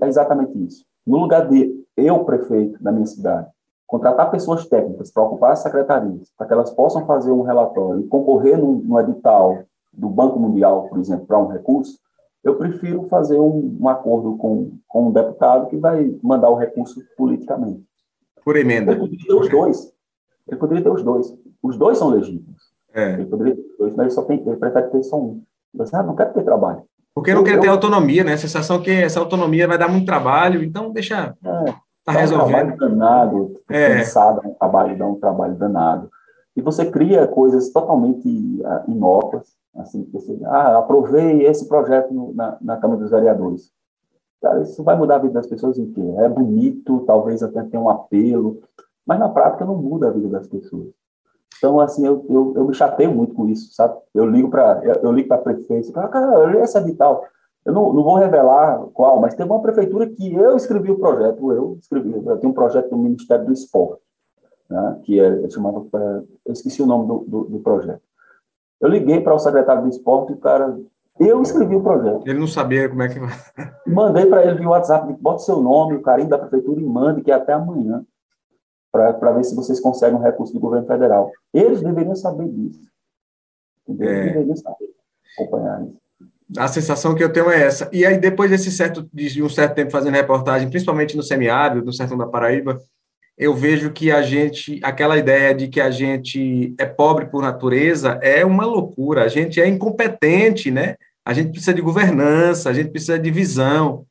É 0.00 0.08
exatamente 0.08 0.52
isso. 0.66 0.84
no 1.06 1.18
lugar 1.18 1.48
de 1.48 1.70
eu, 1.96 2.24
prefeito 2.24 2.82
da 2.82 2.90
minha 2.90 3.06
cidade, 3.06 3.46
contratar 3.86 4.30
pessoas 4.30 4.66
técnicas 4.66 5.12
para 5.12 5.22
ocupar 5.22 5.52
as 5.52 5.60
secretarias, 5.60 6.30
para 6.36 6.46
que 6.46 6.52
elas 6.52 6.70
possam 6.70 7.06
fazer 7.06 7.30
um 7.30 7.42
relatório 7.42 8.00
e 8.00 8.08
concorrer 8.08 8.56
no, 8.58 8.80
no 8.80 8.98
edital 8.98 9.64
do 10.00 10.08
Banco 10.08 10.38
Mundial, 10.40 10.88
por 10.88 10.98
exemplo, 10.98 11.26
para 11.26 11.38
um 11.38 11.48
recurso, 11.48 11.98
eu 12.42 12.56
prefiro 12.56 13.06
fazer 13.08 13.38
um, 13.38 13.76
um, 13.78 13.88
acordo 13.88 14.36
com, 14.38 14.78
com 14.88 15.08
um 15.08 15.12
deputado 15.12 15.68
que 15.68 15.76
vai 15.76 16.10
mandar 16.22 16.48
o 16.48 16.56
recurso 16.56 17.02
politicamente. 17.16 17.84
Por 18.42 18.56
emenda. 18.56 18.92
Ele 18.92 19.00
poderia 19.00 19.26
ter 19.26 19.34
os 19.34 19.48
dois. 19.50 19.92
Ele 20.48 20.56
poderia 20.56 20.82
ter 20.82 20.90
os 20.90 21.02
dois. 21.02 21.34
Os 21.62 21.76
dois 21.76 21.98
são 21.98 22.08
legítimos. 22.08 22.62
É. 22.94 23.12
Ele 23.12 23.26
poderia 23.26 23.54
ter 23.54 23.62
os 23.62 23.78
dois, 23.78 23.94
mas 23.94 24.06
ele, 24.06 24.14
só 24.14 24.22
tem, 24.22 24.40
ele 24.40 24.56
prefere 24.56 24.88
ter 24.88 25.02
só 25.02 25.20
um. 25.20 25.42
Você 25.74 25.94
ah, 25.94 26.02
não 26.02 26.16
quer 26.16 26.32
ter 26.32 26.42
trabalho. 26.42 26.82
Porque 27.14 27.32
não 27.34 27.40
eu, 27.40 27.44
quer 27.44 27.60
ter 27.60 27.68
autonomia, 27.68 28.24
né? 28.24 28.32
A 28.32 28.38
sensação 28.38 28.80
que 28.80 28.90
essa 28.90 29.20
autonomia 29.20 29.68
vai 29.68 29.76
dar 29.76 29.88
muito 29.88 30.06
trabalho, 30.06 30.64
então 30.64 30.90
deixa. 30.90 31.36
É, 31.44 31.74
tá 32.04 32.12
resolvendo. 32.12 32.72
Um 32.72 32.76
trabalho 32.76 32.78
danado, 32.78 33.60
é. 33.68 33.96
pensado, 33.96 34.48
um 34.48 34.54
trabalho, 34.54 34.98
dá 34.98 35.06
um 35.06 35.16
trabalho 35.16 35.54
danado. 35.56 36.10
E 36.56 36.62
você 36.62 36.90
cria 36.90 37.26
coisas 37.26 37.70
totalmente 37.70 38.26
uh, 38.26 38.90
inócuas, 38.90 39.59
assim, 39.80 40.08
você, 40.12 40.38
ah, 40.44 40.78
aprovei 40.78 41.44
esse 41.44 41.68
projeto 41.68 42.12
no, 42.12 42.32
na, 42.34 42.58
na 42.60 42.76
Câmara 42.76 43.00
dos 43.00 43.10
Vereadores. 43.10 43.70
Cara, 44.40 44.62
isso 44.62 44.82
vai 44.82 44.96
mudar 44.96 45.16
a 45.16 45.18
vida 45.18 45.34
das 45.34 45.46
pessoas 45.46 45.78
em 45.78 45.92
quê? 45.92 46.02
É 46.18 46.28
bonito, 46.28 47.00
talvez 47.00 47.42
até 47.42 47.62
tenha 47.62 47.82
um 47.82 47.90
apelo, 47.90 48.60
mas 49.06 49.18
na 49.18 49.28
prática 49.28 49.64
não 49.64 49.76
muda 49.76 50.08
a 50.08 50.10
vida 50.10 50.28
das 50.28 50.48
pessoas. 50.48 50.88
Então, 51.58 51.78
assim, 51.78 52.06
eu, 52.06 52.24
eu, 52.28 52.54
eu 52.56 52.64
me 52.64 52.74
chateio 52.74 53.14
muito 53.14 53.34
com 53.34 53.46
isso, 53.46 53.74
sabe? 53.74 53.98
Eu 54.14 54.24
ligo 54.24 54.48
para 54.48 54.80
eu, 54.82 54.94
eu 55.02 55.12
ligo 55.12 55.28
para 55.28 55.42
prefeito, 55.42 55.92
falo, 55.92 56.08
cara, 56.08 56.32
eu 56.40 56.50
li 56.50 56.58
essa 56.58 56.80
edital. 56.80 57.22
Eu 57.64 57.74
não, 57.74 57.92
não 57.92 58.02
vou 58.02 58.14
revelar 58.14 58.78
qual, 58.94 59.20
mas 59.20 59.34
tem 59.34 59.44
uma 59.44 59.60
prefeitura 59.60 60.08
que 60.08 60.34
eu 60.34 60.56
escrevi 60.56 60.90
o 60.90 60.98
projeto, 60.98 61.52
eu 61.52 61.76
escrevi, 61.78 62.10
eu 62.10 62.38
tenho 62.38 62.50
um 62.50 62.54
projeto 62.54 62.88
do 62.88 62.96
Ministério 62.96 63.44
do 63.44 63.52
Esporte, 63.52 64.02
né, 64.70 65.00
que 65.04 65.20
é 65.20 65.50
chamado, 65.50 65.86
eu 66.46 66.52
esqueci 66.54 66.80
o 66.80 66.86
nome 66.86 67.06
do, 67.06 67.18
do, 67.28 67.44
do 67.44 67.58
projeto. 67.58 68.00
Eu 68.80 68.88
liguei 68.88 69.20
para 69.20 69.34
o 69.34 69.38
secretário 69.38 69.82
do 69.82 69.88
Esporte 69.88 70.32
e 70.32 70.34
o 70.34 70.38
cara, 70.38 70.76
eu 71.18 71.42
escrevi 71.42 71.76
o 71.76 71.82
projeto. 71.82 72.26
Ele 72.26 72.38
não 72.38 72.46
sabia 72.46 72.88
como 72.88 73.02
é 73.02 73.08
que 73.08 73.18
vai. 73.18 73.30
Mandei 73.86 74.26
para 74.26 74.44
ele 74.44 74.58
via 74.58 74.68
WhatsApp, 74.68 75.12
bota 75.20 75.40
seu 75.40 75.60
nome, 75.60 75.96
o 75.96 76.02
carinho 76.02 76.28
da 76.28 76.38
prefeitura 76.38 76.80
e 76.80 76.84
mande, 76.84 77.22
que 77.22 77.30
é 77.30 77.34
até 77.34 77.52
amanhã 77.52 78.04
para 78.90 79.32
ver 79.32 79.44
se 79.44 79.54
vocês 79.54 79.78
conseguem 79.80 80.18
um 80.18 80.22
recurso 80.22 80.52
do 80.52 80.60
governo 80.60 80.86
federal. 80.86 81.30
Eles 81.52 81.80
deveriam 81.80 82.16
saber 82.16 82.48
disso. 82.48 82.80
Eles 83.88 84.00
é. 84.00 84.24
deveriam 84.26 84.56
saber 84.56 84.88
acompanhar 85.38 85.84
isso. 85.84 86.00
A 86.58 86.66
sensação 86.66 87.14
que 87.14 87.22
eu 87.22 87.32
tenho 87.32 87.48
é 87.48 87.62
essa. 87.62 87.88
E 87.92 88.04
aí, 88.04 88.18
depois 88.18 88.50
desse 88.50 88.72
certo, 88.72 89.08
de 89.12 89.40
um 89.40 89.48
certo 89.48 89.74
tempo 89.74 89.92
fazendo 89.92 90.14
reportagem, 90.14 90.68
principalmente 90.68 91.16
no 91.16 91.22
semiárido, 91.22 91.84
no 91.84 91.92
sertão 91.92 92.18
da 92.18 92.26
Paraíba, 92.26 92.80
eu 93.36 93.54
vejo 93.54 93.90
que 93.90 94.10
a 94.10 94.22
gente, 94.22 94.80
aquela 94.82 95.16
ideia 95.16 95.54
de 95.54 95.68
que 95.68 95.80
a 95.80 95.90
gente 95.90 96.74
é 96.78 96.84
pobre 96.84 97.26
por 97.26 97.42
natureza 97.42 98.18
é 98.22 98.44
uma 98.44 98.66
loucura. 98.66 99.24
A 99.24 99.28
gente 99.28 99.60
é 99.60 99.66
incompetente, 99.66 100.70
né? 100.70 100.96
A 101.24 101.32
gente 101.32 101.50
precisa 101.50 101.72
de 101.72 101.80
governança, 101.80 102.68
a 102.70 102.72
gente 102.72 102.90
precisa 102.90 103.18
de 103.18 103.30
visão, 103.30 104.04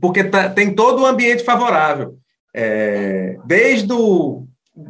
porque 0.00 0.24
tá, 0.24 0.48
tem 0.48 0.74
todo 0.74 1.02
o 1.02 1.06
ambiente 1.06 1.44
favorável. 1.44 2.16
É, 2.54 3.38
desde 3.46 3.92
o 3.92 4.46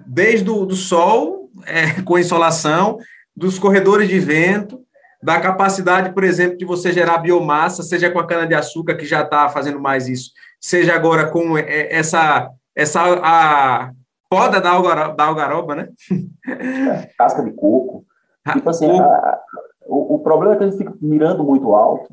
desde 0.07 0.49
o 0.51 0.65
do 0.67 0.77
sol, 0.77 1.51
é, 1.67 2.01
com 2.03 2.19
insolação, 2.19 2.99
dos 3.37 3.59
corredores 3.59 4.09
de 4.09 4.19
vento, 4.19 4.81
da 5.23 5.39
capacidade, 5.41 6.13
por 6.13 6.25
exemplo, 6.25 6.57
de 6.57 6.65
você 6.65 6.93
gerar 6.93 7.19
biomassa, 7.19 7.83
seja 7.83 8.11
com 8.11 8.19
a 8.19 8.27
cana-de-açúcar, 8.27 8.97
que 8.97 9.05
já 9.05 9.23
está 9.23 9.49
fazendo 9.49 9.81
mais 9.81 10.09
isso, 10.09 10.31
seja 10.61 10.95
agora 10.95 11.29
com 11.29 11.59
é, 11.59 11.89
essa, 11.91 12.51
essa 12.75 13.01
a 13.23 13.93
poda 14.29 14.61
da, 14.61 14.71
algaroba, 14.71 15.15
da 15.15 15.25
algaroba 15.25 15.75
né? 15.75 15.89
É, 16.47 17.07
casca 17.19 17.43
de 17.43 17.53
coco. 17.53 18.05
Tipo 18.53 18.71
assim, 18.71 18.89
a, 18.89 19.41
o, 19.87 20.15
o, 20.15 20.19
problema 20.21 20.55
é 20.55 20.59
que 20.59 20.65
a 20.65 20.67
gente 20.71 20.79
fica 20.79 20.95
mirando 21.01 21.45
muito 21.45 21.75
alto 21.75 22.13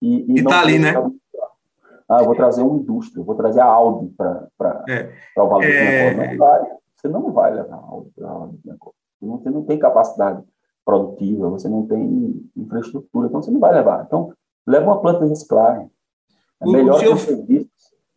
e, 0.00 0.40
e, 0.40 0.44
tá 0.44 0.60
ali, 0.60 0.78
né? 0.78 0.94
Ah, 2.08 2.20
eu 2.20 2.24
vou 2.24 2.34
trazer 2.34 2.62
uma 2.62 2.78
indústria, 2.78 3.24
vou 3.24 3.36
trazer 3.36 3.60
a 3.60 3.66
Audi 3.66 4.12
para 4.16 4.84
é. 4.88 5.10
o 5.36 5.48
valor 5.48 5.64
é... 5.64 6.14
Não 6.14 6.36
vai, 6.36 6.62
você 6.96 7.08
não 7.08 7.32
vai 7.32 7.54
levar 7.54 7.76
a 7.76 7.86
Audi 7.86 8.10
para 8.16 8.28
Audi 8.28 8.58
Você 9.20 9.50
não 9.50 9.62
tem 9.64 9.78
capacidade 9.78 10.42
produtiva, 10.84 11.48
você 11.48 11.68
não 11.68 11.86
tem 11.86 12.50
infraestrutura, 12.56 13.28
então 13.28 13.42
você 13.42 13.50
não 13.50 13.60
vai 13.60 13.72
levar. 13.72 14.04
Então, 14.04 14.32
leva 14.66 14.86
uma 14.86 15.00
planta 15.00 15.24
de 15.24 15.28
reciclagem. 15.28 15.90
É 16.60 16.66
o, 16.66 16.72
melhor 16.72 16.96
o 16.96 16.98
senhor, 16.98 17.18
serviços, 17.18 17.69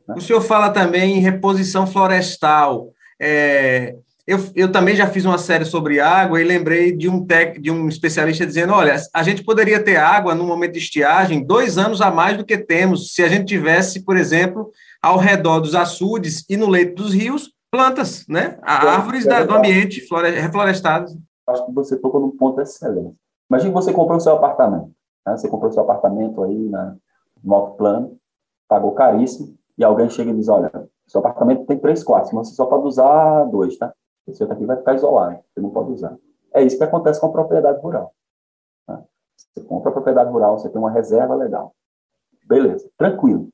né? 0.07 0.15
o 0.17 0.21
senhor 0.21 0.41
fala 0.41 0.69
também 0.69 1.17
em 1.17 1.21
reposição 1.21 1.85
florestal. 1.87 2.89
É, 3.19 3.95
eu, 4.25 4.39
eu 4.55 4.71
também 4.71 4.95
já 4.95 5.07
fiz 5.07 5.25
uma 5.25 5.37
série 5.37 5.65
sobre 5.65 5.99
água 5.99 6.41
e 6.41 6.45
lembrei 6.45 6.95
de 6.95 7.09
um, 7.09 7.25
tec, 7.25 7.59
de 7.59 7.69
um 7.69 7.89
especialista 7.89 8.45
dizendo: 8.45 8.73
olha, 8.73 8.95
a 9.13 9.23
gente 9.23 9.43
poderia 9.43 9.83
ter 9.83 9.97
água 9.97 10.33
no 10.33 10.45
momento 10.45 10.73
de 10.73 10.79
estiagem 10.79 11.45
dois 11.45 11.77
anos 11.77 12.01
a 12.01 12.09
mais 12.09 12.37
do 12.37 12.45
que 12.45 12.57
temos, 12.57 13.13
se 13.13 13.21
a 13.21 13.27
gente 13.27 13.45
tivesse, 13.45 14.03
por 14.03 14.15
exemplo, 14.15 14.71
ao 15.01 15.17
redor 15.17 15.59
dos 15.59 15.75
açudes 15.75 16.45
e 16.49 16.55
no 16.55 16.69
leito 16.69 17.03
dos 17.03 17.13
rios, 17.13 17.51
plantas, 17.69 18.25
né? 18.29 18.57
Árvores 18.61 19.25
é 19.25 19.45
do 19.45 19.55
ambiente 19.55 19.99
reflorestadas. 20.39 21.17
Acho 21.47 21.65
que 21.65 21.71
você 21.73 21.97
tocou 21.97 22.21
num 22.21 22.31
ponto 22.31 22.61
excelente. 22.61 23.15
Imagine 23.49 23.71
que 23.71 23.75
você 23.75 23.91
comprou 23.91 24.17
o 24.17 24.21
seu 24.21 24.33
apartamento. 24.33 24.91
Né? 25.25 25.35
Você 25.35 25.49
comprou 25.49 25.69
o 25.69 25.73
seu 25.73 25.83
apartamento 25.83 26.43
aí 26.43 26.69
na, 26.69 26.95
no 27.43 27.53
alto 27.53 27.75
plano, 27.75 28.17
pagou 28.67 28.91
caríssimo, 28.91 29.55
e 29.78 29.84
alguém 29.84 30.09
chega 30.09 30.32
e 30.32 30.36
diz: 30.36 30.49
olha, 30.49 30.71
seu 31.07 31.19
apartamento 31.19 31.65
tem 31.65 31.78
três 31.78 32.03
quartos, 32.03 32.32
mas 32.32 32.49
você 32.49 32.55
só 32.55 32.65
pode 32.65 32.88
usar 32.88 33.45
dois, 33.45 33.78
tá? 33.78 33.93
Esse 34.28 34.41
outro 34.41 34.55
aqui 34.55 34.65
vai 34.65 34.78
ficar 34.78 34.95
isolado, 34.95 35.39
você 35.53 35.59
não 35.59 35.69
pode 35.69 35.91
usar. 35.91 36.17
É 36.53 36.63
isso 36.63 36.78
que 36.78 36.84
acontece 36.84 37.19
com 37.19 37.28
a 37.28 37.32
propriedade 37.32 37.82
rural. 37.82 38.13
Tá? 38.86 39.03
Você 39.36 39.61
compra 39.61 39.89
a 39.89 39.93
propriedade 39.93 40.30
rural, 40.30 40.57
você 40.57 40.69
tem 40.69 40.80
uma 40.80 40.91
reserva 40.91 41.36
legal. 41.36 41.74
Beleza, 42.45 42.89
tranquilo. 42.97 43.49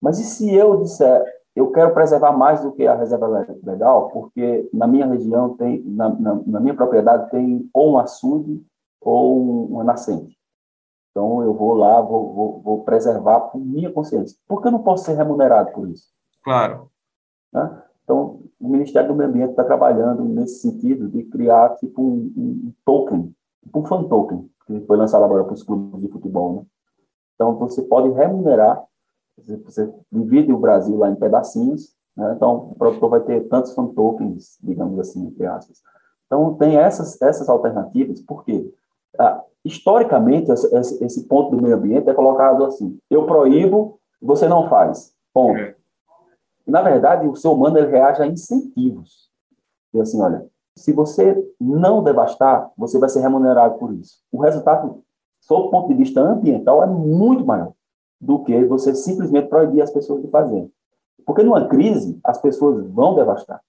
Mas 0.00 0.18
e 0.18 0.24
se 0.24 0.52
eu 0.54 0.82
disser, 0.82 1.24
eu 1.56 1.70
quero 1.70 1.94
preservar 1.94 2.32
mais 2.32 2.62
do 2.62 2.72
que 2.72 2.86
a 2.86 2.94
reserva 2.94 3.46
legal, 3.62 4.10
porque 4.10 4.68
na 4.72 4.86
minha 4.86 5.06
região 5.06 5.56
tem, 5.56 5.82
na, 5.84 6.08
na, 6.08 6.34
na 6.46 6.60
minha 6.60 6.74
propriedade 6.74 7.30
tem 7.30 7.68
ou 7.72 7.92
um 7.92 7.98
açude 7.98 8.62
ou 9.00 9.66
uma 9.68 9.84
nascente. 9.84 10.36
Então 11.14 11.40
eu 11.44 11.54
vou 11.54 11.74
lá, 11.74 12.00
vou, 12.00 12.34
vou, 12.34 12.60
vou 12.60 12.84
preservar 12.84 13.38
por 13.38 13.60
minha 13.60 13.92
consciência. 13.92 14.36
Por 14.48 14.60
que 14.60 14.66
eu 14.66 14.72
não 14.72 14.82
posso 14.82 15.04
ser 15.04 15.14
remunerado 15.14 15.70
por 15.70 15.88
isso? 15.88 16.08
Claro. 16.42 16.90
Né? 17.52 17.82
Então, 18.02 18.42
o 18.60 18.68
Ministério 18.68 19.08
do 19.08 19.14
Meio 19.14 19.30
Ambiente 19.30 19.50
está 19.50 19.62
trabalhando 19.62 20.24
nesse 20.24 20.60
sentido 20.60 21.08
de 21.08 21.22
criar 21.22 21.76
tipo 21.76 22.02
um, 22.02 22.32
um, 22.36 22.72
token, 22.84 23.32
tipo 23.62 23.78
um 23.78 23.84
fan 23.86 24.04
token, 24.04 24.50
que 24.66 24.80
foi 24.80 24.96
lançado 24.96 25.24
agora 25.24 25.44
para 25.44 25.54
os 25.54 25.62
clubes 25.62 26.02
de 26.02 26.08
futebol. 26.08 26.56
Né? 26.56 26.62
Então, 27.36 27.56
você 27.58 27.82
pode 27.82 28.10
remunerar, 28.10 28.82
você 29.38 29.92
divide 30.10 30.52
o 30.52 30.58
Brasil 30.58 30.96
lá 30.96 31.10
em 31.10 31.16
pedacinhos, 31.16 31.94
né? 32.16 32.34
então 32.36 32.70
o 32.72 32.74
produtor 32.74 33.08
vai 33.08 33.20
ter 33.20 33.48
tantos 33.48 33.72
fan 33.72 33.86
tokens, 33.86 34.58
digamos 34.60 34.98
assim, 34.98 35.26
entre 35.28 35.46
aspas. 35.46 35.80
Então, 36.26 36.54
tem 36.56 36.76
essas, 36.76 37.20
essas 37.22 37.48
alternativas, 37.48 38.20
porque 38.20 38.68
ah, 39.18 39.42
historicamente 39.64 40.50
esse, 40.52 41.26
ponto 41.26 41.56
do 41.56 41.62
meio 41.62 41.76
ambiente 41.76 42.08
é 42.08 42.14
colocado 42.14 42.64
assim: 42.64 42.98
eu 43.10 43.26
proíbo, 43.26 43.98
você 44.20 44.48
não 44.48 44.68
faz. 44.68 45.14
Ponto. 45.32 45.58
É. 45.58 45.74
Na 46.66 46.82
verdade, 46.82 47.26
o 47.26 47.36
ser 47.36 47.48
humano 47.48 47.78
ele 47.78 47.90
reage 47.90 48.22
a 48.22 48.26
incentivos. 48.26 49.30
E 49.92 50.00
assim, 50.00 50.20
olha, 50.20 50.46
se 50.76 50.92
você 50.92 51.36
não 51.60 52.02
devastar, 52.02 52.70
você 52.76 52.98
vai 52.98 53.08
ser 53.08 53.20
remunerado 53.20 53.78
por 53.78 53.92
isso. 53.92 54.18
O 54.32 54.40
resultado, 54.40 55.02
sob 55.40 55.68
o 55.68 55.70
ponto 55.70 55.88
de 55.88 55.94
vista 55.94 56.20
ambiental, 56.20 56.82
é 56.82 56.86
muito 56.86 57.44
maior 57.44 57.72
do 58.20 58.42
que 58.42 58.64
você 58.64 58.94
simplesmente 58.94 59.48
proibir 59.48 59.82
as 59.82 59.90
pessoas 59.90 60.22
de 60.22 60.28
fazer. 60.28 60.70
Porque 61.26 61.42
numa 61.42 61.68
crise, 61.68 62.18
as 62.24 62.40
pessoas 62.40 62.86
vão 62.90 63.14
devastar. 63.14 63.60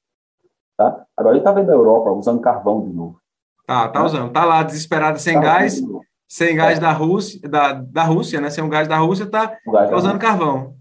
Tá? 0.77 1.05
Agora, 1.15 1.35
a 1.35 1.37
gente 1.37 1.47
está 1.47 1.51
vendo 1.51 1.69
a 1.69 1.75
Europa 1.75 2.11
usando 2.11 2.41
carvão 2.41 2.81
de 2.81 2.91
novo. 2.91 3.19
Tá, 3.65 3.87
tá 3.89 4.03
usando. 4.03 4.31
Tá 4.31 4.45
lá 4.45 4.63
desesperada 4.63 5.17
sem 5.17 5.35
tá 5.35 5.41
gás, 5.41 5.81
sem 6.27 6.55
gás 6.55 6.77
é. 6.77 6.81
da 6.81 6.91
Rússia, 6.91 7.49
da, 7.49 7.73
da 7.73 8.03
Rússia, 8.03 8.39
né? 8.39 8.49
Sem 8.49 8.63
o 8.63 8.69
gás 8.69 8.87
da 8.87 8.97
Rússia, 8.97 9.25
tá, 9.25 9.57
tá 9.65 9.95
usando 9.95 10.19
carvão 10.19 10.75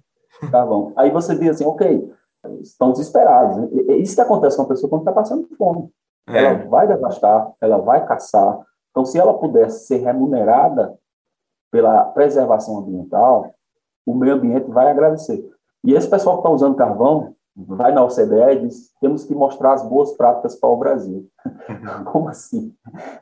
carvão. 0.51 0.93
Aí 0.97 1.11
você 1.11 1.37
diz 1.37 1.51
assim, 1.51 1.64
ok, 1.64 2.12
estão 2.61 2.93
desesperados. 2.93 3.70
É 3.89 3.97
isso 3.97 4.14
que 4.14 4.20
acontece 4.20 4.57
com 4.57 4.62
a 4.62 4.68
pessoa 4.68 4.91
quando 4.91 5.03
está 5.03 5.12
passando 5.12 5.49
fome. 5.57 5.91
É. 6.28 6.45
Ela 6.45 6.68
vai 6.68 6.87
devastar, 6.87 7.53
ela 7.61 7.78
vai 7.78 8.07
caçar. 8.07 8.61
Então, 8.91 9.05
se 9.05 9.18
ela 9.18 9.35
pudesse 9.35 9.87
ser 9.87 9.99
remunerada 9.99 10.97
pela 11.70 12.05
preservação 12.05 12.78
ambiental, 12.78 13.53
o 14.07 14.14
meio 14.14 14.35
ambiente 14.35 14.70
vai 14.70 14.91
agradecer. 14.91 15.45
E 15.82 15.93
esse 15.93 16.09
pessoal 16.09 16.37
que 16.37 16.41
está 16.41 16.51
usando 16.51 16.76
carvão 16.76 17.35
vai 17.57 17.93
na 17.93 18.05
OCDE 18.05 18.53
e 18.53 18.61
diz: 18.67 18.93
temos 19.01 19.25
que 19.25 19.35
mostrar 19.35 19.75
as 19.75 19.89
boas 19.89 20.13
práticas 20.13 20.57
para 20.57 20.69
o 20.69 20.77
Brasil. 20.77 21.29
Uhum. 21.47 22.05
Como 22.11 22.29
assim? 22.29 22.75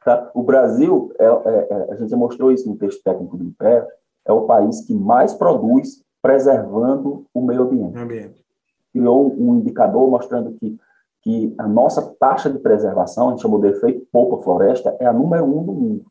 Tá? 0.05 0.30
O 0.35 0.43
Brasil, 0.43 1.12
é, 1.18 1.24
é, 1.24 1.68
é, 1.70 1.93
a 1.93 1.97
gente 1.97 2.11
já 2.11 2.16
mostrou 2.16 2.51
isso 2.51 2.68
no 2.68 2.76
texto 2.76 3.03
técnico 3.03 3.37
do 3.37 3.45
IPE, 3.45 3.87
é 4.24 4.33
o 4.33 4.43
país 4.43 4.80
que 4.87 4.95
mais 4.95 5.35
produz 5.35 6.03
preservando 6.22 7.26
o 7.35 7.43
meio 7.43 7.62
ambiente. 7.62 7.99
ambiente. 7.99 8.45
Criou 8.93 9.35
um 9.37 9.57
indicador 9.57 10.09
mostrando 10.09 10.53
que, 10.53 10.78
que 11.22 11.55
a 11.59 11.66
nossa 11.66 12.14
taxa 12.20 12.49
de 12.49 12.59
preservação, 12.59 13.28
a 13.28 13.30
gente 13.33 13.43
chamou 13.43 13.61
de 13.61 13.68
efeito 13.68 14.07
Poupa 14.12 14.43
Floresta, 14.43 14.97
é 15.01 15.07
a 15.07 15.12
número 15.12 15.45
um 15.45 15.64
do 15.64 15.72
mundo. 15.72 16.05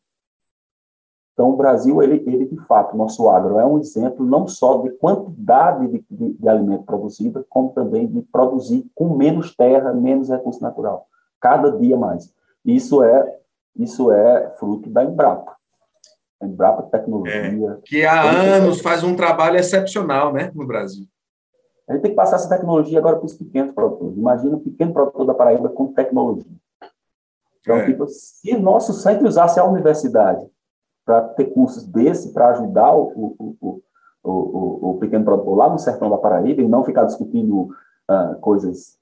Então, 1.41 1.49
o 1.49 1.57
Brasil, 1.57 2.03
ele, 2.03 2.23
ele 2.27 2.45
de 2.45 2.57
fato, 2.67 2.95
nosso 2.95 3.27
agro 3.27 3.57
é 3.57 3.65
um 3.65 3.79
exemplo 3.79 4.23
não 4.23 4.47
só 4.47 4.77
de 4.77 4.91
quantidade 4.91 5.87
de, 5.87 6.05
de, 6.07 6.33
de 6.33 6.47
alimento 6.47 6.83
produzido, 6.83 7.43
como 7.49 7.69
também 7.69 8.05
de 8.05 8.21
produzir 8.21 8.85
com 8.93 9.15
menos 9.17 9.55
terra, 9.55 9.91
menos 9.91 10.29
recurso 10.29 10.61
natural, 10.61 11.07
cada 11.39 11.71
dia 11.71 11.97
mais. 11.97 12.31
Isso 12.63 13.03
é, 13.03 13.39
isso 13.75 14.11
é 14.11 14.51
fruto 14.59 14.87
da 14.87 15.03
Embrapa. 15.03 15.55
A 16.39 16.45
Embrapa 16.45 16.83
Tecnologia. 16.83 17.71
É, 17.71 17.81
que 17.83 18.05
há 18.05 18.21
anos 18.21 18.79
faz 18.79 19.03
um 19.03 19.15
trabalho 19.15 19.57
excepcional 19.57 20.31
né, 20.31 20.51
no 20.53 20.67
Brasil. 20.67 21.07
A 21.89 21.93
gente 21.93 22.03
tem 22.03 22.11
que 22.11 22.17
passar 22.17 22.35
essa 22.35 22.49
tecnologia 22.49 22.99
agora 22.99 23.17
para 23.17 23.25
os 23.25 23.33
pequenos 23.33 23.73
produtores. 23.73 24.15
Imagina 24.15 24.57
o 24.57 24.59
pequeno 24.59 24.93
produtor 24.93 25.25
da 25.25 25.33
Paraíba 25.33 25.69
com 25.69 25.91
tecnologia. 25.91 26.53
Então, 27.61 27.77
é. 27.77 27.85
tipo, 27.87 28.05
se 28.07 28.55
nosso 28.59 28.93
centro 28.93 29.27
usasse 29.27 29.59
a 29.59 29.65
universidade 29.65 30.47
para 31.05 31.21
ter 31.29 31.45
cursos 31.45 31.85
desse, 31.85 32.33
para 32.33 32.49
ajudar 32.49 32.95
o, 32.95 33.35
o, 33.59 33.81
o, 34.23 34.89
o, 34.91 34.97
pequeno 34.99 35.25
produtor 35.25 35.57
lá 35.57 35.69
no 35.69 35.79
sertão 35.79 36.09
da 36.09 36.17
Paraíba 36.17 36.61
e 36.61 36.67
não 36.67 36.83
ficar 36.83 37.05
discutindo 37.05 37.69
uh, 38.09 38.39
coisas 38.39 38.99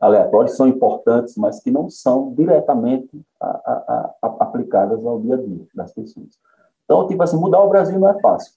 aleatórias, 0.00 0.56
são 0.56 0.66
importantes, 0.66 1.36
mas 1.36 1.60
que 1.60 1.70
não 1.70 1.88
são 1.88 2.32
diretamente 2.34 3.24
a, 3.40 3.46
a, 3.46 4.14
a, 4.22 4.26
aplicadas 4.40 5.04
ao 5.06 5.20
dia 5.20 5.34
a 5.34 5.36
dia 5.36 5.66
das 5.74 5.92
pessoas. 5.92 6.38
Então, 6.84 7.06
tipo 7.06 7.22
assim, 7.22 7.38
mudar 7.38 7.60
o 7.60 7.68
Brasil 7.68 7.98
não 8.00 8.08
é 8.08 8.20
fácil, 8.20 8.54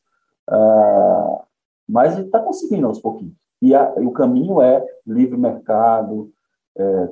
uh, 0.50 1.40
mas 1.88 2.18
está 2.18 2.40
conseguindo 2.40 2.88
aos 2.88 3.00
pouquinhos. 3.00 3.36
E, 3.62 3.74
e, 3.74 4.06
o 4.06 4.12
caminho 4.12 4.62
é 4.62 4.84
livre 5.06 5.38
mercado, 5.38 6.32
é, 6.78 7.10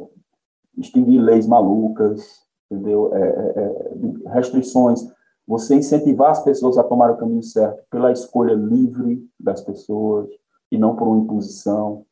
extinguir 0.78 1.20
leis 1.20 1.48
malucas, 1.48 2.44
entendeu? 2.70 3.14
É, 3.16 3.22
é, 3.22 4.26
é 4.28 4.34
restrições 4.34 5.08
você 5.48 5.76
incentivar 5.76 6.32
as 6.32 6.44
pessoas 6.44 6.78
a 6.78 6.84
tomar 6.84 7.12
o 7.12 7.18
caminho 7.18 7.44
certo 7.44 7.84
pela 7.90 8.12
escolha 8.12 8.54
livre 8.54 9.28
das 9.40 9.62
pessoas 9.62 10.30
e 10.72 10.78
não 10.78 10.96
por 10.96 11.08
uma 11.08 11.24
imposição. 11.24 12.06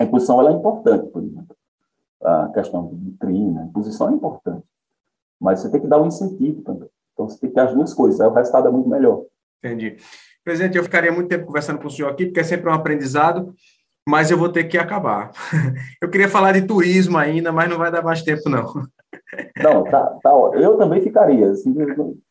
A 0.00 0.04
imposição 0.04 0.40
ela 0.40 0.50
é 0.50 0.54
importante, 0.54 1.08
por 1.08 1.22
exemplo. 1.22 1.56
A 2.22 2.48
questão 2.48 2.88
de 2.88 2.96
doutrina, 2.96 3.62
a 3.62 3.64
imposição 3.66 4.08
é 4.08 4.12
importante. 4.12 4.64
Mas 5.40 5.60
você 5.60 5.70
tem 5.70 5.80
que 5.80 5.86
dar 5.86 6.00
um 6.00 6.06
incentivo 6.06 6.62
também. 6.62 6.88
Então, 7.12 7.28
você 7.28 7.38
tem 7.38 7.50
que 7.50 7.54
ter 7.54 7.62
as 7.62 7.74
duas 7.74 7.94
coisas, 7.94 8.20
aí 8.20 8.26
o 8.26 8.32
resultado 8.32 8.68
é 8.68 8.70
muito 8.70 8.88
melhor. 8.88 9.24
Entendi. 9.58 9.96
Presidente, 10.44 10.76
eu 10.76 10.84
ficaria 10.84 11.12
muito 11.12 11.28
tempo 11.28 11.46
conversando 11.46 11.78
com 11.78 11.88
o 11.88 11.90
senhor 11.90 12.10
aqui, 12.10 12.26
porque 12.26 12.40
é 12.40 12.44
sempre 12.44 12.68
um 12.70 12.72
aprendizado, 12.72 13.54
mas 14.08 14.30
eu 14.30 14.38
vou 14.38 14.48
ter 14.48 14.64
que 14.64 14.78
acabar. 14.78 15.30
Eu 16.00 16.08
queria 16.08 16.28
falar 16.28 16.52
de 16.52 16.62
turismo 16.62 17.18
ainda, 17.18 17.50
mas 17.50 17.68
não 17.68 17.76
vai 17.76 17.90
dar 17.90 18.02
mais 18.02 18.22
tempo, 18.22 18.48
não. 18.48 18.64
Não, 19.62 19.84
tá, 19.84 20.18
tá, 20.22 20.30
eu 20.54 20.76
também 20.76 21.00
ficaria. 21.00 21.50
Assim, 21.50 21.74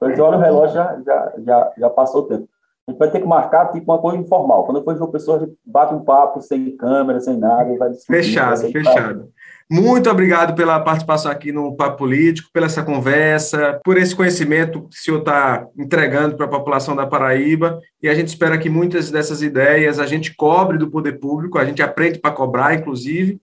olha 0.02 0.38
o 0.38 0.41
relógio, 0.41 0.76
já, 0.76 1.02
já, 1.06 1.34
já, 1.39 1.74
já 1.78 1.89
passou 1.89 2.22
o 2.22 2.28
tempo. 2.28 2.48
A 2.88 2.91
gente 2.91 3.00
vai 3.00 3.10
ter 3.10 3.20
que 3.20 3.28
marcar 3.28 3.72
tipo 3.72 3.91
uma 3.91 4.00
coisa 4.00 4.18
informal. 4.18 4.64
Quando 4.64 4.84
for 4.84 4.96
uma 4.96 5.12
pessoa, 5.12 5.38
a 5.38 5.39
gente 5.41 5.58
bate 5.66 5.93
um 5.93 6.04
papo 6.04 6.39
sem 6.39 6.78
câmera, 6.78 7.20
sem 7.20 7.36
nada, 7.36 7.74
e 7.74 7.78
vai 7.78 7.89
discutir. 7.89 8.24
Fechado, 8.24 8.62
vai 8.62 8.72
fechado. 8.72 9.30
Muito 9.70 10.08
obrigado 10.12 10.56
pela 10.56 10.80
participação 10.80 11.32
aqui 11.32 11.52
no 11.52 11.76
Papo 11.76 11.98
Político, 11.98 12.50
pela 12.54 12.68
essa 12.68 12.84
conversa, 12.84 13.80
por 13.84 13.98
esse 13.98 14.16
conhecimento 14.16 14.82
que 14.82 14.96
o 14.96 15.00
senhor 15.00 15.20
está 15.20 15.68
entregando 15.76 16.36
para 16.36 16.46
a 16.46 16.50
população 16.50 16.96
da 16.96 17.08
Paraíba. 17.08 17.80
E 18.02 18.08
a 18.08 18.14
gente 18.14 18.28
espera 18.28 18.60
que 18.60 18.70
muitas 18.70 19.10
dessas 19.10 19.41
ideias 19.41 20.00
a 20.00 20.06
gente 20.06 20.36
cobre 20.36 20.78
do 20.78 20.91
poder 20.91 21.14
público, 21.14 21.58
a 21.58 21.66
gente 21.66 21.82
aprende 21.82 22.20
para 22.20 22.30
cobrar, 22.30 22.76
inclusive, 22.76 23.41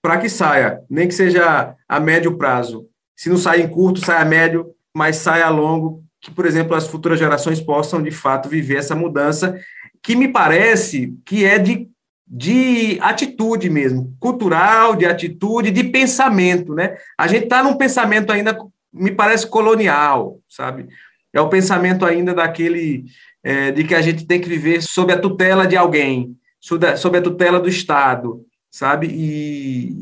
para 0.00 0.18
que 0.18 0.28
saia, 0.28 0.80
nem 0.88 1.08
que 1.08 1.14
seja 1.14 1.74
a 1.88 1.98
médio 1.98 2.38
prazo, 2.38 2.86
se 3.16 3.28
não 3.28 3.36
sai 3.36 3.62
em 3.62 3.68
curto, 3.68 4.04
sai 4.04 4.20
a 4.20 4.24
médio, 4.24 4.74
mas 4.94 5.16
sai 5.16 5.42
a 5.42 5.48
longo, 5.48 6.04
que, 6.20 6.30
por 6.30 6.46
exemplo, 6.46 6.74
as 6.74 6.86
futuras 6.86 7.18
gerações 7.18 7.60
possam, 7.60 8.02
de 8.02 8.10
fato, 8.10 8.48
viver 8.48 8.76
essa 8.76 8.94
mudança, 8.94 9.58
que 10.02 10.16
me 10.16 10.28
parece 10.28 11.14
que 11.24 11.44
é 11.44 11.58
de, 11.58 11.88
de 12.26 12.98
atitude 13.00 13.68
mesmo, 13.68 14.16
cultural, 14.18 14.96
de 14.96 15.04
atitude, 15.04 15.70
de 15.70 15.84
pensamento, 15.84 16.74
né? 16.74 16.96
A 17.18 17.26
gente 17.26 17.44
está 17.44 17.62
num 17.62 17.76
pensamento 17.76 18.32
ainda, 18.32 18.56
me 18.92 19.10
parece, 19.10 19.46
colonial, 19.46 20.38
sabe? 20.48 20.88
É 21.32 21.40
o 21.40 21.48
pensamento 21.48 22.06
ainda 22.06 22.32
daquele, 22.32 23.04
é, 23.42 23.70
de 23.70 23.84
que 23.84 23.94
a 23.94 24.00
gente 24.00 24.26
tem 24.26 24.40
que 24.40 24.48
viver 24.48 24.82
sob 24.82 25.12
a 25.12 25.18
tutela 25.18 25.66
de 25.66 25.76
alguém, 25.76 26.36
sob 26.60 26.86
a, 26.86 26.96
sob 26.96 27.18
a 27.18 27.22
tutela 27.22 27.60
do 27.60 27.68
Estado, 27.68 28.44
sabe? 28.70 29.08
E, 29.08 29.94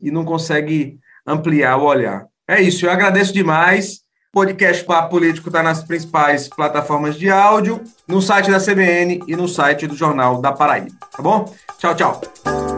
e 0.00 0.10
não 0.10 0.24
consegue 0.24 0.98
ampliar 1.26 1.76
o 1.76 1.84
olhar. 1.84 2.26
É 2.48 2.60
isso, 2.60 2.86
eu 2.86 2.90
agradeço 2.90 3.32
demais. 3.32 4.00
O 4.28 4.40
podcast 4.40 4.84
Papo 4.84 5.10
Político 5.10 5.48
está 5.48 5.62
nas 5.62 5.82
principais 5.82 6.48
plataformas 6.48 7.16
de 7.16 7.30
áudio, 7.30 7.82
no 8.06 8.20
site 8.20 8.50
da 8.50 8.60
CBN 8.60 9.22
e 9.26 9.34
no 9.34 9.48
site 9.48 9.86
do 9.86 9.96
Jornal 9.96 10.40
da 10.40 10.52
Paraíba. 10.52 10.90
Tá 11.10 11.22
bom? 11.22 11.52
Tchau, 11.78 11.94
tchau. 11.94 12.75